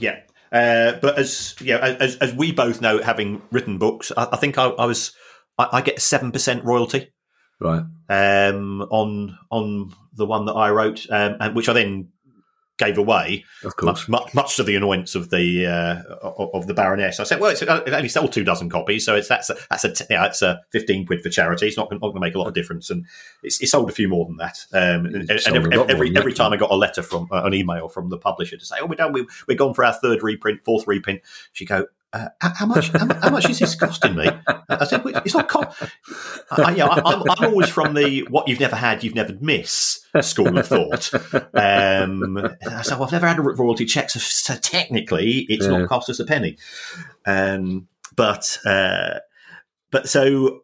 yeah. 0.00 0.20
Uh, 0.54 0.98
but 1.02 1.18
as 1.18 1.56
you 1.60 1.74
know, 1.74 1.80
as, 1.80 2.14
as 2.16 2.32
we 2.32 2.52
both 2.52 2.80
know, 2.80 3.02
having 3.02 3.42
written 3.50 3.76
books, 3.76 4.12
I, 4.16 4.28
I 4.32 4.36
think 4.36 4.56
I, 4.56 4.66
I 4.68 4.86
was 4.86 5.12
I, 5.58 5.68
I 5.72 5.80
get 5.82 6.00
seven 6.00 6.30
percent 6.30 6.64
royalty 6.64 7.12
Right. 7.60 7.82
um, 8.08 8.82
on 8.90 9.36
on 9.50 9.92
the 10.14 10.26
one 10.26 10.46
that 10.46 10.52
I 10.52 10.70
wrote, 10.70 11.06
um, 11.10 11.36
and 11.40 11.56
which 11.56 11.68
I 11.68 11.72
then 11.72 12.10
gave 12.78 12.98
away, 12.98 13.44
Of 13.62 13.76
course. 13.76 14.08
much, 14.08 14.08
much, 14.08 14.34
much 14.34 14.56
to 14.56 14.64
the 14.64 14.74
annoyance 14.74 15.14
of 15.14 15.30
the 15.30 15.66
uh, 15.66 16.02
of, 16.22 16.66
the 16.66 16.74
Baroness. 16.74 17.20
I 17.20 17.24
said, 17.24 17.40
"Well, 17.40 17.50
it's, 17.50 17.62
it 17.62 17.68
only 17.68 18.08
sold 18.08 18.32
two 18.32 18.44
dozen 18.44 18.68
copies, 18.68 19.04
so 19.04 19.14
it's 19.14 19.28
that's 19.28 19.50
a, 19.50 19.56
that's 19.70 19.84
a 19.84 19.92
yeah, 20.10 20.26
it's 20.26 20.42
a 20.42 20.60
fifteen 20.70 21.06
quid 21.06 21.22
for 21.22 21.28
charity. 21.28 21.68
It's 21.68 21.76
not 21.76 21.88
going 21.88 22.00
to 22.00 22.20
make 22.20 22.34
a 22.34 22.38
lot 22.38 22.48
of 22.48 22.54
difference, 22.54 22.90
and 22.90 23.06
it's, 23.42 23.62
it 23.62 23.68
sold 23.68 23.90
a 23.90 23.92
few 23.92 24.08
more 24.08 24.26
than 24.26 24.36
that. 24.38 24.58
Um, 24.72 25.06
and, 25.06 25.30
and 25.30 25.56
every 25.56 25.72
every, 25.88 26.16
every 26.16 26.32
time 26.32 26.52
I 26.52 26.56
got 26.56 26.70
a 26.70 26.76
letter 26.76 27.02
from 27.02 27.28
uh, 27.30 27.42
an 27.44 27.54
email 27.54 27.88
from 27.88 28.10
the 28.10 28.18
publisher 28.18 28.56
to 28.56 28.64
say, 28.64 28.76
"Oh, 28.80 28.86
we're 28.86 28.96
done. 28.96 29.12
We, 29.12 29.26
we're 29.46 29.56
gone 29.56 29.74
for 29.74 29.84
our 29.84 29.92
third 29.92 30.22
reprint, 30.22 30.64
fourth 30.64 30.86
reprint," 30.86 31.22
she 31.52 31.64
go. 31.64 31.86
Uh, 32.14 32.28
how 32.38 32.66
much? 32.66 32.90
How, 32.90 33.12
how 33.20 33.30
much 33.30 33.50
is 33.50 33.58
this 33.58 33.74
costing 33.74 34.14
me? 34.14 34.28
I 34.68 34.84
said, 34.84 35.02
"Well, 35.04 35.20
"It's 35.24 35.34
not." 35.34 35.48
Co- 35.48 35.64
I, 36.52 36.74
yeah, 36.76 36.86
I, 36.86 37.02
I'm, 37.12 37.22
I'm 37.28 37.44
always 37.50 37.68
from 37.68 37.94
the 37.94 38.20
"what 38.30 38.46
you've 38.46 38.60
never 38.60 38.76
had, 38.76 39.02
you've 39.02 39.16
never 39.16 39.36
miss" 39.40 40.06
school 40.20 40.56
of 40.56 40.66
thought. 40.68 41.12
Um, 41.54 42.54
so 42.84 43.02
I've 43.02 43.10
never 43.10 43.26
had 43.26 43.38
a 43.38 43.42
royalty 43.42 43.84
check, 43.84 44.10
so, 44.10 44.20
so 44.20 44.54
technically, 44.54 45.46
it's 45.48 45.66
Yeah. 45.66 45.78
not 45.78 45.88
cost 45.88 46.08
us 46.08 46.20
a 46.20 46.24
penny. 46.24 46.56
Um, 47.26 47.88
but 48.14 48.58
uh, 48.64 49.18
but 49.90 50.08
so 50.08 50.60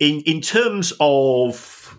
in 0.00 0.20
in 0.22 0.40
terms 0.40 0.94
of 0.98 1.98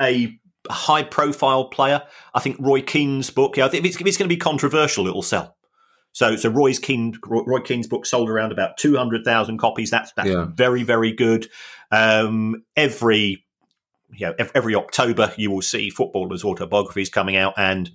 a 0.00 0.38
high 0.68 1.04
profile 1.04 1.64
player, 1.66 2.02
I 2.34 2.40
think 2.40 2.56
Roy 2.60 2.82
Keane's 2.82 3.30
book. 3.30 3.56
Yeah, 3.56 3.64
I 3.64 3.68
think 3.70 3.84
if 3.86 3.92
it's, 3.92 4.00
if 4.00 4.06
it's 4.06 4.16
going 4.18 4.28
to 4.28 4.34
be 4.34 4.38
controversial, 4.38 5.06
it'll 5.06 5.22
sell. 5.22 5.56
So, 6.12 6.36
so 6.36 6.50
Roy's 6.50 6.78
Keane, 6.78 7.18
Roy 7.26 7.60
Keane's 7.60 7.86
book 7.86 8.04
sold 8.06 8.28
around 8.28 8.52
about 8.52 8.76
two 8.76 8.96
hundred 8.96 9.24
thousand 9.24 9.58
copies. 9.58 9.90
That's 9.90 10.12
that's 10.12 10.28
Yeah. 10.28 10.46
very 10.54 10.82
very 10.82 11.12
good. 11.12 11.48
Um, 11.90 12.64
every 12.76 13.44
you 14.14 14.26
know, 14.26 14.34
every 14.54 14.74
October 14.74 15.32
you 15.36 15.50
will 15.50 15.62
see 15.62 15.88
footballers' 15.90 16.44
autobiographies 16.44 17.08
coming 17.08 17.36
out, 17.36 17.54
and 17.56 17.90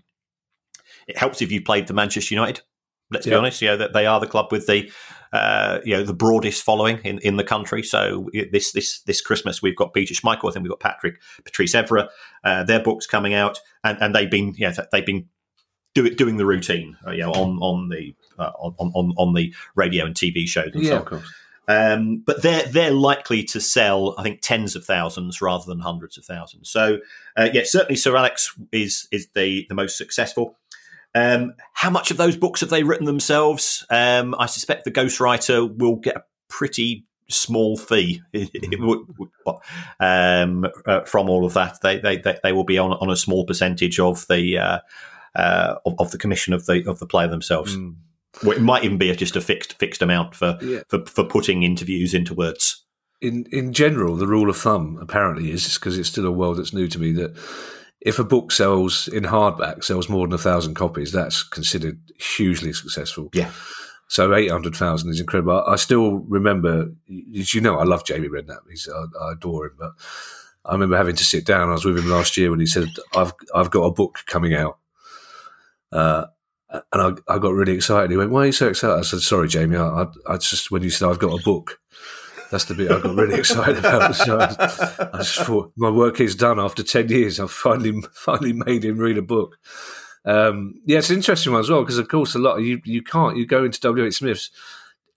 it 1.08 1.18
helps 1.18 1.42
if 1.42 1.52
you 1.52 1.62
played 1.62 1.88
for 1.88 1.94
Manchester 1.94 2.34
United. 2.34 2.62
Let's 3.10 3.26
be 3.26 3.34
honest, 3.34 3.62
you 3.62 3.70
know 3.70 3.78
that 3.78 3.94
they 3.94 4.06
are 4.06 4.20
the 4.20 4.28
club 4.28 4.52
with 4.52 4.68
the 4.68 4.92
uh, 5.32 5.80
you 5.86 5.96
know 5.96 6.04
the 6.04 6.14
broadest 6.14 6.64
following 6.64 6.98
in, 7.06 7.20
in 7.20 7.38
the 7.38 7.44
country. 7.44 7.82
So 7.84 8.30
this 8.52 8.74
this 8.74 9.00
this 9.02 9.22
Christmas 9.22 9.62
we've 9.62 9.78
got 9.78 9.94
Peter 9.94 10.14
Schmeichel, 10.14 10.50
I 10.50 10.54
think 10.54 10.64
we've 10.64 10.72
got 10.72 10.80
Patrick 10.82 11.22
Patrice 11.46 11.74
Evra, 11.74 12.10
uh, 12.44 12.64
their 12.66 12.82
books 12.82 13.06
coming 13.06 13.34
out, 13.34 13.60
and, 13.84 13.98
and 14.02 14.14
they've 14.14 14.30
been 14.30 14.56
yeah 14.58 14.74
they've 14.92 15.06
been 15.06 15.30
do 15.96 16.06
it, 16.06 16.18
doing 16.18 16.38
the 16.38 16.46
routine 16.46 16.98
uh, 17.06 17.12
you 17.12 17.22
know 17.22 17.32
on 17.32 17.58
on 17.60 17.90
the 17.90 18.14
uh, 18.40 18.52
on, 18.60 18.92
on 18.94 19.14
on 19.18 19.34
the 19.34 19.54
radio 19.76 20.06
and 20.06 20.16
TV 20.16 20.48
shows 20.48 20.72
and 20.74 20.84
Yeah, 20.84 20.90
so 20.90 20.98
of 20.98 21.06
course. 21.06 21.34
Um, 21.70 22.24
but 22.26 22.42
they're 22.42 22.66
they're 22.66 22.92
likely 22.92 23.44
to 23.44 23.60
sell, 23.60 24.16
I 24.18 24.24
think, 24.24 24.40
tens 24.42 24.76
of 24.76 24.86
thousands 24.86 25.42
rather 25.42 25.66
than 25.66 25.80
hundreds 25.80 26.18
of 26.18 26.24
thousands. 26.24 26.70
So, 26.70 27.00
uh, 27.36 27.50
yeah, 27.52 27.64
certainly 27.66 27.98
Sir 27.98 28.16
Alex 28.16 28.58
is 28.72 29.08
is 29.12 29.28
the 29.36 29.66
the 29.68 29.76
most 29.76 29.98
successful. 29.98 30.58
Um, 31.14 31.56
how 31.74 31.90
much 31.90 32.12
of 32.12 32.18
those 32.18 32.38
books 32.38 32.62
have 32.62 32.70
they 32.70 32.84
written 32.84 33.06
themselves? 33.06 33.86
Um, 33.90 34.36
I 34.38 34.46
suspect 34.46 34.86
the 34.86 34.92
ghostwriter 34.92 35.76
will 35.78 35.96
get 35.96 36.16
a 36.16 36.24
pretty 36.48 37.06
small 37.30 37.76
fee 37.76 38.22
um, 40.00 40.66
uh, 40.86 41.02
from 41.02 41.30
all 41.30 41.46
of 41.46 41.54
that. 41.56 41.80
They, 41.82 42.00
they 42.00 42.18
they 42.18 42.38
they 42.44 42.52
will 42.54 42.64
be 42.64 42.78
on 42.78 42.94
on 42.94 43.10
a 43.10 43.18
small 43.18 43.46
percentage 43.46 44.00
of 44.00 44.26
the 44.28 44.58
uh, 44.58 44.80
uh, 45.38 45.76
of, 45.86 45.94
of 46.00 46.12
the 46.12 46.18
commission 46.18 46.54
of 46.54 46.66
the 46.66 46.84
of 46.90 47.00
the 47.00 47.06
player 47.08 47.28
themselves. 47.30 47.76
Mm. 47.78 47.96
Well, 48.44 48.58
it 48.58 48.62
might 48.62 48.84
even 48.84 48.98
be 48.98 49.16
just 49.16 49.36
a 49.36 49.42
fixed 49.42 49.74
fixed 49.80 50.02
amount 50.02 50.36
for, 50.36 50.58
Yeah. 50.62 50.82
for 50.90 51.06
for 51.06 51.24
putting 51.24 51.64
interviews 51.64 52.14
into 52.14 52.34
words. 52.36 52.84
in 53.22 53.46
in 53.52 53.74
general, 53.74 54.16
the 54.16 54.28
rule 54.28 54.50
of 54.50 54.58
thumb 54.58 54.98
apparently 55.02 55.50
is 55.52 55.74
because 55.76 55.98
it's 55.98 56.10
still 56.10 56.26
a 56.28 56.32
world 56.32 56.58
that's 56.58 56.74
new 56.74 56.88
to 56.88 57.00
me 57.00 57.12
that 57.14 57.32
if 58.02 58.20
a 58.20 58.24
book 58.24 58.52
sells 58.52 59.08
in 59.08 59.24
hardback 59.24 59.84
sells 59.84 60.08
more 60.10 60.28
than 60.28 60.36
a 60.36 60.38
thousand 60.50 60.76
copies, 60.76 61.12
that's 61.12 61.42
considered 61.44 62.00
hugely 62.38 62.74
successful. 62.74 63.30
Yeah. 63.34 63.50
So 64.08 64.34
eight 64.36 64.52
hundred 64.52 64.76
thousand 64.76 65.10
is 65.10 65.20
incredible. 65.20 65.54
I 65.66 65.74
I 65.74 65.76
still 65.78 66.20
remember, 66.30 66.92
as 67.40 67.54
you 67.54 67.62
know, 67.62 67.78
I 67.80 67.84
love 67.86 68.06
Jamie 68.06 68.30
Redknapp. 68.30 68.70
He's 68.70 68.88
I, 68.88 69.06
I 69.26 69.32
adore 69.34 69.66
him, 69.66 69.76
but 69.80 69.94
I 70.64 70.74
remember 70.74 70.96
having 70.98 71.16
to 71.16 71.26
sit 71.26 71.44
down. 71.46 71.70
I 71.70 71.74
was 71.74 71.86
with 71.86 71.98
him 71.98 72.10
last 72.10 72.38
year 72.38 72.52
when 72.52 72.60
he 72.60 72.68
said, 72.68 72.88
"I've 73.16 73.34
I've 73.56 73.72
got 73.72 73.84
a 73.84 73.92
book 73.92 74.20
coming 74.28 74.54
out." 74.54 74.78
Uh, 75.92 76.26
and 76.92 77.20
I, 77.28 77.36
I 77.36 77.40
got 77.40 77.54
really 77.54 77.74
excited. 77.74 78.12
He 78.12 78.18
went, 78.18 78.32
"Why 78.32 78.42
are 78.44 78.46
you 78.48 78.52
so 78.52 78.68
excited?" 78.68 78.98
I 78.98 79.02
said, 79.02 79.22
"Sorry, 79.22 79.48
Jamie. 79.48 79.78
I, 79.78 80.04
I, 80.04 80.06
I 80.28 80.38
just 80.38 80.70
when 80.72 80.84
you 80.84 80.90
said 80.90 81.10
I've 81.10 81.20
got 81.20 81.40
a 81.40 81.44
book, 81.44 81.80
that's 82.52 82.66
the 82.66 82.74
bit 82.74 82.92
I 82.92 83.00
got 83.00 83.16
really 83.16 83.36
excited 83.36 83.78
about." 83.78 84.16
So 84.16 84.38
I, 84.40 85.10
I 85.14 85.18
just 85.20 85.40
thought 85.42 85.72
my 85.78 85.90
work 85.90 86.20
is 86.20 86.36
done 86.36 86.60
after 86.60 86.84
ten 86.84 87.08
years. 87.10 87.40
I've 87.40 87.52
finally 87.52 88.02
finally 88.14 88.54
made 88.54 88.84
him 88.84 88.98
read 88.98 89.18
a 89.18 89.22
book. 89.22 89.58
Um, 90.26 90.74
yeah, 90.86 90.98
it's 90.98 91.10
an 91.10 91.16
interesting 91.16 91.54
one 91.54 91.62
as 91.62 91.70
well 91.70 91.84
because, 91.84 91.98
of 92.00 92.10
course, 92.10 92.36
a 92.36 92.40
lot 92.40 92.58
you 92.58 92.82
you 92.84 93.02
can't 93.02 93.38
you 93.38 93.46
go 93.46 93.64
into 93.64 93.80
W. 93.80 94.06
H. 94.06 94.16
Smith's. 94.16 94.52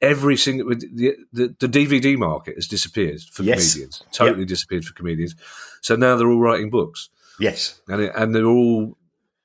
Every 0.03 0.37
single 0.39 0.67
the, 0.71 1.15
the 1.33 1.55
the 1.59 1.69
DVD 1.69 2.17
market 2.17 2.55
has 2.55 2.67
disappeared 2.67 3.21
for 3.33 3.43
Yes. 3.43 3.73
comedians. 3.75 4.03
Totally 4.13 4.45
disappeared 4.47 4.85
for 4.87 4.95
comedians. 4.95 5.35
So 5.83 5.95
now 5.95 6.17
they're 6.17 6.31
all 6.31 6.41
writing 6.41 6.71
books 6.71 7.11
Yes. 7.39 7.83
and 7.87 8.01
it, 8.03 8.13
and 8.17 8.35
they're 8.35 8.47
all 8.47 8.97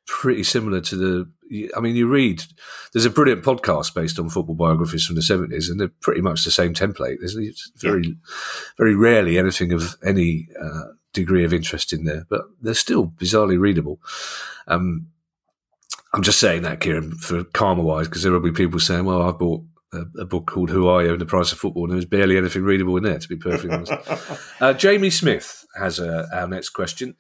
pretty 0.05 0.43
similar 0.43 0.81
to 0.81 0.95
the. 0.95 1.31
I 1.75 1.79
mean, 1.79 1.95
you 1.95 2.07
read. 2.07 2.43
There's 2.91 3.05
a 3.05 3.09
brilliant 3.09 3.43
podcast 3.43 3.93
based 3.93 4.17
on 4.17 4.29
football 4.29 4.55
biographies 4.55 5.05
from 5.05 5.15
the 5.15 5.21
seventies, 5.21 5.69
and 5.69 5.79
they're 5.79 5.91
pretty 6.01 6.21
much 6.21 6.43
the 6.43 6.51
same 6.51 6.73
template. 6.73 7.17
There's 7.19 7.35
it's 7.35 7.71
very, 7.75 8.15
very 8.77 8.95
rarely 8.95 9.37
anything 9.37 9.71
of 9.71 9.95
any 10.03 10.47
uh, 10.61 10.93
degree 11.13 11.43
of 11.43 11.53
interest 11.53 11.93
in 11.93 12.03
there, 12.05 12.25
but 12.29 12.45
they're 12.61 12.73
still 12.73 13.07
bizarrely 13.07 13.59
readable. 13.59 13.99
Um, 14.67 15.07
I'm 16.13 16.23
just 16.23 16.39
saying 16.39 16.61
that, 16.63 16.79
Kieran, 16.79 17.15
for 17.17 17.43
karma 17.43 17.83
wise, 17.83 18.07
because 18.07 18.23
there 18.23 18.31
will 18.31 18.39
be 18.39 18.51
people 18.51 18.79
saying, 18.79 19.05
"Well, 19.05 19.21
I 19.21 19.31
bought." 19.31 19.63
A, 19.93 20.21
a 20.21 20.25
book 20.25 20.47
called 20.47 20.71
"Who 20.71 20.87
Are 20.87 21.03
You?" 21.03 21.11
and 21.11 21.21
the 21.21 21.25
Price 21.25 21.53
of 21.53 21.59
Football, 21.59 21.85
and 21.85 21.93
there's 21.93 22.05
barely 22.05 22.37
anything 22.37 22.63
readable 22.63 22.97
in 22.97 23.03
there. 23.03 23.19
To 23.19 23.27
be 23.29 23.37
perfectly 23.37 23.69
honest, 23.69 23.93
uh, 24.59 24.73
Jamie 24.73 25.11
Smith 25.11 25.65
has 25.79 26.01
uh, 26.01 26.27
our 26.33 26.47
next 26.47 26.69
question. 26.69 27.15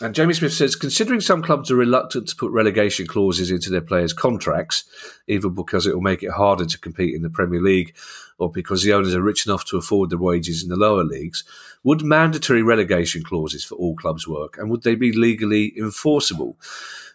And 0.00 0.14
Jamie 0.14 0.34
Smith 0.34 0.52
says, 0.52 0.76
considering 0.76 1.20
some 1.20 1.42
clubs 1.42 1.72
are 1.72 1.76
reluctant 1.76 2.28
to 2.28 2.36
put 2.36 2.52
relegation 2.52 3.06
clauses 3.06 3.50
into 3.50 3.68
their 3.68 3.80
players' 3.80 4.12
contracts, 4.12 4.84
either 5.26 5.48
because 5.48 5.86
it 5.86 5.94
will 5.94 6.00
make 6.02 6.22
it 6.22 6.30
harder 6.30 6.64
to 6.66 6.78
compete 6.78 7.16
in 7.16 7.22
the 7.22 7.30
Premier 7.30 7.60
League 7.60 7.96
or 8.38 8.48
because 8.48 8.84
the 8.84 8.92
owners 8.92 9.14
are 9.14 9.22
rich 9.22 9.44
enough 9.44 9.64
to 9.64 9.76
afford 9.76 10.10
the 10.10 10.18
wages 10.18 10.62
in 10.62 10.68
the 10.68 10.76
lower 10.76 11.02
leagues, 11.02 11.42
would 11.82 12.02
mandatory 12.02 12.62
relegation 12.62 13.24
clauses 13.24 13.64
for 13.64 13.74
all 13.74 13.96
clubs 13.96 14.28
work? 14.28 14.56
And 14.56 14.70
would 14.70 14.84
they 14.84 14.94
be 14.94 15.10
legally 15.10 15.76
enforceable? 15.76 16.56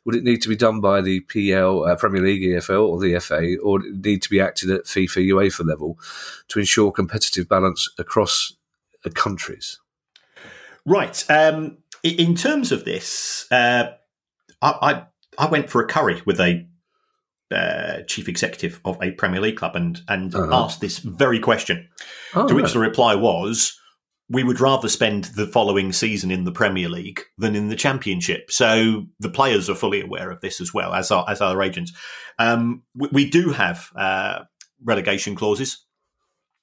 Would 0.03 0.15
it 0.15 0.23
need 0.23 0.41
to 0.41 0.49
be 0.49 0.57
done 0.57 0.81
by 0.81 0.99
the 0.99 1.21
PL, 1.21 1.85
uh, 1.85 1.95
Premier 1.95 2.21
League, 2.21 2.41
EFL, 2.41 2.85
or 2.85 2.99
the 2.99 3.17
FA, 3.19 3.55
or 3.63 3.79
need 3.79 4.21
to 4.23 4.29
be 4.29 4.41
acted 4.41 4.69
at 4.69 4.83
FIFA, 4.83 5.29
UEFA 5.29 5.65
level 5.65 5.97
to 6.49 6.59
ensure 6.59 6.91
competitive 6.91 7.47
balance 7.47 7.89
across 7.97 8.53
the 9.05 9.09
countries? 9.09 9.79
Right. 10.85 11.23
Um, 11.29 11.77
in 12.03 12.35
terms 12.35 12.71
of 12.71 12.85
this, 12.85 13.45
uh, 13.51 13.91
I, 14.61 14.73
I 14.81 15.03
I 15.37 15.47
went 15.49 15.69
for 15.69 15.81
a 15.81 15.87
curry 15.87 16.21
with 16.25 16.39
a 16.39 16.67
uh, 17.51 18.01
chief 18.07 18.27
executive 18.27 18.79
of 18.85 18.97
a 19.01 19.11
Premier 19.11 19.41
League 19.41 19.57
club 19.57 19.75
and 19.75 20.01
and 20.07 20.33
Uh-huh. 20.33 20.63
asked 20.65 20.81
this 20.81 20.99
very 20.99 21.39
question. 21.39 21.87
Oh, 22.35 22.47
to 22.47 22.55
which 22.55 22.73
the 22.73 22.79
reply 22.79 23.15
was, 23.15 23.79
"We 24.29 24.43
would 24.43 24.59
rather 24.59 24.89
spend 24.89 25.25
the 25.35 25.47
following 25.47 25.93
season 25.93 26.31
in 26.31 26.43
the 26.45 26.51
Premier 26.51 26.89
League 26.89 27.21
than 27.37 27.55
in 27.55 27.69
the 27.69 27.75
Championship." 27.75 28.51
So 28.51 29.05
the 29.19 29.29
players 29.29 29.69
are 29.69 29.75
fully 29.75 30.01
aware 30.01 30.31
of 30.31 30.41
this 30.41 30.59
as 30.61 30.73
well 30.73 30.93
as 30.93 31.11
our 31.11 31.25
as 31.29 31.41
our 31.41 31.61
agents. 31.61 31.93
Um, 32.39 32.83
we, 32.95 33.07
we 33.11 33.29
do 33.29 33.51
have 33.51 33.89
uh, 33.95 34.39
relegation 34.83 35.35
clauses, 35.35 35.85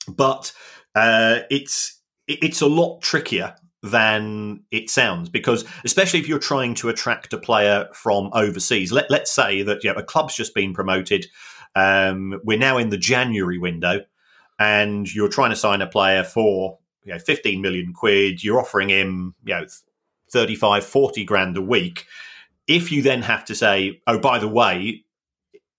but 0.09 0.53
uh, 0.94 1.40
it's 1.50 2.00
it's 2.26 2.61
a 2.61 2.66
lot 2.66 3.00
trickier 3.00 3.55
than 3.83 4.62
it 4.71 4.90
sounds. 4.90 5.29
Because 5.29 5.64
especially 5.85 6.21
if 6.21 6.29
you're 6.29 6.38
trying 6.38 6.75
to 6.75 6.88
attract 6.88 7.33
a 7.33 7.38
player 7.38 7.88
from 7.92 8.31
overseas 8.33 8.92
let, 8.92 9.11
let's 9.11 9.33
say 9.33 9.63
that 9.63 9.83
you 9.83 9.92
know, 9.92 9.98
a 9.98 10.02
club's 10.02 10.35
just 10.35 10.54
been 10.54 10.75
promoted 10.75 11.27
um, 11.77 12.40
we're 12.44 12.59
now 12.59 12.77
in 12.77 12.90
the 12.90 12.98
january 12.98 13.57
window 13.57 14.00
and 14.59 15.13
you're 15.15 15.29
trying 15.29 15.50
to 15.50 15.57
sign 15.57 15.81
a 15.81 15.87
player 15.87 16.25
for 16.25 16.79
you 17.04 17.13
know 17.13 17.19
15 17.19 17.63
million 17.63 17.94
quid 17.94 18.44
you're 18.44 18.61
offering 18.61 18.90
him 18.90 19.35
you 19.44 19.54
know 19.54 19.65
35 20.31 20.85
40 20.85 21.25
grand 21.25 21.57
a 21.57 21.63
week. 21.63 22.07
If 22.67 22.92
you 22.92 23.02
then 23.02 23.23
have 23.23 23.44
to 23.46 23.54
say 23.54 24.00
oh 24.07 24.19
by 24.19 24.38
the 24.38 24.48
way 24.48 25.04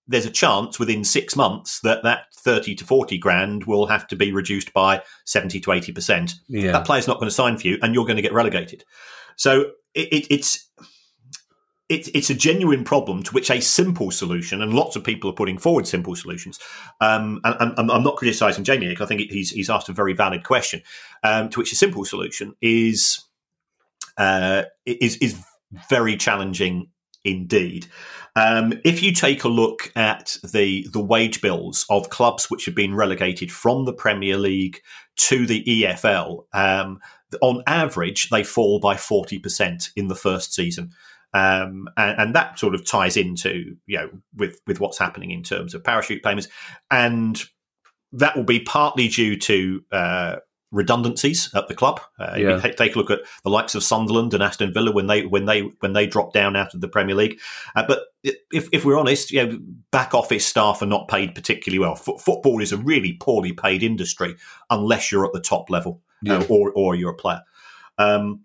there's 0.06 0.26
a 0.26 0.30
chance 0.30 0.78
within 0.78 1.04
six 1.04 1.36
months 1.36 1.80
that 1.80 2.02
that 2.02 2.24
30 2.38 2.74
to 2.76 2.84
40 2.84 3.18
grand 3.18 3.64
will 3.64 3.86
have 3.86 4.06
to 4.08 4.16
be 4.16 4.32
reduced 4.32 4.72
by 4.72 5.02
70 5.26 5.60
to 5.60 5.72
80 5.72 5.92
percent 5.92 6.34
Yeah. 6.48 6.72
that 6.72 6.86
player's 6.86 7.08
not 7.08 7.18
going 7.18 7.28
to 7.28 7.34
sign 7.34 7.58
for 7.58 7.68
you 7.68 7.78
and 7.82 7.94
you're 7.94 8.06
going 8.06 8.16
to 8.16 8.22
get 8.22 8.32
relegated 8.32 8.84
so 9.36 9.72
it, 9.94 10.08
it, 10.12 10.26
it's 10.30 10.68
it, 11.92 12.08
it's 12.14 12.30
a 12.30 12.34
genuine 12.34 12.84
problem 12.84 13.22
to 13.22 13.32
which 13.32 13.50
a 13.50 13.60
simple 13.60 14.10
solution, 14.10 14.62
and 14.62 14.72
lots 14.72 14.96
of 14.96 15.04
people 15.04 15.28
are 15.28 15.34
putting 15.34 15.58
forward 15.58 15.86
simple 15.86 16.16
solutions. 16.16 16.58
Um, 17.02 17.40
and, 17.44 17.78
and, 17.78 17.90
I'm 17.90 18.02
not 18.02 18.16
criticising 18.16 18.64
Jamie 18.64 18.88
because 18.88 19.04
I 19.04 19.08
think 19.08 19.30
he's 19.30 19.50
he's 19.50 19.68
asked 19.68 19.90
a 19.90 19.92
very 19.92 20.14
valid 20.14 20.42
question. 20.42 20.82
Um, 21.22 21.50
to 21.50 21.58
which 21.58 21.72
a 21.72 21.76
simple 21.76 22.06
solution 22.06 22.54
is 22.62 23.22
uh, 24.16 24.62
is 24.86 25.16
is 25.16 25.44
very 25.90 26.16
challenging 26.16 26.88
indeed. 27.24 27.86
Um, 28.34 28.74
if 28.84 29.02
you 29.02 29.12
take 29.12 29.44
a 29.44 29.48
look 29.48 29.92
at 29.94 30.36
the 30.42 30.86
the 30.92 31.02
wage 31.02 31.40
bills 31.40 31.84
of 31.90 32.10
clubs 32.10 32.50
which 32.50 32.64
have 32.64 32.74
been 32.74 32.94
relegated 32.94 33.52
from 33.52 33.84
the 33.84 33.92
Premier 33.92 34.36
League 34.36 34.80
to 35.16 35.46
the 35.46 35.62
EFL, 35.64 36.44
um, 36.52 37.00
on 37.40 37.62
average 37.66 38.30
they 38.30 38.42
fall 38.42 38.80
by 38.80 38.96
forty 38.96 39.38
percent 39.38 39.90
in 39.96 40.08
the 40.08 40.14
first 40.14 40.54
season. 40.54 40.92
Um, 41.34 41.88
and, 41.96 42.20
and, 42.20 42.34
that 42.34 42.58
sort 42.58 42.74
of 42.74 42.86
ties 42.86 43.16
into 43.16 43.76
you 43.86 43.98
know 43.98 44.10
with 44.36 44.60
with 44.66 44.80
what's 44.80 44.98
happening 44.98 45.30
in 45.30 45.42
terms 45.42 45.74
of 45.74 45.82
parachute 45.82 46.22
payments, 46.22 46.48
and 46.90 47.42
that 48.12 48.36
will 48.36 48.44
be 48.44 48.60
partly 48.60 49.08
due 49.08 49.38
to 49.38 49.82
uh, 49.90 50.36
redundancies 50.72 51.50
at 51.54 51.68
the 51.68 51.74
club. 51.74 52.00
Uh, 52.18 52.34
yeah. 52.36 52.58
take, 52.58 52.76
take, 52.76 52.96
a 52.96 52.98
look 52.98 53.10
at 53.10 53.20
the 53.44 53.50
likes 53.50 53.74
of 53.74 53.84
Sunderland 53.84 54.34
and 54.34 54.42
Aston 54.42 54.72
Villa 54.72 54.90
when 54.90 55.06
they 55.06 55.24
when 55.26 55.44
they 55.44 55.60
when 55.80 55.92
they 55.92 56.06
dropped 56.06 56.34
down 56.34 56.56
out 56.56 56.74
of 56.74 56.80
the 56.80 56.88
Premier 56.88 57.14
League. 57.14 57.38
Uh, 57.76 57.84
but 57.86 58.00
if, 58.24 58.68
if 58.72 58.84
we're 58.84 58.98
honest, 58.98 59.30
you 59.30 59.46
know, 59.46 59.58
back 59.92 60.14
office 60.14 60.46
staff 60.46 60.82
are 60.82 60.86
not 60.86 61.08
paid 61.08 61.34
particularly 61.34 61.78
well. 61.78 61.92
F- 61.92 62.20
football 62.20 62.60
is 62.60 62.72
a 62.72 62.78
really 62.78 63.12
poorly 63.20 63.52
paid 63.52 63.82
industry 63.82 64.34
unless 64.70 65.12
you're 65.12 65.26
at 65.26 65.32
the 65.32 65.40
top 65.40 65.70
level 65.70 66.02
uh, 66.28 66.44
or 66.48 66.72
or 66.72 66.94
you're 66.94 67.12
a 67.12 67.14
player. 67.14 67.42
Um, 67.98 68.42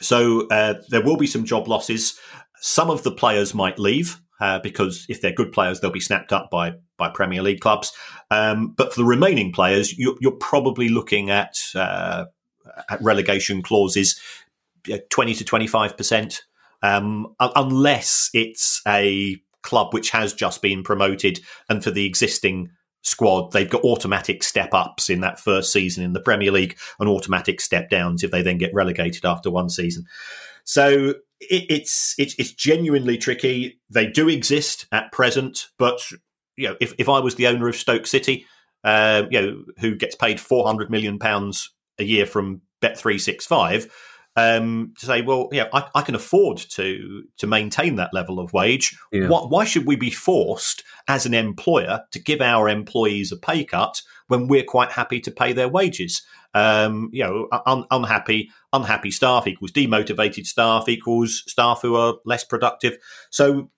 so 0.00 0.48
uh, 0.48 0.74
there 0.88 1.04
will 1.04 1.16
be 1.16 1.26
some 1.26 1.44
job 1.44 1.68
losses. 1.68 2.18
Some 2.60 2.90
of 2.90 3.02
the 3.02 3.12
players 3.12 3.54
might 3.54 3.78
leave 3.78 4.20
uh, 4.40 4.58
because 4.58 5.06
if 5.08 5.20
they're 5.20 5.32
good 5.32 5.52
players, 5.52 5.80
they'll 5.80 5.90
be 5.90 6.00
snapped 6.00 6.32
up 6.32 6.50
by 6.50 6.74
by 6.96 7.08
Premier 7.08 7.42
League 7.42 7.60
clubs. 7.60 7.92
Um, 8.30 8.74
but 8.76 8.92
for 8.92 9.00
the 9.00 9.04
remaining 9.04 9.52
players, 9.52 9.96
you, 9.98 10.16
are 10.24 10.30
probably 10.32 10.88
looking 10.88 11.30
at, 11.30 11.58
uh, 11.74 12.26
at 12.88 13.02
relegation 13.02 13.62
clauses, 13.62 14.20
twenty 15.10 15.34
to 15.34 15.44
twenty 15.44 15.66
five 15.66 15.96
percent, 15.96 16.42
um, 16.82 17.34
unless 17.40 18.30
it's 18.32 18.80
a 18.86 19.36
club 19.62 19.94
which 19.94 20.10
has 20.10 20.34
just 20.34 20.62
been 20.62 20.82
promoted, 20.82 21.40
and 21.68 21.82
for 21.82 21.90
the 21.90 22.06
existing 22.06 22.70
squad, 23.02 23.52
they've 23.52 23.70
got 23.70 23.84
automatic 23.84 24.42
step 24.42 24.72
ups 24.72 25.10
in 25.10 25.20
that 25.20 25.38
first 25.38 25.72
season 25.72 26.02
in 26.02 26.14
the 26.14 26.20
Premier 26.20 26.50
League 26.50 26.76
and 26.98 27.08
automatic 27.08 27.60
step 27.60 27.90
downs 27.90 28.24
if 28.24 28.30
they 28.30 28.42
then 28.42 28.58
get 28.58 28.72
relegated 28.74 29.24
after 29.24 29.50
one 29.50 29.68
season. 29.68 30.06
So 30.64 31.14
it, 31.40 31.64
it's, 31.68 32.14
it's 32.18 32.34
it's 32.38 32.52
genuinely 32.52 33.18
tricky. 33.18 33.80
They 33.90 34.06
do 34.06 34.28
exist 34.28 34.86
at 34.92 35.12
present, 35.12 35.68
but 35.78 36.00
you 36.56 36.68
know, 36.68 36.76
if, 36.80 36.94
if 36.98 37.08
I 37.08 37.20
was 37.20 37.34
the 37.34 37.46
owner 37.46 37.68
of 37.68 37.76
Stoke 37.76 38.06
City, 38.06 38.46
uh, 38.84 39.24
you 39.30 39.40
know, 39.40 39.64
who 39.78 39.94
gets 39.94 40.14
paid 40.14 40.40
four 40.40 40.66
hundred 40.66 40.90
million 40.90 41.18
pounds 41.18 41.72
a 41.98 42.04
year 42.04 42.26
from 42.26 42.62
Bet 42.80 42.98
three 42.98 43.18
six 43.18 43.46
five, 43.46 43.92
um, 44.36 44.94
to 44.98 45.06
say, 45.06 45.22
well, 45.22 45.48
yeah, 45.52 45.68
I, 45.72 45.88
I, 45.94 46.02
can 46.02 46.14
afford 46.14 46.58
to 46.58 47.24
to 47.36 47.46
maintain 47.46 47.96
that 47.96 48.12
level 48.12 48.40
of 48.40 48.52
wage. 48.52 48.96
Yeah. 49.12 49.28
Why, 49.28 49.40
why, 49.40 49.64
should 49.64 49.86
we 49.86 49.96
be 49.96 50.10
forced 50.10 50.82
as 51.06 51.24
an 51.24 51.34
employer 51.34 52.04
to 52.10 52.18
give 52.18 52.40
our 52.40 52.68
employees 52.68 53.30
a 53.30 53.36
pay 53.36 53.64
cut 53.64 54.02
when 54.26 54.48
we're 54.48 54.64
quite 54.64 54.92
happy 54.92 55.20
to 55.20 55.30
pay 55.30 55.52
their 55.52 55.68
wages? 55.68 56.22
Um, 56.52 57.10
you 57.12 57.22
know, 57.22 57.48
un- 57.66 57.86
unhappy 57.90 58.50
unhappy 58.72 59.10
staff 59.10 59.46
equals 59.46 59.72
demotivated 59.72 60.46
staff 60.46 60.88
equals 60.88 61.44
staff 61.46 61.80
who 61.82 61.94
are 61.94 62.16
less 62.24 62.44
productive. 62.44 62.98
So 63.30 63.70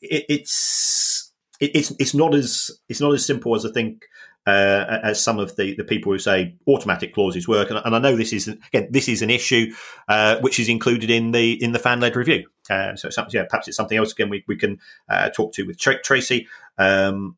it, 0.00 0.24
it's 0.28 1.32
it, 1.60 1.72
it's 1.74 1.92
it's 1.98 2.14
not 2.14 2.34
as 2.34 2.70
it's 2.88 3.00
not 3.00 3.14
as 3.14 3.26
simple 3.26 3.54
as 3.54 3.66
I 3.66 3.70
think 3.72 4.04
uh, 4.46 5.00
as 5.02 5.22
some 5.22 5.38
of 5.38 5.56
the, 5.56 5.74
the 5.74 5.84
people 5.84 6.12
who 6.12 6.18
say 6.18 6.54
automatic 6.68 7.14
clauses 7.14 7.48
work. 7.48 7.70
And, 7.70 7.80
and 7.84 7.94
I 7.94 7.98
know 7.98 8.16
this 8.16 8.32
is 8.32 8.48
again 8.48 8.88
this 8.90 9.08
is 9.08 9.22
an 9.22 9.30
issue 9.30 9.72
uh, 10.08 10.38
which 10.40 10.60
is 10.60 10.68
included 10.68 11.10
in 11.10 11.32
the 11.32 11.62
in 11.62 11.72
the 11.72 11.78
fan 11.78 12.00
led 12.00 12.16
review. 12.16 12.46
Uh, 12.68 12.96
so 12.96 13.08
yeah, 13.30 13.44
perhaps 13.48 13.68
it's 13.68 13.76
something 13.76 13.98
else 13.98 14.12
again 14.12 14.30
we, 14.30 14.44
we 14.46 14.56
can 14.56 14.78
uh, 15.08 15.30
talk 15.30 15.52
to 15.54 15.64
with 15.64 15.78
Tracy. 15.78 16.46
Um, 16.78 17.36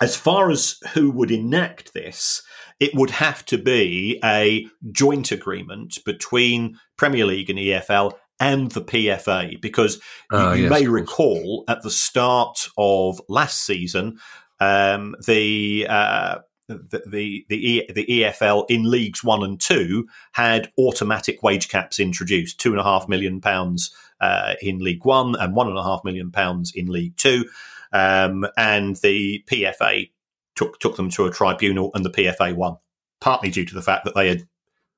as 0.00 0.16
far 0.16 0.50
as 0.50 0.78
who 0.92 1.10
would 1.12 1.30
enact 1.30 1.94
this, 1.94 2.42
it 2.80 2.94
would 2.94 3.10
have 3.10 3.44
to 3.46 3.58
be 3.58 4.18
a 4.24 4.66
joint 4.90 5.30
agreement 5.30 5.98
between 6.04 6.78
Premier 6.96 7.24
League 7.26 7.48
and 7.48 7.58
EFL 7.58 8.14
and 8.40 8.72
the 8.72 8.82
PFA 8.82 9.60
because 9.60 10.00
uh, 10.32 10.50
you, 10.50 10.56
you 10.56 10.62
yes, 10.64 10.70
may 10.70 10.88
recall 10.88 11.64
at 11.68 11.82
the 11.82 11.90
start 11.90 12.68
of 12.76 13.20
last 13.28 13.64
season 13.64 14.18
um, 14.60 15.16
the, 15.26 15.86
uh, 15.88 16.38
the 16.68 17.02
the 17.06 17.46
the, 17.48 17.90
the 17.94 18.06
EFL 18.06 18.64
in 18.68 18.90
leagues 18.90 19.22
one 19.22 19.42
and 19.42 19.60
two 19.60 20.06
had 20.32 20.72
automatic 20.78 21.42
wage 21.42 21.68
caps 21.68 22.00
introduced, 22.00 22.58
two 22.58 22.70
and 22.70 22.80
a 22.80 22.84
half 22.84 23.08
million 23.08 23.40
pounds 23.40 23.94
uh, 24.20 24.54
in 24.62 24.78
League 24.78 25.04
One 25.04 25.36
and 25.36 25.54
one 25.54 25.68
and 25.68 25.78
a 25.78 25.82
half 25.82 26.00
million 26.04 26.30
pounds 26.30 26.72
in 26.74 26.86
League 26.86 27.16
Two, 27.16 27.44
um, 27.92 28.46
and 28.56 28.96
the 28.96 29.44
PFA 29.46 30.10
took 30.54 30.78
took 30.78 30.96
them 30.96 31.10
to 31.10 31.26
a 31.26 31.30
tribunal, 31.30 31.90
and 31.94 32.04
the 32.04 32.10
PFA 32.10 32.54
won, 32.54 32.76
partly 33.20 33.50
due 33.50 33.66
to 33.66 33.74
the 33.74 33.82
fact 33.82 34.04
that 34.04 34.14
they 34.14 34.28
had 34.28 34.48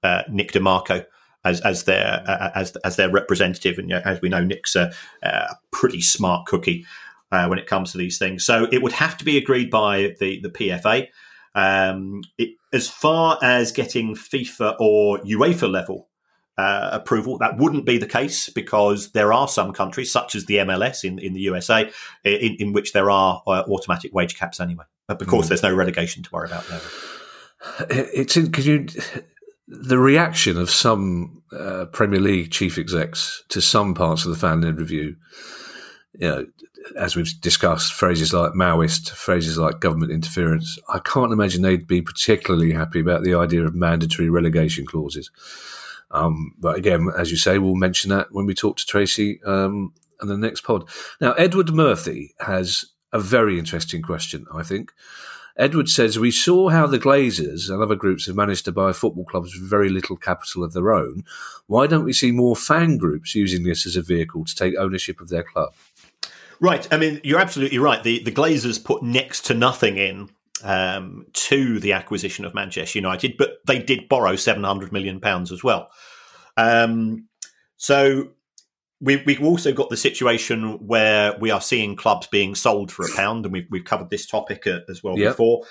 uh, 0.03 0.23
Nick 0.31 0.53
De 0.53 0.61
Marco 0.61 1.05
as 1.45 1.61
as 1.63 1.85
their 1.85 2.23
uh, 2.27 2.51
as 2.55 2.77
as 2.85 2.97
their 2.97 3.11
representative, 3.11 3.79
and 3.79 3.93
as 3.93 4.21
we 4.21 4.29
know, 4.29 4.45
Nick's 4.45 4.77
a, 4.77 4.93
a 5.23 5.57
pretty 5.71 6.01
smart 6.01 6.47
cookie 6.47 6.85
uh, 7.33 7.47
when 7.47 7.59
it 7.59 7.67
comes 7.67 7.93
to 7.93 7.99
these 7.99 8.19
things. 8.19 8.45
So 8.45 8.67
it 8.71 8.83
would 8.83 8.93
have 8.93 9.17
to 9.19 9.25
be 9.25 9.37
agreed 9.37 9.71
by 9.71 10.15
the 10.21 10.41
the 10.41 10.51
PFA. 10.51 11.09
Um, 11.55 12.23
it, 12.37 12.51
as 12.73 12.89
far 12.89 13.39
as 13.43 13.73
getting 13.73 14.15
FIFA 14.15 14.77
or 14.79 15.19
UEFA 15.21 15.71
level 15.71 16.09
uh, 16.59 16.91
approval, 16.93 17.39
that 17.39 17.57
wouldn't 17.57 17.87
be 17.87 17.97
the 17.97 18.07
case 18.07 18.51
because 18.51 19.13
there 19.13 19.33
are 19.33 19.49
some 19.49 19.73
countries, 19.73 20.13
such 20.13 20.35
as 20.35 20.45
the 20.45 20.57
MLS 20.57 21.03
in, 21.03 21.19
in 21.19 21.33
the 21.33 21.41
USA, 21.41 21.91
in, 22.25 22.57
in 22.59 22.73
which 22.75 22.93
there 22.93 23.11
are 23.11 23.43
uh, 23.47 23.63
automatic 23.71 24.13
wage 24.13 24.39
caps 24.39 24.61
anyway. 24.61 24.85
But 25.07 25.23
of 25.23 25.29
course, 25.29 25.47
mm. 25.47 25.49
there's 25.51 25.63
no 25.63 25.75
relegation 25.75 26.23
to 26.23 26.31
worry 26.31 26.49
about 26.49 26.67
there. 26.69 26.81
It's 27.89 28.37
because 28.37 28.67
you 28.67 28.87
the 29.69 29.99
reaction 29.99 30.59
of 30.59 30.71
some 30.71 31.43
uh, 31.53 31.87
Premier 31.87 32.21
League 32.21 32.51
chief 32.51 32.79
execs 32.79 33.43
to 33.49 33.61
some 33.61 33.95
parts 33.95 34.25
of 34.25 34.31
the 34.31 34.39
fan 34.39 34.61
led 34.61 34.79
review, 34.79 35.17
you 36.19 36.29
know, 36.29 36.47
as 36.99 37.17
we've 37.17 37.41
discussed, 37.41 37.93
phrases 37.93 38.33
like 38.33 38.53
Maoist, 38.53 39.11
phrases 39.11 39.59
like 39.59 39.81
government 39.81 40.13
interference, 40.13 40.79
I 40.89 40.99
can't 41.01 41.33
imagine 41.33 41.63
they'd 41.63 41.87
be 41.87 42.03
particularly 42.03 42.73
happy 42.73 43.01
about 43.01 43.23
the 43.23 43.35
idea 43.35 43.65
of 43.65 43.75
mandatory 43.75 44.31
relegation 44.31 44.87
clauses. 44.87 45.31
Um, 46.11 46.55
but 46.59 46.77
again, 46.77 47.09
as 47.17 47.31
you 47.31 47.37
say, 47.37 47.59
we'll 47.59 47.75
mention 47.75 48.11
that 48.11 48.29
when 48.31 48.47
we 48.47 48.55
talk 48.55 48.77
to 48.77 48.87
Tracy 48.87 49.41
um, 49.45 49.93
in 50.23 50.29
the 50.29 50.37
next 50.37 50.63
pod. 50.63 50.89
Now, 51.21 51.33
Edward 51.33 51.71
Murphy 51.71 52.35
has 52.41 52.85
a 53.13 53.19
very 53.19 53.59
interesting 53.59 54.03
question, 54.03 54.47
I 54.55 54.63
think. 54.63 54.93
Edward 55.59 55.89
says, 55.89 56.19
We 56.19 56.31
saw 56.31 56.69
how 56.69 56.87
the 56.87 56.99
Glazers 56.99 57.71
and 57.71 57.83
other 57.83 57.95
groups 57.95 58.27
have 58.27 58.37
managed 58.37 58.67
to 58.67 58.73
buy 58.73 58.93
football 58.93 59.25
clubs 59.25 59.55
with 59.55 59.69
very 59.69 59.89
little 59.89 60.17
capital 60.17 60.63
of 60.63 60.75
their 60.75 60.93
own. 60.93 61.25
Why 61.67 61.87
don't 61.87 62.05
we 62.05 62.13
see 62.13 62.31
more 62.31 62.55
fan 62.55 62.99
groups 62.99 63.35
using 63.35 63.65
this 63.65 63.87
as 63.87 63.97
a 63.97 64.03
vehicle 64.03 64.45
to 64.45 64.55
take 64.55 64.75
ownership 64.77 65.21
of 65.21 65.31
their 65.31 65.43
club? 65.43 65.73
Right. 66.61 66.87
I 66.93 66.97
mean, 66.97 67.21
you're 67.23 67.41
absolutely 67.41 67.79
right. 67.79 68.03
The 68.03 68.23
the 68.23 68.33
Glazers 68.33 68.83
put 68.83 69.03
next 69.03 69.47
to 69.47 69.55
nothing 69.55 69.97
in 69.99 70.31
um, 70.63 71.27
to 71.33 71.79
the 71.81 71.93
acquisition 71.93 72.45
of 72.45 72.55
Manchester 72.55 72.99
United, 72.99 73.37
but 73.37 73.59
they 73.67 73.79
did 73.79 74.09
borrow 74.09 74.37
seven 74.37 74.65
hundred 74.65 74.93
million 74.93 75.21
pounds 75.21 75.53
as 75.53 75.63
well. 75.63 75.89
Um, 76.57 77.29
so 77.77 78.31
we, 79.01 79.23
we've 79.27 79.43
also 79.43 79.73
got 79.73 79.91
the 79.91 79.97
situation 79.97 80.87
where 80.87 81.37
we 81.39 81.51
are 81.51 81.61
seeing 81.61 81.97
clubs 81.97 82.27
being 82.27 82.55
sold 82.55 82.91
for 82.91 83.05
a 83.05 83.15
pound, 83.15 83.45
and 83.45 83.53
we've, 83.53 83.67
we've 83.71 83.85
covered 83.85 84.09
this 84.09 84.27
topic 84.27 84.67
uh, 84.67 84.81
as 84.89 85.03
well 85.03 85.19
yep. 85.19 85.33
before. 85.33 85.65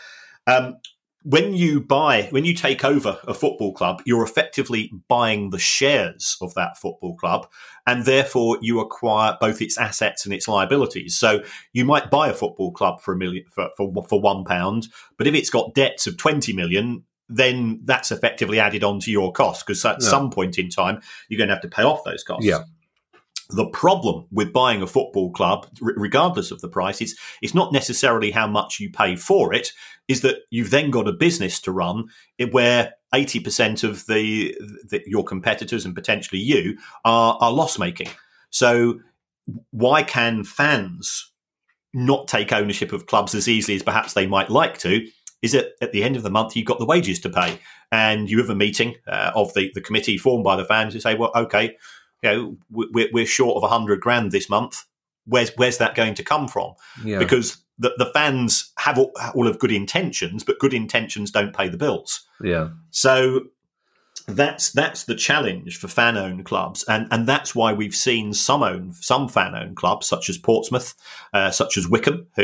Um, 0.46 0.78
when 1.26 1.56
you 1.56 1.82
buy, 1.82 2.28
when 2.30 2.46
you 2.46 2.54
take 2.54 2.86
over 2.86 3.18
a 3.28 3.34
football 3.34 3.74
club, 3.74 4.04
you're 4.06 4.24
effectively 4.24 4.92
buying 5.08 5.50
the 5.50 5.58
shares 5.58 6.38
of 6.40 6.54
that 6.54 6.78
football 6.78 7.16
club, 7.16 7.48
and 7.88 8.06
therefore 8.06 8.60
you 8.62 8.80
acquire 8.80 9.36
both 9.42 9.60
its 9.60 9.76
assets 9.76 10.26
and 10.26 10.34
its 10.36 10.48
liabilities. 10.48 11.16
So 11.16 11.44
you 11.74 11.84
might 11.84 12.12
buy 12.12 12.30
a 12.30 12.34
football 12.34 12.72
club 12.72 13.02
for 13.02 13.12
a 13.12 13.18
million 13.18 13.44
for, 13.52 13.70
for, 13.76 13.92
for 14.08 14.22
one 14.22 14.44
pound, 14.44 14.88
but 15.18 15.26
if 15.26 15.34
it's 15.34 15.50
got 15.50 15.74
debts 15.74 16.06
of 16.06 16.16
twenty 16.18 16.54
million, 16.54 17.06
then 17.28 17.82
that's 17.86 18.12
effectively 18.12 18.60
added 18.60 18.84
onto 18.84 19.10
your 19.10 19.32
cost 19.32 19.66
because 19.66 19.84
at 19.84 19.98
yeah. 20.02 20.08
some 20.08 20.30
point 20.30 20.60
in 20.60 20.70
time 20.70 21.02
you're 21.28 21.40
going 21.40 21.48
to 21.48 21.56
have 21.56 21.64
to 21.64 21.68
pay 21.68 21.82
off 21.82 22.04
those 22.04 22.24
costs. 22.24 22.46
Yeah. 22.46 22.60
The 23.50 23.68
problem 23.68 24.26
with 24.32 24.54
buying 24.54 24.82
a 24.82 24.88
football 24.88 25.32
club, 25.32 25.68
regardless 25.80 26.50
of 26.52 26.62
the 26.62 26.70
price, 26.70 27.02
is 27.02 27.18
it's 27.41 27.54
not 27.54 27.72
necessarily 27.72 28.32
how 28.32 28.48
much 28.48 28.80
you 28.80 28.89
pay 28.89 29.16
for 29.16 29.54
it, 29.54 29.72
is 30.08 30.22
that 30.22 30.38
you've 30.50 30.72
then 30.72 30.89
got 30.89 31.08
a 31.08 31.14
business 31.14 31.60
to 31.62 31.72
run 31.72 32.06
where 32.52 32.93
80% 33.14 33.84
of 33.84 34.06
the, 34.08 34.56
the 34.89 35.02
your 35.06 35.24
competitors 35.24 35.86
and 35.86 35.96
potentially 35.96 36.41
you 36.41 36.78
are, 37.04 37.38
are 37.39 37.52
loss 37.52 37.78
making. 37.78 38.10
So 38.50 39.00
why 39.72 40.04
can 40.04 40.43
fans 40.43 41.32
not 41.93 42.28
take 42.28 42.52
ownership 42.52 42.91
of 42.91 43.06
clubs 43.06 43.36
as 43.36 43.48
easily 43.48 43.76
as 43.76 43.84
perhaps 43.84 44.14
they 44.14 44.28
might 44.28 44.50
like 44.50 44.78
to? 44.80 45.06
Is 45.41 45.52
that 45.52 45.74
at 45.82 45.91
the 45.91 46.04
end 46.04 46.16
of 46.16 46.24
the 46.24 46.32
month 46.32 46.56
you've 46.56 46.66
got 46.66 46.80
the 46.80 46.86
wages 46.86 47.20
to 47.22 47.30
pay, 47.30 47.60
and 47.91 48.30
you 48.30 48.39
have 48.39 48.50
a 48.50 48.56
meeting 48.56 48.96
uh, 49.08 49.32
of 49.36 49.54
the, 49.54 49.72
the 49.76 49.82
committee 49.82 50.18
formed 50.18 50.43
by 50.43 50.56
the 50.56 50.66
fans 50.66 50.93
who 50.93 51.00
say, 51.00 51.16
well, 51.16 51.32
okay, 51.36 51.76
you 52.26 52.32
know, 52.32 52.58
we're, 52.92 53.10
we're 53.14 53.26
short 53.26 53.58
of 53.58 53.64
a 53.64 53.68
hundred 53.68 54.02
grand 54.02 54.32
this 54.32 54.50
month. 54.50 54.84
Where's 55.26 55.52
where's 55.56 55.78
that 55.78 55.96
going 55.96 56.16
to 56.16 56.24
come 56.24 56.48
from? 56.48 56.74
Yeah. 57.04 57.20
Because 57.20 57.58
the, 57.80 57.94
the 57.98 58.12
fans 58.14 58.72
have 58.78 58.98
all, 58.98 59.12
all 59.34 59.48
of 59.48 59.60
good 59.60 59.72
intentions, 59.72 60.44
but 60.44 60.60
good 60.60 60.74
intentions 60.74 61.32
don't 61.32 61.56
pay 61.56 61.68
the 61.68 61.78
bills. 61.78 62.26
Yeah. 62.42 62.70
So 62.92 63.42
that's 64.28 64.72
that's 64.72 65.04
the 65.04 65.16
challenge 65.16 65.78
for 65.78 65.88
fan 65.88 66.18
owned 66.18 66.46
clubs, 66.46 66.84
and 66.88 67.08
and 67.12 67.28
that's 67.28 67.54
why 67.54 67.74
we've 67.74 67.96
seen 67.96 68.34
some 68.34 68.64
own 68.64 68.94
some 68.94 69.28
fan 69.28 69.56
owned 69.56 69.76
clubs 69.76 70.08
such 70.08 70.30
as 70.30 70.38
Portsmouth, 70.38 70.96
uh, 71.34 71.52
such 71.52 71.78
as 71.78 71.88
Wycombe, 71.88 72.26
who 72.36 72.44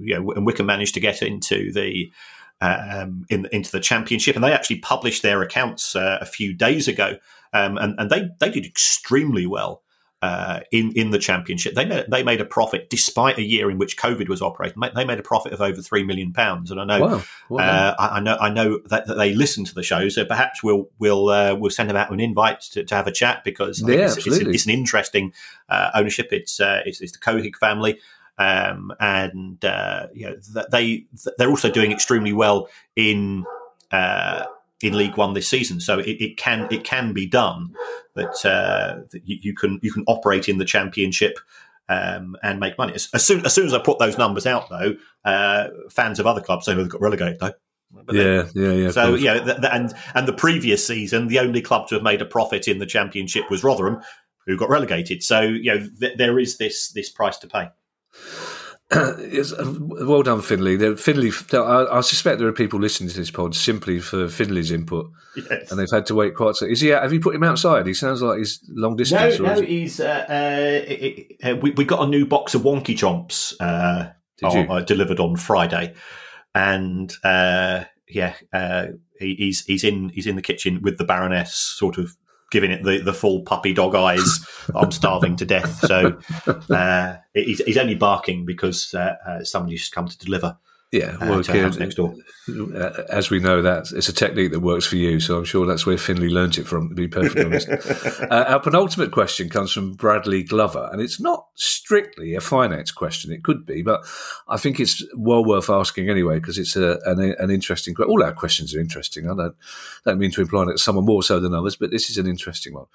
you 0.00 0.18
know, 0.18 0.30
and 0.32 0.44
Wycombe 0.44 0.66
managed 0.66 0.94
to 0.94 1.00
get 1.00 1.22
into 1.22 1.72
the 1.72 2.12
um, 2.60 3.24
in, 3.30 3.46
into 3.52 3.70
the 3.70 3.80
championship, 3.80 4.34
and 4.34 4.44
they 4.44 4.52
actually 4.52 4.80
published 4.80 5.22
their 5.22 5.40
accounts 5.42 5.94
uh, 5.94 6.18
a 6.20 6.26
few 6.26 6.52
days 6.52 6.88
ago, 6.88 7.16
um, 7.52 7.76
and, 7.78 7.94
and 7.98 8.10
they 8.10 8.28
they 8.38 8.50
did 8.50 8.64
extremely 8.64 9.46
well 9.46 9.82
uh, 10.22 10.60
in 10.70 10.92
in 10.92 11.10
the 11.10 11.18
championship. 11.18 11.74
They 11.74 11.86
made, 11.86 12.04
they 12.10 12.22
made 12.22 12.40
a 12.40 12.44
profit 12.44 12.90
despite 12.90 13.38
a 13.38 13.42
year 13.42 13.70
in 13.70 13.78
which 13.78 13.96
COVID 13.96 14.28
was 14.28 14.42
operating. 14.42 14.82
They 14.94 15.04
made 15.04 15.18
a 15.18 15.22
profit 15.22 15.52
of 15.52 15.60
over 15.60 15.80
three 15.80 16.02
million 16.02 16.32
pounds, 16.32 16.70
and 16.70 16.80
I 16.80 16.84
know 16.84 17.00
wow. 17.00 17.22
Wow. 17.48 17.64
Uh, 17.64 17.94
I, 17.98 18.06
I, 18.16 18.20
know 18.20 18.36
I 18.38 18.50
know 18.50 18.80
that, 18.86 19.06
that, 19.06 19.14
they 19.14 19.32
listen 19.32 19.64
to 19.64 19.74
the 19.74 19.82
show. 19.82 20.08
So 20.10 20.24
perhaps 20.26 20.62
we'll 20.62 20.90
we'll 20.98 21.30
uh, 21.30 21.54
we'll 21.54 21.70
send 21.70 21.88
them 21.88 21.96
out 21.96 22.10
an 22.10 22.20
invite 22.20 22.60
to, 22.72 22.84
to 22.84 22.94
have 22.94 23.06
a 23.06 23.12
chat 23.12 23.44
because 23.44 23.80
yeah, 23.80 23.94
it's, 23.94 24.18
it's, 24.18 24.38
it's, 24.38 24.66
an 24.66 24.72
interesting 24.72 25.32
uh, 25.70 25.90
ownership. 25.94 26.28
It's, 26.32 26.60
uh, 26.60 26.82
it's, 26.84 27.00
it's 27.00 27.12
the 27.12 27.18
Couhig 27.18 27.56
family. 27.56 27.98
Um, 28.38 28.92
and 29.00 29.62
uh, 29.64 30.08
you 30.14 30.26
know 30.26 30.64
they 30.70 31.06
they're 31.36 31.50
also 31.50 31.70
doing 31.70 31.92
extremely 31.92 32.32
well 32.32 32.68
in 32.96 33.44
in 34.82 34.96
League 34.96 35.16
One 35.16 35.34
this 35.34 35.48
season. 35.48 35.80
So 35.80 35.98
it, 35.98 36.20
it 36.20 36.36
can 36.36 36.68
it 36.70 36.84
can 36.84 37.12
be 37.12 37.26
done 37.26 37.74
that, 38.14 38.44
uh, 38.44 39.02
that 39.10 39.22
you, 39.24 39.38
you, 39.40 39.54
can 39.54 39.78
you 39.82 39.92
can 39.92 40.04
operate 40.06 40.48
in 40.48 40.58
the 40.58 40.64
Championship. 40.64 41.38
Um, 41.88 42.36
and 42.44 42.60
make 42.60 42.78
money. 42.78 42.94
As, 42.94 43.08
as, 43.12 43.24
soon 43.24 43.44
as 43.44 43.52
soon 43.52 43.66
as 43.66 43.74
I 43.74 43.80
put 43.80 43.98
those 43.98 44.16
numbers 44.16 44.46
out, 44.46 44.68
though, 44.70 44.94
uh, 45.24 45.70
fans 45.90 46.20
of 46.20 46.26
other 46.28 46.40
clubs 46.40 46.64
say 46.64 46.72
they've 46.72 46.88
got 46.88 47.00
relegated, 47.00 47.40
though. 47.40 47.54
But 47.90 48.14
yeah, 48.14 48.46
yeah, 48.54 48.72
yeah. 48.72 48.90
So 48.90 49.14
yeah, 49.14 49.42
th- 49.42 49.56
th- 49.56 49.72
and 49.72 49.92
and 50.14 50.28
the 50.28 50.32
previous 50.32 50.86
season, 50.86 51.26
the 51.26 51.40
only 51.40 51.60
club 51.60 51.88
to 51.88 51.96
have 51.96 52.04
made 52.04 52.22
a 52.22 52.24
profit 52.24 52.68
in 52.68 52.78
the 52.78 52.86
championship 52.86 53.50
was 53.50 53.64
Rotherham, 53.64 54.00
who 54.46 54.56
got 54.56 54.70
relegated. 54.70 55.24
So 55.24 55.40
you 55.40 55.74
know, 55.74 55.88
th- 55.98 56.16
there 56.16 56.38
is 56.38 56.58
this 56.58 56.92
this 56.92 57.10
price 57.10 57.38
to 57.38 57.48
pay. 57.48 57.70
Uh, 59.60 59.74
well 60.04 60.22
done, 60.24 60.42
Finley. 60.42 60.96
Finley, 60.96 61.30
I, 61.52 61.86
I, 61.98 62.00
suspect 62.00 62.40
there 62.40 62.48
are 62.48 62.52
people 62.52 62.80
listening 62.80 63.08
to 63.08 63.16
this 63.16 63.30
pod 63.30 63.54
simply 63.54 64.00
for 64.00 64.28
Finley's 64.28 64.72
input, 64.72 65.10
yes. 65.36 65.70
and 65.70 65.78
they've 65.78 65.90
had 65.90 66.06
to 66.06 66.14
wait 66.16 66.34
quite. 66.34 66.56
So, 66.56 66.66
is 66.66 66.80
he? 66.80 66.88
Have 66.88 67.12
you 67.12 67.20
put 67.20 67.34
him 67.34 67.44
outside? 67.44 67.86
He 67.86 67.94
sounds 67.94 68.20
like 68.20 68.38
he's 68.38 68.60
long 68.68 68.96
distance. 68.96 69.38
No, 69.38 69.54
no, 69.54 69.60
he's. 69.60 70.00
Uh, 70.00 70.26
uh, 70.28 71.48
uh, 71.48 71.56
we, 71.56 71.70
we 71.70 71.84
got 71.84 72.02
a 72.02 72.08
new 72.08 72.26
box 72.26 72.54
of 72.54 72.62
wonky 72.62 72.96
chomps 72.96 73.54
uh, 73.60 74.10
on, 74.44 74.84
delivered 74.84 75.20
on 75.20 75.36
Friday, 75.36 75.94
and 76.54 77.12
uh, 77.22 77.84
yeah, 78.08 78.34
he, 79.20 79.36
he's 79.36 79.64
he's 79.66 79.84
in 79.84 80.08
he's 80.08 80.26
in 80.26 80.34
the 80.34 80.42
kitchen 80.42 80.82
with 80.82 80.98
the 80.98 81.04
Baroness, 81.04 81.54
sort 81.54 81.96
of 81.96 82.16
giving 82.50 82.70
it 82.70 82.82
the, 82.82 82.98
the 82.98 83.14
full 83.14 83.42
puppy 83.42 83.72
dog 83.72 83.94
eyes. 83.94 84.46
I'm 84.74 84.90
starving 84.90 85.36
to 85.36 85.46
death. 85.46 85.80
So 85.86 86.18
uh, 86.70 87.16
he's, 87.34 87.62
he's, 87.64 87.78
only 87.78 87.94
barking 87.94 88.44
because 88.44 88.92
uh, 88.94 89.16
uh, 89.26 89.44
somebody's 89.44 89.88
come 89.88 90.08
to 90.08 90.18
deliver. 90.18 90.56
Yeah, 90.92 91.16
uh, 91.20 91.26
well, 91.26 91.38
uh, 91.48 91.68
next 91.78 91.94
door. 91.94 92.16
Uh, 92.48 93.04
as 93.10 93.30
we 93.30 93.38
know, 93.38 93.62
that 93.62 93.92
it's 93.92 94.08
a 94.08 94.12
technique 94.12 94.50
that 94.50 94.58
works 94.58 94.84
for 94.84 94.96
you. 94.96 95.20
So 95.20 95.38
I'm 95.38 95.44
sure 95.44 95.64
that's 95.64 95.86
where 95.86 95.96
Finley 95.96 96.28
learnt 96.28 96.58
it 96.58 96.66
from. 96.66 96.88
To 96.88 96.94
be 96.96 97.06
perfectly 97.06 97.44
honest, 97.44 97.68
uh, 98.22 98.44
our 98.48 98.58
penultimate 98.58 99.12
question 99.12 99.48
comes 99.48 99.70
from 99.70 99.92
Bradley 99.92 100.42
Glover, 100.42 100.90
and 100.92 101.00
it's 101.00 101.20
not 101.20 101.46
strictly 101.54 102.34
a 102.34 102.40
finance 102.40 102.90
question. 102.90 103.30
It 103.30 103.44
could 103.44 103.64
be, 103.64 103.82
but 103.82 104.04
I 104.48 104.56
think 104.56 104.80
it's 104.80 105.04
well 105.16 105.44
worth 105.44 105.70
asking 105.70 106.10
anyway 106.10 106.40
because 106.40 106.58
it's 106.58 106.74
a, 106.74 106.98
an, 107.04 107.20
an 107.38 107.50
interesting. 107.50 107.94
Question. 107.94 108.10
All 108.10 108.24
our 108.24 108.32
questions 108.32 108.74
are 108.74 108.80
interesting. 108.80 109.30
I 109.30 109.36
don't 109.36 109.54
don't 110.04 110.18
mean 110.18 110.32
to 110.32 110.40
imply 110.40 110.64
that 110.64 110.80
some 110.80 110.98
are 110.98 111.02
more 111.02 111.22
so 111.22 111.38
than 111.38 111.54
others, 111.54 111.76
but 111.76 111.92
this 111.92 112.10
is 112.10 112.18
an 112.18 112.26
interesting 112.26 112.74
one. 112.74 112.86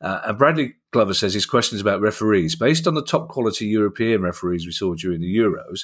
Uh, 0.00 0.20
and 0.24 0.38
Bradley 0.38 0.76
Glover 0.92 1.12
says 1.12 1.34
his 1.34 1.44
question 1.44 1.76
is 1.76 1.82
about 1.82 2.00
referees 2.00 2.56
based 2.56 2.86
on 2.86 2.94
the 2.94 3.04
top 3.04 3.28
quality 3.28 3.66
European 3.66 4.22
referees 4.22 4.64
we 4.64 4.72
saw 4.72 4.94
during 4.94 5.20
the 5.20 5.36
Euros 5.36 5.80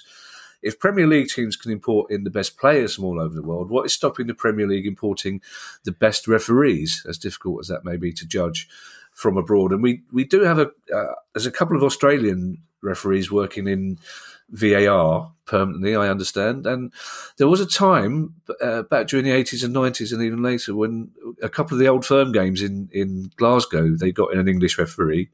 if 0.63 0.79
Premier 0.79 1.07
League 1.07 1.29
teams 1.29 1.57
can 1.57 1.71
import 1.71 2.11
in 2.11 2.25
the 2.25 2.31
best 2.31 2.59
players 2.59 2.95
from 2.95 3.05
all 3.05 3.21
over 3.21 3.35
the 3.35 3.43
world, 3.43 3.71
what 3.71 3.87
is 3.87 3.93
stopping 3.93 4.27
the 4.27 4.35
Premier 4.35 4.67
League 4.67 4.87
importing 4.87 5.41
the 5.85 5.93
best 5.93 6.29
referees, 6.29 7.05
as 7.09 7.19
difficult 7.19 7.61
as 7.61 7.69
that 7.69 7.85
may 7.85 7.97
be 7.97 8.13
to 8.13 8.27
judge 8.27 8.69
from 9.13 9.37
abroad? 9.37 9.73
And 9.73 9.83
we, 9.83 10.03
we 10.13 10.25
do 10.25 10.43
have 10.43 10.59
a 10.59 10.71
uh, 10.95 11.15
there's 11.35 11.47
a 11.47 11.51
couple 11.51 11.77
of 11.77 11.83
Australian 11.83 12.59
referees 12.83 13.31
working 13.31 13.67
in 13.67 13.99
VAR 14.51 15.33
permanently, 15.47 15.95
I 15.95 16.09
understand. 16.09 16.67
And 16.67 16.93
there 17.37 17.49
was 17.49 17.61
a 17.61 17.67
time 17.67 18.35
uh, 18.61 18.83
back 18.83 19.07
during 19.07 19.25
the 19.25 19.31
80s 19.31 19.65
and 19.65 19.75
90s 19.75 20.13
and 20.13 20.23
even 20.23 20.43
later 20.43 20.75
when 20.75 21.11
a 21.43 21.49
couple 21.49 21.75
of 21.75 21.79
the 21.79 21.89
old 21.89 22.05
firm 22.05 22.33
games 22.33 22.63
in, 22.63 22.89
in 22.93 23.31
Glasgow, 23.37 23.97
they 23.97 24.13
got 24.13 24.35
an 24.35 24.49
English 24.49 24.79
referee. 24.79 25.29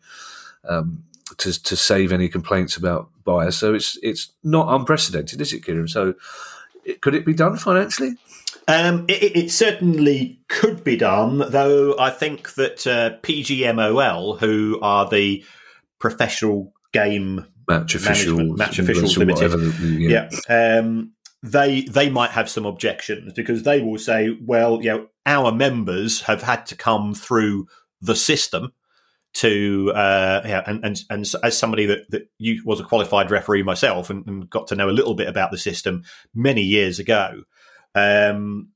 Um, 0.69 1.05
to 1.39 1.63
to 1.63 1.77
save 1.77 2.13
any 2.13 2.29
complaints 2.29 2.77
about 2.77 3.11
bias. 3.27 3.59
So 3.59 3.75
it's 3.75 3.99
it's 4.03 4.33
not 4.43 4.75
unprecedented, 4.75 5.41
is 5.43 5.53
it, 5.53 5.65
Kieran? 5.65 5.89
So 5.89 6.15
it, 6.85 7.03
could 7.03 7.15
it 7.15 7.27
be 7.27 7.35
done 7.35 7.57
financially? 7.57 8.17
Um, 8.69 9.05
it, 9.09 9.37
it, 9.37 9.51
certainly 9.53 10.41
could 10.49 10.83
be 10.83 10.97
done, 10.97 11.39
though. 11.39 11.97
I 11.99 12.11
think 12.11 12.55
that 12.55 12.85
uh, 12.87 13.17
PGMOL, 13.23 14.41
who 14.41 14.81
are 14.83 15.09
the 15.09 15.45
professional 16.01 16.73
game 16.93 17.47
match 17.69 17.95
officials, 17.95 18.59
match 18.59 18.79
officials 18.81 19.17
limited, 19.17 19.53
whatever, 19.53 19.87
yeah, 19.87 20.29
yeah 20.49 20.79
um, 20.79 21.13
they 21.45 21.83
they 21.83 22.11
might 22.11 22.31
have 22.31 22.49
some 22.49 22.67
objections 22.67 23.33
because 23.35 23.63
they 23.63 23.81
will 23.81 23.99
say, 23.99 24.37
well, 24.45 24.83
you 24.83 24.91
know, 24.91 25.07
our 25.27 25.53
members 25.53 26.23
have 26.23 26.43
had 26.43 26.67
to 26.67 26.75
come 26.75 27.15
through 27.15 27.69
the 28.01 28.17
system 28.17 28.73
to 29.41 29.93
uh, 29.95 30.43
yeah, 30.45 30.63
and, 30.67 30.85
and 30.85 31.01
and 31.11 31.31
as 31.43 31.59
somebody 31.59 31.87
that, 31.87 32.11
that 32.11 32.31
you 32.39 32.63
was 32.65 32.81
a 32.81 32.85
qualified 32.85 33.31
referee 33.31 33.63
myself 33.63 34.09
and, 34.09 34.27
and, 34.27 34.49
got 34.49 34.67
to 34.69 34.77
know 34.77 34.89
a 34.89 34.93
little 34.93 35.15
bit 35.15 35.29
about 35.29 35.51
the 35.51 35.59
system 35.59 36.03
many 36.35 36.63
years 36.63 36.99
ago, 36.99 37.43
um, 37.95 38.71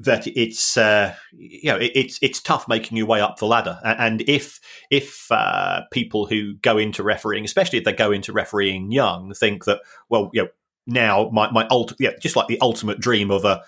that 0.00 0.26
it's 0.26 0.76
uh, 0.76 1.14
you 1.32 1.70
know 1.70 1.76
it, 1.76 1.92
it's 1.94 2.18
it's 2.22 2.40
tough 2.40 2.66
making 2.66 2.96
your 2.96 3.06
way 3.06 3.20
up 3.20 3.38
the 3.38 3.46
ladder, 3.46 3.78
and 3.84 4.22
if 4.22 4.58
if 4.90 5.30
uh, 5.30 5.82
people 5.92 6.26
who 6.26 6.54
go 6.54 6.76
into 6.76 7.02
refereeing, 7.02 7.44
especially 7.44 7.78
if 7.78 7.84
they 7.84 7.92
go 7.92 8.10
into 8.10 8.32
refereeing 8.32 8.90
young, 8.90 9.32
think 9.34 9.64
that 9.66 9.80
well, 10.08 10.30
you 10.32 10.42
know, 10.42 10.48
now 10.86 11.30
my 11.32 11.50
my 11.52 11.68
ult- 11.68 11.94
yeah, 12.00 12.12
just 12.20 12.34
like 12.34 12.48
the 12.48 12.60
ultimate 12.60 12.98
dream 12.98 13.30
of 13.30 13.44
a 13.44 13.62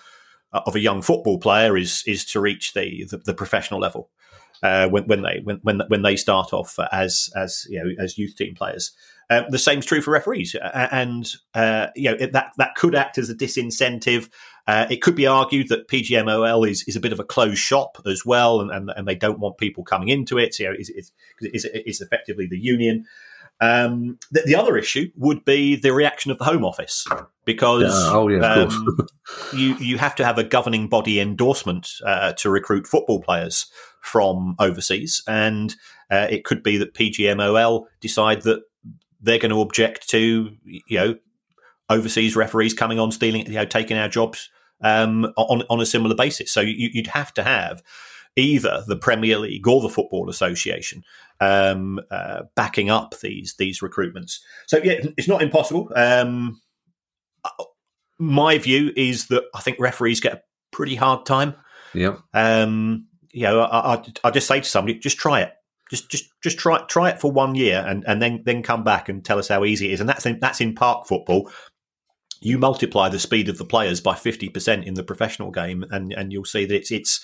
of 0.51 0.75
a 0.75 0.79
young 0.79 1.01
football 1.01 1.39
player 1.39 1.77
is 1.77 2.03
is 2.05 2.25
to 2.25 2.41
reach 2.41 2.73
the, 2.73 3.05
the, 3.09 3.17
the 3.19 3.33
professional 3.33 3.79
level 3.79 4.09
uh, 4.63 4.87
when, 4.87 5.03
when 5.03 5.21
they 5.21 5.41
when, 5.43 5.59
when 5.61 5.81
when 5.89 6.01
they 6.01 6.15
start 6.15 6.53
off 6.53 6.79
as 6.91 7.29
as 7.35 7.67
you 7.69 7.83
know 7.83 8.03
as 8.03 8.17
youth 8.17 8.35
team 8.35 8.55
players. 8.55 8.91
Uh, 9.29 9.43
the 9.49 9.59
same 9.59 9.79
is 9.79 9.85
true 9.85 10.01
for 10.01 10.11
referees, 10.11 10.55
and 10.73 11.27
uh, 11.53 11.87
you 11.95 12.09
know 12.09 12.27
that 12.27 12.51
that 12.57 12.75
could 12.75 12.95
act 12.95 13.17
as 13.17 13.29
a 13.29 13.35
disincentive. 13.35 14.29
Uh, 14.65 14.85
it 14.89 15.01
could 15.01 15.15
be 15.15 15.27
argued 15.27 15.67
that 15.67 15.89
PGMOL 15.89 16.69
is, 16.69 16.85
is 16.87 16.95
a 16.95 16.99
bit 17.01 17.11
of 17.11 17.19
a 17.19 17.23
closed 17.23 17.57
shop 17.57 17.97
as 18.05 18.25
well, 18.25 18.61
and, 18.61 18.71
and, 18.71 18.91
and 18.95 19.07
they 19.07 19.15
don't 19.15 19.39
want 19.39 19.57
people 19.57 19.83
coming 19.83 20.07
into 20.07 20.37
it. 20.37 20.57
You 20.57 20.67
know, 20.67 20.75
it's, 20.77 20.89
it's, 20.89 21.11
it's, 21.41 21.65
it's 21.65 22.01
effectively 22.01 22.47
the 22.47 22.57
union. 22.57 23.05
Um, 23.61 24.19
the, 24.31 24.41
the, 24.45 24.55
other 24.55 24.77
issue 24.77 25.09
would 25.15 25.45
be 25.45 25.75
the 25.75 25.93
reaction 25.93 26.31
of 26.31 26.37
the 26.37 26.43
Home 26.43 26.65
Office 26.65 27.07
because 27.45 27.83
yeah. 27.83 28.11
Oh, 28.11 28.27
yeah, 28.27 28.53
um, 28.53 29.07
you 29.53 29.77
you 29.77 29.97
have 29.97 30.15
to 30.15 30.25
have 30.25 30.37
a 30.37 30.43
governing 30.43 30.89
body 30.89 31.19
endorsement 31.19 31.89
uh, 32.05 32.33
to 32.33 32.49
recruit 32.49 32.87
football 32.87 33.21
players 33.21 33.67
from 34.01 34.55
overseas, 34.59 35.23
and 35.27 35.75
uh, 36.11 36.27
it 36.29 36.43
could 36.43 36.61
be 36.61 36.77
that 36.77 36.93
PGMOL 36.93 37.85
decide 38.01 38.41
that 38.41 38.63
they're 39.21 39.39
going 39.39 39.51
to 39.51 39.61
object 39.61 40.09
to 40.09 40.55
you 40.65 40.97
know 40.97 41.15
overseas 41.89 42.35
referees 42.35 42.73
coming 42.73 42.99
on 42.99 43.11
stealing 43.11 43.45
you 43.45 43.53
know 43.53 43.65
taking 43.65 43.97
our 43.97 44.09
jobs 44.09 44.49
um, 44.81 45.25
on 45.37 45.63
on 45.69 45.79
a 45.79 45.85
similar 45.85 46.15
basis. 46.15 46.51
So 46.51 46.61
you, 46.61 46.89
would 46.95 47.07
have 47.07 47.33
to 47.35 47.43
have 47.43 47.81
either 48.35 48.83
the 48.87 48.95
Premier 48.95 49.37
League 49.37 49.67
or 49.67 49.81
the 49.81 49.89
Football 49.89 50.29
Association 50.29 51.03
um, 51.39 51.99
uh, 52.11 52.43
backing 52.55 52.89
up 52.89 53.15
these 53.21 53.55
these 53.57 53.81
recruitments. 53.81 54.39
So 54.67 54.77
yeah, 54.77 54.99
it's 55.17 55.27
not 55.27 55.41
impossible. 55.41 55.91
Um, 55.95 56.61
my 58.19 58.57
view 58.57 58.91
is 58.95 59.27
that 59.27 59.43
I 59.53 59.61
think 59.61 59.79
referees 59.79 60.19
get 60.19 60.33
a 60.33 60.41
pretty 60.71 60.95
hard 60.95 61.25
time. 61.25 61.55
Yeah. 61.93 62.17
Um, 62.33 63.07
you 63.31 63.43
know, 63.43 63.61
I, 63.61 63.95
I, 63.95 64.03
I 64.23 64.31
just 64.31 64.47
say 64.47 64.59
to 64.59 64.69
somebody, 64.69 64.99
just 64.99 65.17
try 65.17 65.41
it. 65.41 65.51
Just, 65.89 66.09
just, 66.09 66.25
just 66.41 66.57
try 66.57 66.81
try 66.87 67.09
it 67.09 67.19
for 67.19 67.31
one 67.31 67.55
year, 67.55 67.83
and, 67.85 68.03
and 68.07 68.21
then 68.21 68.41
then 68.45 68.63
come 68.63 68.83
back 68.83 69.09
and 69.09 69.23
tell 69.23 69.37
us 69.37 69.49
how 69.49 69.65
easy 69.65 69.89
it 69.89 69.93
is. 69.93 69.99
And 69.99 70.09
that's 70.09 70.25
in, 70.25 70.39
that's 70.39 70.61
in 70.61 70.73
park 70.73 71.07
football. 71.07 71.51
You 72.41 72.57
multiply 72.57 73.09
the 73.09 73.19
speed 73.19 73.47
of 73.47 73.57
the 73.57 73.65
players 73.65 74.01
by 74.01 74.15
fifty 74.15 74.49
percent 74.49 74.85
in 74.85 74.95
the 74.95 75.03
professional 75.03 75.51
game, 75.51 75.85
and, 75.91 76.11
and 76.13 76.31
you'll 76.31 76.45
see 76.45 76.65
that 76.65 76.75
it's 76.75 76.91
it's 76.91 77.23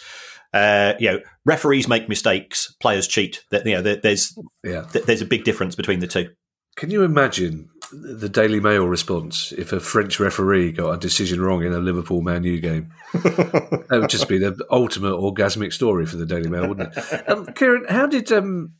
uh, 0.53 0.93
you 0.99 1.11
know 1.11 1.19
referees 1.45 1.87
make 1.87 2.09
mistakes, 2.09 2.73
players 2.79 3.07
cheat. 3.07 3.43
That 3.51 3.65
you 3.65 3.75
know 3.75 3.81
there, 3.81 3.95
there's 3.97 4.37
Yeah. 4.63 4.85
there's 4.91 5.21
a 5.21 5.25
big 5.25 5.43
difference 5.43 5.75
between 5.75 5.99
the 5.99 6.07
two. 6.07 6.29
Can 6.75 6.91
you 6.91 7.03
imagine 7.03 7.69
the 7.91 8.29
Daily 8.29 8.59
Mail 8.59 8.85
response 8.85 9.51
if 9.57 9.73
a 9.73 9.79
French 9.79 10.19
referee 10.19 10.71
got 10.71 10.91
a 10.91 10.97
decision 10.97 11.41
wrong 11.41 11.63
in 11.63 11.73
a 11.73 11.79
Liverpool 11.79 12.21
Man 12.21 12.43
U 12.43 12.59
game? 12.61 12.91
that 13.13 13.87
would 13.91 14.09
just 14.09 14.29
be 14.29 14.37
the 14.37 14.55
ultimate 14.71 15.11
orgasmic 15.13 15.73
story 15.73 16.05
for 16.05 16.15
the 16.17 16.25
Daily 16.25 16.49
Mail, 16.49 16.69
wouldn't 16.69 16.95
it? 16.95 17.29
Um, 17.29 17.47
Kieran, 17.47 17.85
how 17.89 18.05
did 18.07 18.31
um, 18.31 18.73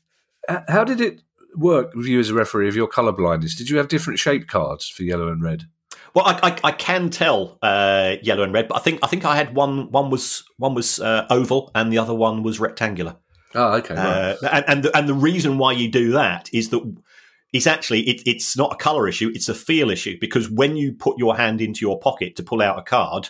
how 0.68 0.84
did 0.84 1.02
it 1.02 1.22
work 1.56 1.94
with 1.94 2.06
you 2.06 2.20
as 2.20 2.30
a 2.30 2.34
referee 2.34 2.70
of 2.70 2.76
your 2.76 2.88
colour 2.88 3.12
blindness? 3.12 3.56
Did 3.56 3.70
you 3.70 3.78
have 3.78 3.88
different 3.90 4.20
shape 4.20 4.48
cards 4.48 4.88
for 4.88 5.04
yellow 5.04 5.28
and 5.28 5.44
red? 5.44 5.64
Well, 6.14 6.26
I, 6.26 6.50
I, 6.50 6.60
I 6.70 6.72
can 6.72 7.10
tell 7.10 7.58
uh, 7.62 8.16
yellow 8.22 8.44
and 8.44 8.54
red, 8.54 8.68
but 8.68 8.78
I 8.78 8.80
think 8.80 9.00
I 9.04 9.08
think 9.08 9.26
I 9.26 9.36
had 9.36 9.56
one 9.56 9.92
one 9.92 10.10
was 10.10 10.44
one 10.58 10.74
was 10.74 11.00
uh, 11.00 11.26
oval 11.30 11.72
and 11.76 11.92
the 11.92 11.98
other 11.98 12.14
one 12.14 12.44
was 12.44 12.60
rectangular. 12.60 13.18
Oh, 13.56 13.74
okay. 13.78 13.96
Right. 13.96 14.04
Uh, 14.04 14.50
and 14.52 14.66
and 14.68 14.84
the, 14.84 14.98
and 14.98 15.10
the 15.10 15.14
reason 15.14 15.58
why 15.58 15.74
you 15.74 15.90
do 15.90 16.12
that 16.12 16.50
is 16.54 16.70
that 16.70 16.98
it's 17.54 17.68
actually 17.68 18.02
it, 18.02 18.22
it's 18.26 18.58
not 18.58 18.74
a 18.74 18.76
color 18.76 19.08
issue; 19.08 19.32
it's 19.34 19.50
a 19.50 19.56
feel 19.56 19.90
issue. 19.90 20.18
Because 20.20 20.50
when 20.50 20.76
you 20.76 20.94
put 20.94 21.18
your 21.18 21.36
hand 21.36 21.62
into 21.62 21.82
your 21.82 22.00
pocket 22.00 22.36
to 22.38 22.44
pull 22.44 22.62
out 22.62 22.80
a 22.80 22.84
card, 22.84 23.30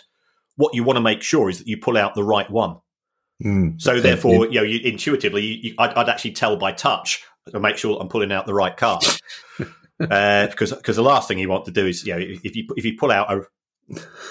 what 0.56 0.74
you 0.74 0.84
want 0.84 0.96
to 0.96 1.02
make 1.02 1.22
sure 1.22 1.48
is 1.48 1.58
that 1.58 1.66
you 1.66 1.78
pull 1.78 1.96
out 1.96 2.14
the 2.14 2.24
right 2.24 2.50
one. 2.50 2.76
Mm. 3.42 3.80
So 3.80 4.00
therefore, 4.00 4.46
you 4.48 4.60
know, 4.60 4.62
you, 4.62 4.80
intuitively, 4.80 5.42
you, 5.42 5.54
you, 5.62 5.74
I'd, 5.78 5.94
I'd 5.94 6.08
actually 6.10 6.32
tell 6.32 6.56
by 6.56 6.72
touch 6.72 7.24
to 7.50 7.58
make 7.58 7.78
sure 7.78 7.98
I'm 7.98 8.08
pulling 8.08 8.32
out 8.32 8.46
the 8.46 8.54
right 8.54 8.76
card. 8.76 9.04
uh, 10.00 10.46
because 10.46 10.72
because 10.72 10.96
the 10.96 11.02
last 11.02 11.28
thing 11.28 11.38
you 11.38 11.48
want 11.48 11.64
to 11.66 11.70
do 11.70 11.86
is 11.86 12.06
you 12.06 12.14
know 12.14 12.20
if 12.20 12.56
you 12.56 12.66
if 12.76 12.84
you 12.84 12.96
pull 12.98 13.10
out 13.10 13.32
a 13.32 13.42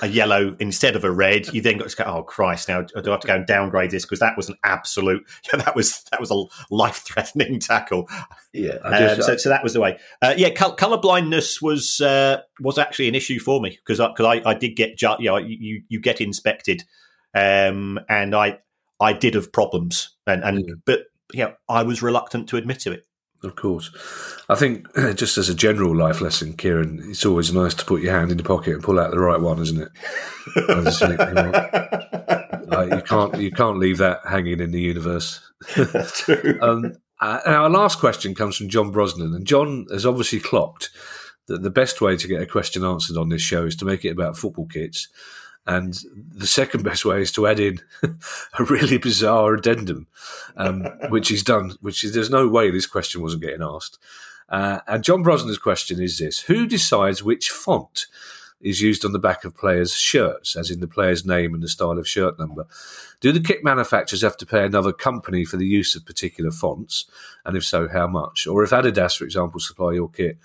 a 0.01 0.07
yellow 0.07 0.55
instead 0.59 0.95
of 0.95 1.03
a 1.03 1.11
red, 1.11 1.53
you 1.53 1.61
then 1.61 1.77
got 1.77 1.89
to 1.89 1.95
go. 1.97 2.03
Oh 2.05 2.23
Christ! 2.23 2.69
Now 2.69 2.81
do 2.81 2.93
I 3.05 3.11
have 3.11 3.19
to 3.19 3.27
go 3.27 3.35
and 3.35 3.45
downgrade 3.45 3.91
this 3.91 4.05
because 4.05 4.19
that 4.19 4.37
was 4.37 4.47
an 4.49 4.55
absolute. 4.63 5.27
Yeah, 5.51 5.61
that 5.63 5.75
was 5.75 6.03
that 6.11 6.19
was 6.21 6.31
a 6.31 6.43
life 6.73 6.97
threatening 7.05 7.59
tackle. 7.59 8.07
yeah, 8.53 8.77
I 8.85 9.03
Um, 9.07 9.21
so, 9.21 9.35
so 9.37 9.49
that 9.49 9.63
was 9.63 9.73
the 9.73 9.81
way. 9.81 9.99
Uh, 10.21 10.33
yeah, 10.37 10.51
col- 10.51 10.75
color 10.75 10.97
blindness 10.97 11.61
was 11.61 11.99
uh, 11.99 12.41
was 12.61 12.77
actually 12.77 13.09
an 13.09 13.15
issue 13.15 13.39
for 13.39 13.59
me 13.59 13.71
because 13.85 13.97
because 13.97 14.25
I, 14.25 14.49
I, 14.49 14.53
did 14.53 14.75
get 14.77 14.97
ju- 14.97 15.15
you 15.19 15.25
know 15.29 15.37
you 15.37 15.83
you 15.89 15.99
get 15.99 16.21
inspected, 16.21 16.83
um, 17.35 17.99
and 18.07 18.33
I 18.33 18.59
I 18.99 19.11
did 19.13 19.33
have 19.33 19.51
problems 19.51 20.15
and 20.25 20.43
and 20.43 20.59
Yeah. 20.67 20.73
but 20.85 20.99
yeah 21.33 21.51
I 21.67 21.83
was 21.83 22.01
reluctant 22.01 22.47
to 22.49 22.57
admit 22.57 22.79
to 22.81 22.93
it. 22.93 23.05
Of 23.43 23.55
course. 23.55 23.91
I 24.49 24.55
think 24.55 24.87
just 25.15 25.37
as 25.37 25.49
a 25.49 25.55
general 25.55 25.95
life 25.95 26.21
lesson, 26.21 26.53
Kieran, 26.53 27.01
it's 27.09 27.25
always 27.25 27.53
nice 27.53 27.73
to 27.75 27.85
put 27.85 28.01
your 28.01 28.13
hand 28.13 28.31
in 28.31 28.37
the 28.37 28.43
pocket 28.43 28.73
and 28.73 28.83
pull 28.83 28.99
out 28.99 29.11
the 29.11 29.19
right 29.19 29.39
one, 29.39 29.61
isn't 29.61 29.81
it? 29.81 29.89
I 30.69 30.83
just 30.83 30.99
think, 30.99 31.19
you, 31.19 32.67
like, 32.67 32.91
you 32.91 33.01
can't 33.01 33.37
you 33.37 33.51
can't 33.51 33.79
leave 33.79 33.97
that 33.99 34.21
hanging 34.27 34.59
in 34.59 34.71
the 34.71 34.81
universe. 34.81 35.41
True. 35.65 36.59
Um, 36.61 36.93
uh, 37.21 37.41
our 37.45 37.69
last 37.69 37.99
question 37.99 38.33
comes 38.33 38.55
from 38.55 38.69
John 38.69 38.91
Brosnan, 38.91 39.33
and 39.33 39.45
John 39.45 39.87
has 39.91 40.05
obviously 40.05 40.39
clocked 40.39 40.89
that 41.47 41.63
the 41.63 41.69
best 41.69 41.99
way 41.99 42.15
to 42.15 42.27
get 42.27 42.41
a 42.41 42.45
question 42.45 42.85
answered 42.85 43.17
on 43.17 43.27
this 43.27 43.41
show 43.41 43.65
is 43.65 43.75
to 43.77 43.85
make 43.85 44.05
it 44.05 44.11
about 44.11 44.37
football 44.37 44.67
kits. 44.67 45.09
And 45.69 45.95
the 46.33 46.47
second 46.47 46.83
best 46.83 47.05
way 47.05 47.21
is 47.21 47.31
to 47.33 47.45
add 47.45 47.59
in 47.59 47.79
a 48.03 48.63
really 48.63 48.97
bizarre 48.97 49.53
addendum, 49.53 50.07
um, 50.57 50.81
which 51.09 51.29
he's 51.29 51.43
done. 51.43 51.73
Which 51.79 52.03
is 52.03 52.15
there's 52.15 52.31
no 52.31 52.47
way 52.47 52.71
this 52.71 52.87
question 52.87 53.21
wasn't 53.21 53.43
getting 53.43 53.61
asked. 53.61 53.99
Uh, 54.49 54.79
and 54.87 55.03
John 55.03 55.23
Brosnan's 55.23 55.59
question 55.59 56.01
is 56.01 56.17
this: 56.17 56.39
Who 56.41 56.65
decides 56.65 57.21
which 57.21 57.51
font 57.51 58.07
is 58.59 58.81
used 58.81 59.05
on 59.05 59.11
the 59.11 59.19
back 59.19 59.45
of 59.45 59.55
players' 59.55 59.93
shirts, 59.93 60.55
as 60.55 60.71
in 60.71 60.79
the 60.79 60.87
player's 60.87 61.23
name 61.23 61.53
and 61.53 61.61
the 61.61 61.67
style 61.67 61.99
of 61.99 62.07
shirt 62.07 62.39
number? 62.39 62.65
Do 63.21 63.31
the 63.31 63.39
kit 63.39 63.63
manufacturers 63.63 64.23
have 64.23 64.37
to 64.37 64.47
pay 64.47 64.65
another 64.65 64.91
company 64.91 65.45
for 65.45 65.57
the 65.57 65.67
use 65.67 65.95
of 65.95 66.03
particular 66.03 66.49
fonts? 66.49 67.05
And 67.45 67.55
if 67.55 67.63
so, 67.63 67.87
how 67.87 68.07
much? 68.07 68.47
Or 68.47 68.63
if 68.63 68.71
Adidas, 68.71 69.15
for 69.15 69.23
example, 69.23 69.59
supply 69.59 69.91
your 69.91 70.09
kit, 70.09 70.39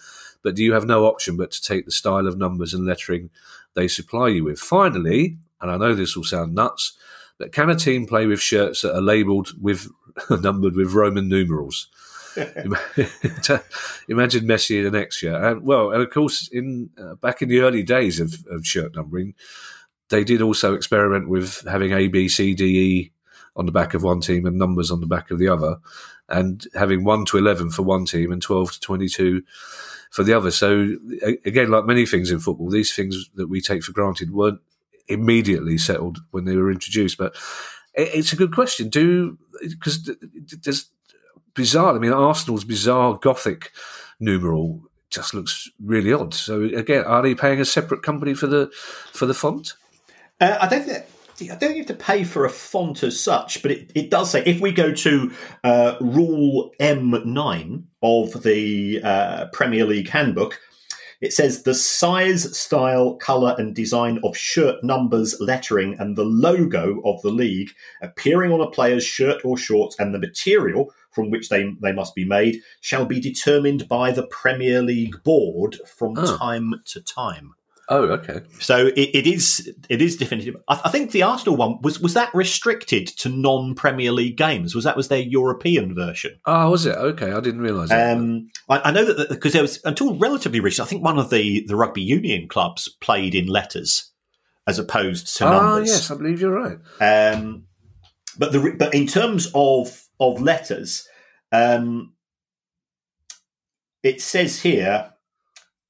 but 0.45 0.55
do 0.55 0.63
you 0.63 0.75
have 0.75 0.87
no 0.87 1.07
option 1.07 1.37
but 1.37 1.51
to 1.51 1.63
take 1.63 1.87
the 1.87 1.91
style 1.91 2.29
of 2.29 2.39
numbers 2.39 2.73
and 2.73 2.87
lettering 2.87 3.31
they 3.75 3.89
supply 3.89 4.29
you 4.29 4.45
with? 4.45 4.61
Finally, 4.61 5.39
and 5.61 5.71
I 5.71 5.79
know 5.79 5.95
this 5.95 6.15
will 6.15 6.23
sound 6.23 6.55
nuts, 6.55 6.93
but 7.39 7.51
can 7.51 7.71
a 7.71 7.75
team 7.75 8.07
play 8.07 8.27
with 8.27 8.41
shirts 8.41 8.83
that 8.83 8.95
are 8.95 9.01
labelled 9.01 9.61
with 9.61 9.89
numbered 10.31 10.77
with 10.77 10.93
Roman 10.93 11.29
numerals? 11.29 11.89
Imagine 12.37 12.77
Messi 14.47 14.81
in 14.81 14.87
an 14.87 14.95
X 14.95 15.17
shirt, 15.17 15.43
and 15.43 15.63
well, 15.63 15.91
and 15.91 16.03
of 16.03 16.11
course, 16.11 16.49
in 16.49 16.91
uh, 17.01 17.15
back 17.15 17.43
in 17.43 17.49
the 17.49 17.61
early 17.61 17.83
days 17.83 18.21
of, 18.21 18.35
of 18.51 18.67
shirt 18.67 18.95
numbering, 18.95 19.35
they 20.11 20.25
did 20.25 20.43
also 20.43 20.75
experiment 20.75 21.29
with 21.29 21.67
having 21.67 21.93
A, 21.93 22.09
B, 22.09 22.29
C, 22.29 22.55
D, 22.55 22.65
E 22.65 23.13
on 23.57 23.67
the 23.67 23.73
back 23.73 23.95
of 23.95 24.03
one 24.03 24.21
team 24.21 24.47
and 24.47 24.59
numbers 24.59 24.91
on 24.91 25.01
the 25.01 25.07
back 25.07 25.31
of 25.31 25.39
the 25.39 25.49
other, 25.49 25.79
and 26.29 26.67
having 26.75 27.05
one 27.05 27.25
to 27.27 27.39
eleven 27.39 27.71
for 27.71 27.83
one 27.83 28.05
team 28.05 28.33
and 28.33 28.43
twelve 28.43 28.73
to 28.73 28.81
twenty-two 28.81 29.43
for 30.15 30.23
the 30.23 30.33
other. 30.33 30.53
So 30.53 30.95
again, 31.45 31.73
like 31.73 31.87
many 31.87 32.07
things 32.07 32.31
in 32.31 32.39
football, 32.39 32.71
these 32.71 32.95
things 32.95 33.29
that 33.35 33.49
we 33.49 33.61
take 33.61 33.83
for 33.83 33.91
granted 33.91 34.31
weren't 34.31 34.61
immediately 35.09 35.77
settled 35.77 36.21
when 36.31 36.45
they 36.45 36.55
were 36.55 36.71
introduced. 36.71 37.19
But 37.19 37.35
it's 37.95 38.33
a 38.33 38.37
good 38.37 38.55
question. 38.55 38.89
Do 38.91 39.37
because 39.61 40.09
there's 40.63 40.89
bizarre. 41.55 41.97
I 41.97 41.99
mean, 41.99 42.13
Arsenal's 42.13 42.63
bizarre 42.63 43.19
Gothic 43.21 43.73
numeral 44.21 44.83
just 45.11 45.35
looks 45.35 45.69
really 45.85 46.13
odd. 46.13 46.33
So 46.33 46.63
again, 46.63 47.03
are 47.03 47.21
they 47.21 47.35
paying 47.35 47.61
a 47.61 47.65
separate 47.65 48.05
company 48.05 48.35
for 48.35 48.47
the 48.47 48.71
for 49.13 49.27
the 49.27 49.35
font? 49.35 49.75
Uh, 50.41 50.59
I 50.61 50.69
don't 50.69 50.85
think. 50.85 51.07
I 51.41 51.47
don't 51.47 51.59
think 51.59 51.73
you 51.77 51.79
have 51.79 51.87
to 51.89 51.95
pay 51.95 52.25
for 52.25 52.45
a 52.45 52.51
font 52.51 53.03
as 53.03 53.19
such, 53.21 53.63
but 53.63 53.71
it, 53.71 53.93
it 53.95 54.11
does 54.11 54.31
say 54.31 54.43
if 54.47 54.61
we 54.61 54.73
go 54.73 54.93
to 54.93 55.33
uh, 55.65 55.97
Rule 56.01 56.73
M9 56.81 57.83
of 58.03 58.43
the 58.43 59.01
uh, 59.03 59.47
Premier 59.53 59.85
League 59.85 60.09
Handbook, 60.09 60.61
it 61.21 61.33
says 61.33 61.63
the 61.63 61.75
size, 61.75 62.57
style, 62.59 63.15
colour, 63.17 63.55
and 63.59 63.75
design 63.75 64.21
of 64.25 64.37
shirt 64.37 64.83
numbers, 64.85 65.37
lettering, 65.41 65.97
and 65.99 66.17
the 66.17 66.25
logo 66.25 67.01
of 67.05 67.23
the 67.23 67.31
league 67.31 67.71
appearing 68.03 68.53
on 68.53 68.61
a 68.61 68.71
player's 68.71 69.05
shirt 69.05 69.41
or 69.45 69.57
shorts 69.57 69.97
and 69.99 70.15
the 70.15 70.19
material 70.19 70.93
from 71.13 71.31
which 71.31 71.49
they, 71.49 71.71
they 71.81 71.93
must 71.93 72.15
be 72.15 72.25
made 72.25 72.61
shall 72.81 73.07
be 73.07 73.21
determined 73.21 73.89
by 73.89 74.11
the 74.11 74.27
Premier 74.27 74.83
League 74.83 75.23
board 75.23 75.79
from 75.87 76.15
Oh. 76.19 76.37
time 76.37 76.75
to 76.87 77.01
time. 77.01 77.55
Oh, 77.89 78.05
okay. 78.05 78.41
So 78.61 78.87
it, 78.87 79.11
it 79.15 79.27
is 79.27 79.71
it 79.89 80.01
is 80.01 80.17
definitive. 80.17 80.57
I, 80.69 80.81
I 80.87 80.91
think 80.91 81.11
the 81.11 81.23
Arsenal 81.23 81.57
one 81.57 81.81
was 81.83 82.01
was 82.01 82.15
that 82.15 82.35
restricted 82.35 83.07
to 83.19 83.29
non 83.29 83.75
Premier 83.75 84.13
League 84.13 84.37
games. 84.37 84.75
Was 84.75 84.85
that 84.85 84.97
was 84.97 85.09
their 85.09 85.21
European 85.21 85.95
version? 85.95 86.39
Oh, 86.47 86.71
was 86.71 86.87
it? 86.87 86.97
Okay, 86.97 87.33
I 87.33 87.41
didn't 87.41 87.61
realise 87.61 87.91
that. 87.91 88.17
Um, 88.17 88.49
I, 88.69 88.89
I 88.89 88.91
know 88.91 89.05
that 89.05 89.29
because 89.29 89.53
there 89.53 89.63
was 89.63 89.81
until 89.85 90.15
relatively 90.17 90.61
recent. 90.61 90.87
I 90.87 90.89
think 90.89 91.05
one 91.05 91.19
of 91.19 91.31
the 91.31 91.65
the 91.67 91.77
rugby 91.77 92.03
union 92.03 92.49
clubs 92.49 92.89
played 93.01 93.35
in 93.35 93.47
letters 93.47 94.11
as 94.67 94.79
opposed 94.79 95.37
to 95.37 95.45
numbers. 95.45 95.61
Ah, 95.61 95.71
numbers. 95.71 95.91
yes, 95.91 96.11
I 96.11 96.15
believe 96.15 96.41
you're 96.41 96.53
right. 96.53 96.79
Um, 97.01 97.65
but 98.39 98.53
the 98.53 98.75
but 98.79 98.95
in 98.95 99.07
terms 99.07 99.51
of 99.55 100.05
of 100.19 100.41
letters, 100.41 101.07
um, 101.53 102.15
it 104.03 104.21
says 104.21 104.63
here 104.63 105.14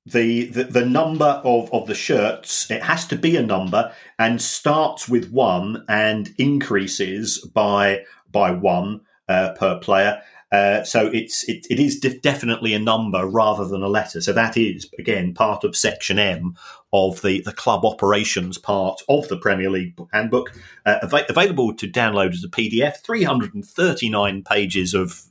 the, 0.06 0.46
the 0.46 0.64
the 0.64 0.84
number 0.84 1.40
of 1.44 1.72
of 1.72 1.86
the 1.86 1.94
shirts. 1.94 2.70
It 2.70 2.82
has 2.82 3.06
to 3.08 3.16
be 3.16 3.36
a 3.36 3.42
number 3.42 3.92
and 4.18 4.40
starts 4.40 5.08
with 5.08 5.30
one 5.30 5.84
and 5.88 6.34
increases 6.38 7.38
by 7.54 8.04
by 8.30 8.50
one 8.50 9.00
uh, 9.28 9.52
per 9.58 9.78
player. 9.78 10.20
Uh, 10.52 10.84
so 10.84 11.06
it's 11.12 11.48
it, 11.48 11.66
it 11.68 11.80
is 11.80 11.98
def- 11.98 12.22
definitely 12.22 12.74
a 12.74 12.78
number 12.78 13.26
rather 13.26 13.66
than 13.66 13.82
a 13.82 13.88
letter. 13.88 14.20
So 14.20 14.32
that 14.34 14.56
is 14.56 14.88
again 14.98 15.34
part 15.34 15.64
of 15.64 15.74
section 15.74 16.18
M 16.18 16.54
of 16.92 17.22
the 17.22 17.40
the 17.40 17.52
club 17.52 17.84
operations 17.84 18.58
part 18.58 19.00
of 19.08 19.26
the 19.28 19.38
Premier 19.38 19.70
League 19.70 19.98
handbook, 20.12 20.52
uh, 20.84 20.98
ava- 21.02 21.26
available 21.28 21.74
to 21.74 21.88
download 21.88 22.34
as 22.34 22.44
a 22.44 22.48
PDF. 22.48 22.98
Three 22.98 23.24
hundred 23.24 23.54
and 23.54 23.64
thirty 23.64 24.08
nine 24.10 24.42
pages 24.42 24.92
of 24.92 25.22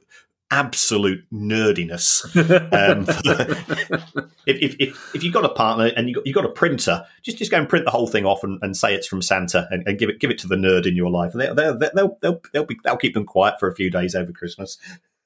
absolute 0.54 1.26
nerdiness. 1.34 2.24
Um, 2.74 3.06
if, 4.46 4.58
if, 4.62 4.76
if, 4.80 5.16
if, 5.16 5.24
you've 5.24 5.34
got 5.34 5.46
a 5.46 5.50
partner 5.50 5.92
and 5.96 6.08
you've 6.08 6.16
got, 6.16 6.28
you've 6.28 6.36
got 6.36 6.46
a 6.46 6.50
printer, 6.50 7.06
just 7.22 7.38
just 7.38 7.52
go 7.52 7.58
and 7.58 7.70
print 7.70 7.86
the 7.86 7.92
whole 7.92 8.08
thing 8.08 8.26
off 8.26 8.44
and, 8.44 8.60
and 8.62 8.76
say 8.76 8.94
it's 8.94 9.08
from 9.08 9.22
Santa 9.22 9.68
and, 9.72 9.88
and, 9.88 9.98
give 10.00 10.10
it 10.10 10.20
give 10.20 10.30
it 10.32 10.38
to 10.40 10.48
the 10.48 10.56
nerd 10.56 10.88
in 10.88 10.96
your 10.96 11.10
life, 11.10 11.34
and 11.34 11.42
they, 11.42 11.54
they'll, 11.54 11.78
they'll, 11.78 12.18
they'll, 12.22 12.42
they'll, 12.52 12.66
be, 12.66 12.78
they'll 12.84 12.98
keep 12.98 13.14
them 13.14 13.26
quiet 13.26 13.60
for 13.60 13.70
a 13.70 13.76
few 13.76 13.90
days 13.90 14.16
over 14.16 14.32
Christmas. 14.32 14.78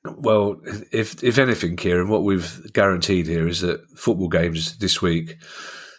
Well, 0.04 0.62
if 0.92 1.24
if 1.24 1.38
anything, 1.38 1.76
Kieran, 1.76 2.10
what 2.10 2.24
we've 2.24 2.72
guaranteed 2.74 3.28
here 3.28 3.48
is 3.48 3.62
that 3.62 3.88
football 3.98 4.30
games 4.30 4.78
this 4.78 5.02
week 5.02 5.38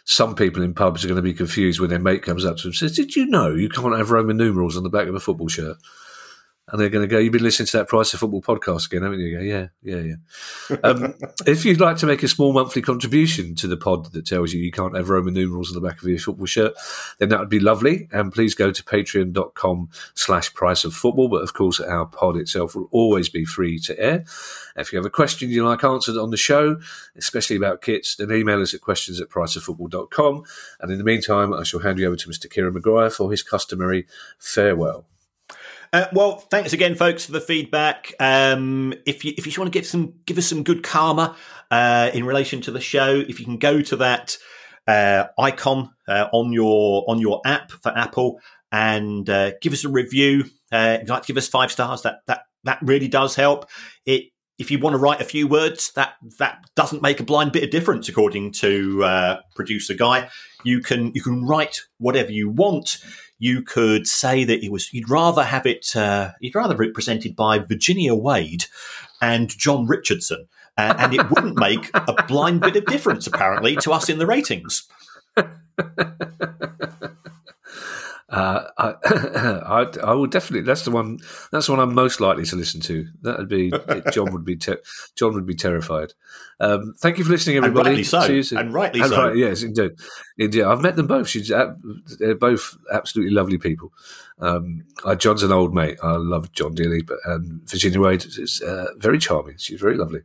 some 0.05 0.33
people 0.33 0.63
in 0.63 0.73
pubs 0.73 1.05
are 1.05 1.07
going 1.07 1.17
to 1.17 1.21
be 1.21 1.35
confused 1.35 1.79
when 1.79 1.91
their 1.91 1.99
mate 1.99 2.23
comes 2.23 2.43
up 2.43 2.57
to 2.57 2.63
them 2.63 2.69
and 2.69 2.75
says, 2.75 2.95
Did 2.95 3.15
you 3.15 3.27
know 3.27 3.53
you 3.53 3.69
can't 3.69 3.95
have 3.95 4.09
Roman 4.09 4.37
numerals 4.37 4.75
on 4.75 4.81
the 4.81 4.89
back 4.89 5.07
of 5.07 5.13
a 5.13 5.19
football 5.19 5.47
shirt? 5.47 5.77
And 6.71 6.79
they're 6.79 6.89
going 6.89 7.07
to 7.07 7.11
go, 7.11 7.19
You've 7.19 7.33
been 7.33 7.43
listening 7.43 7.67
to 7.67 7.77
that 7.77 7.87
Price 7.87 8.13
of 8.13 8.19
Football 8.19 8.41
podcast 8.41 8.87
again, 8.87 9.03
haven't 9.03 9.19
you? 9.19 9.27
you 9.27 9.37
go, 9.37 9.43
yeah, 9.43 9.67
yeah, 9.81 10.15
yeah. 10.69 10.77
Um, 10.83 11.15
if 11.47 11.65
you'd 11.65 11.79
like 11.79 11.97
to 11.97 12.05
make 12.05 12.23
a 12.23 12.27
small 12.27 12.53
monthly 12.53 12.81
contribution 12.81 13.55
to 13.55 13.67
the 13.67 13.77
pod 13.77 14.11
that 14.13 14.25
tells 14.25 14.53
you 14.53 14.61
you 14.61 14.71
can't 14.71 14.95
have 14.95 15.09
Roman 15.09 15.33
numerals 15.33 15.75
on 15.75 15.81
the 15.81 15.87
back 15.87 16.01
of 16.01 16.07
your 16.07 16.19
football 16.19 16.45
shirt, 16.45 16.73
then 17.17 17.29
that 17.29 17.39
would 17.39 17.49
be 17.49 17.59
lovely. 17.59 18.07
And 18.11 18.31
please 18.31 18.53
go 18.55 18.71
to 18.71 18.83
patreon.com 18.83 19.89
slash 20.13 20.53
price 20.53 20.83
of 20.83 20.93
football. 20.93 21.27
But 21.27 21.43
of 21.43 21.53
course, 21.53 21.79
our 21.79 22.05
pod 22.05 22.37
itself 22.37 22.75
will 22.75 22.89
always 22.91 23.29
be 23.29 23.45
free 23.45 23.79
to 23.79 23.99
air. 23.99 24.25
If 24.75 24.91
you 24.91 24.97
have 24.97 25.05
a 25.05 25.11
question 25.11 25.49
you 25.49 25.65
like 25.65 25.83
answered 25.83 26.17
on 26.17 26.29
the 26.29 26.37
show, 26.37 26.79
especially 27.15 27.55
about 27.55 27.81
kits, 27.81 28.15
then 28.15 28.31
email 28.31 28.61
us 28.61 28.73
at 28.73 28.81
questions 28.81 29.19
at 29.19 29.29
priceoffootball.com. 29.29 30.43
And 30.79 30.91
in 30.91 30.97
the 30.97 31.03
meantime, 31.03 31.53
I 31.53 31.63
shall 31.63 31.81
hand 31.81 31.99
you 31.99 32.07
over 32.07 32.15
to 32.15 32.29
Mr. 32.29 32.49
Kieran 32.49 32.73
Maguire 32.73 33.09
for 33.09 33.31
his 33.31 33.43
customary 33.43 34.07
farewell. 34.37 35.05
Uh, 35.91 36.05
well, 36.13 36.37
thanks 36.37 36.73
again, 36.73 36.93
folks, 36.93 37.25
for 37.25 37.31
the 37.31 37.41
feedback. 37.41 38.13
Um, 38.19 38.93
if 39.07 39.25
you 39.25 39.33
if 39.37 39.47
you 39.47 39.53
want 39.59 39.73
to 39.73 39.77
give 39.77 39.87
some 39.87 40.13
give 40.25 40.37
us 40.37 40.45
some 40.45 40.63
good 40.63 40.83
karma 40.83 41.35
uh, 41.71 42.11
in 42.13 42.25
relation 42.25 42.61
to 42.61 42.71
the 42.71 42.79
show, 42.79 43.15
if 43.27 43.39
you 43.39 43.45
can 43.45 43.57
go 43.57 43.81
to 43.81 43.95
that 43.95 44.37
uh, 44.87 45.25
icon 45.39 45.89
uh, 46.07 46.27
on 46.31 46.53
your 46.53 47.05
on 47.07 47.19
your 47.19 47.41
app 47.43 47.71
for 47.71 47.89
Apple 47.97 48.39
and 48.71 49.27
uh, 49.29 49.51
give 49.61 49.73
us 49.73 49.83
a 49.83 49.89
review. 49.89 50.45
Uh, 50.71 50.97
if 50.97 51.01
you'd 51.01 51.09
like 51.09 51.23
to 51.23 51.27
give 51.27 51.37
us 51.37 51.47
five 51.47 51.71
stars, 51.71 52.03
that 52.03 52.19
that 52.27 52.41
that 52.65 52.77
really 52.83 53.07
does 53.07 53.35
help. 53.35 53.67
It 54.05 54.25
if 54.59 54.69
you 54.69 54.77
want 54.77 54.93
to 54.93 54.99
write 54.99 55.21
a 55.21 55.25
few 55.25 55.47
words, 55.47 55.91
that 55.93 56.15
that 56.37 56.65
doesn't 56.75 57.01
make 57.01 57.19
a 57.19 57.23
blind 57.23 57.51
bit 57.51 57.63
of 57.63 57.71
difference, 57.71 58.09
according 58.09 58.51
to 58.51 59.39
producer 59.55 59.95
guy. 59.95 60.29
You 60.63 60.81
can 60.81 61.13
you 61.15 61.23
can 61.23 61.47
write 61.47 61.81
whatever 61.97 62.31
you 62.31 62.51
want 62.51 62.99
you 63.39 63.61
could 63.61 64.05
say 64.05 64.43
that 64.43 64.63
it 64.63 64.71
was 64.71 64.93
you'd 64.93 65.09
rather 65.09 65.43
have 65.43 65.65
it 65.65 65.95
uh, 65.95 66.31
you'd 66.39 66.55
rather 66.55 66.73
have 66.73 66.81
it 66.81 66.93
presented 66.93 67.35
by 67.35 67.57
Virginia 67.57 68.13
Wade 68.13 68.65
and 69.21 69.49
John 69.49 69.87
Richardson, 69.87 70.47
uh, 70.77 70.93
and 70.97 71.13
it 71.13 71.29
wouldn't 71.29 71.57
make 71.59 71.89
a 71.93 72.23
blind 72.27 72.61
bit 72.61 72.75
of 72.75 72.85
difference 72.85 73.25
apparently 73.25 73.75
to 73.77 73.91
us 73.91 74.09
in 74.09 74.19
the 74.19 74.27
ratings. 74.27 74.87
Uh, 78.29 78.63
I, 78.77 78.93
I, 79.05 79.85
I 80.03 80.13
would 80.13 80.31
definitely. 80.31 80.65
That's 80.65 80.83
the 80.83 80.91
one. 80.91 81.19
That's 81.51 81.65
the 81.65 81.73
one 81.73 81.81
I'm 81.81 81.93
most 81.93 82.19
likely 82.19 82.45
to 82.45 82.55
listen 82.55 82.81
to. 82.81 83.07
That 83.21 83.39
would 83.39 83.49
be 83.49 83.71
John. 84.11 84.31
Would 84.31 84.45
be 84.45 84.55
ter- 84.55 84.81
John 85.15 85.33
would 85.33 85.45
be 85.45 85.55
terrified. 85.55 86.13
Um, 86.59 86.93
thank 86.99 87.17
you 87.17 87.23
for 87.23 87.31
listening, 87.31 87.57
everybody. 87.57 87.89
And 87.89 88.13
rightly 88.13 88.43
so. 88.43 88.57
And 88.57 88.73
rightly 88.73 89.01
and 89.01 89.09
so. 89.09 89.27
Right, 89.27 89.35
yes, 89.35 89.63
indeed. 89.63 89.91
Indeed, 90.37 90.63
I've 90.63 90.81
met 90.81 90.95
them 90.95 91.07
both. 91.07 91.27
She's 91.27 91.47
they're 91.49 92.35
both 92.35 92.77
absolutely 92.91 93.33
lovely 93.33 93.57
people. 93.57 93.91
Um, 94.39 94.85
John's 95.17 95.43
an 95.43 95.51
old 95.51 95.73
mate. 95.73 95.97
I 96.03 96.15
love 96.15 96.51
John 96.51 96.75
dearly, 96.75 97.01
but 97.01 97.17
um, 97.25 97.61
Virginia 97.65 97.99
Wade 97.99 98.25
is 98.25 98.61
uh, 98.61 98.87
very 98.97 99.19
charming. 99.19 99.57
She's 99.57 99.81
very 99.81 99.97
lovely 99.97 100.21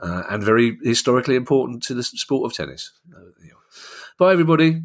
uh, 0.00 0.22
and 0.30 0.42
very 0.42 0.78
historically 0.82 1.36
important 1.36 1.82
to 1.84 1.94
the 1.94 2.02
sport 2.02 2.50
of 2.50 2.56
tennis. 2.56 2.92
Uh, 3.14 3.20
Bye, 4.18 4.32
everybody. 4.32 4.82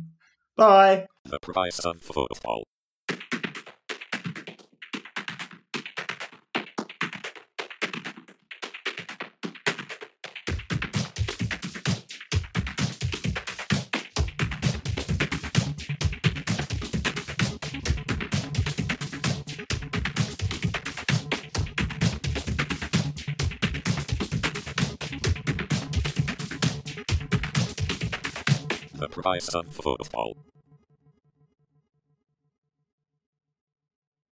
Bye. 0.55 1.07
The 1.29 1.39
price 1.39 1.79
of 1.79 2.01
football. 2.01 2.63
The 28.93 29.09
price 29.09 29.49
of 29.49 29.67
football. 29.75 30.37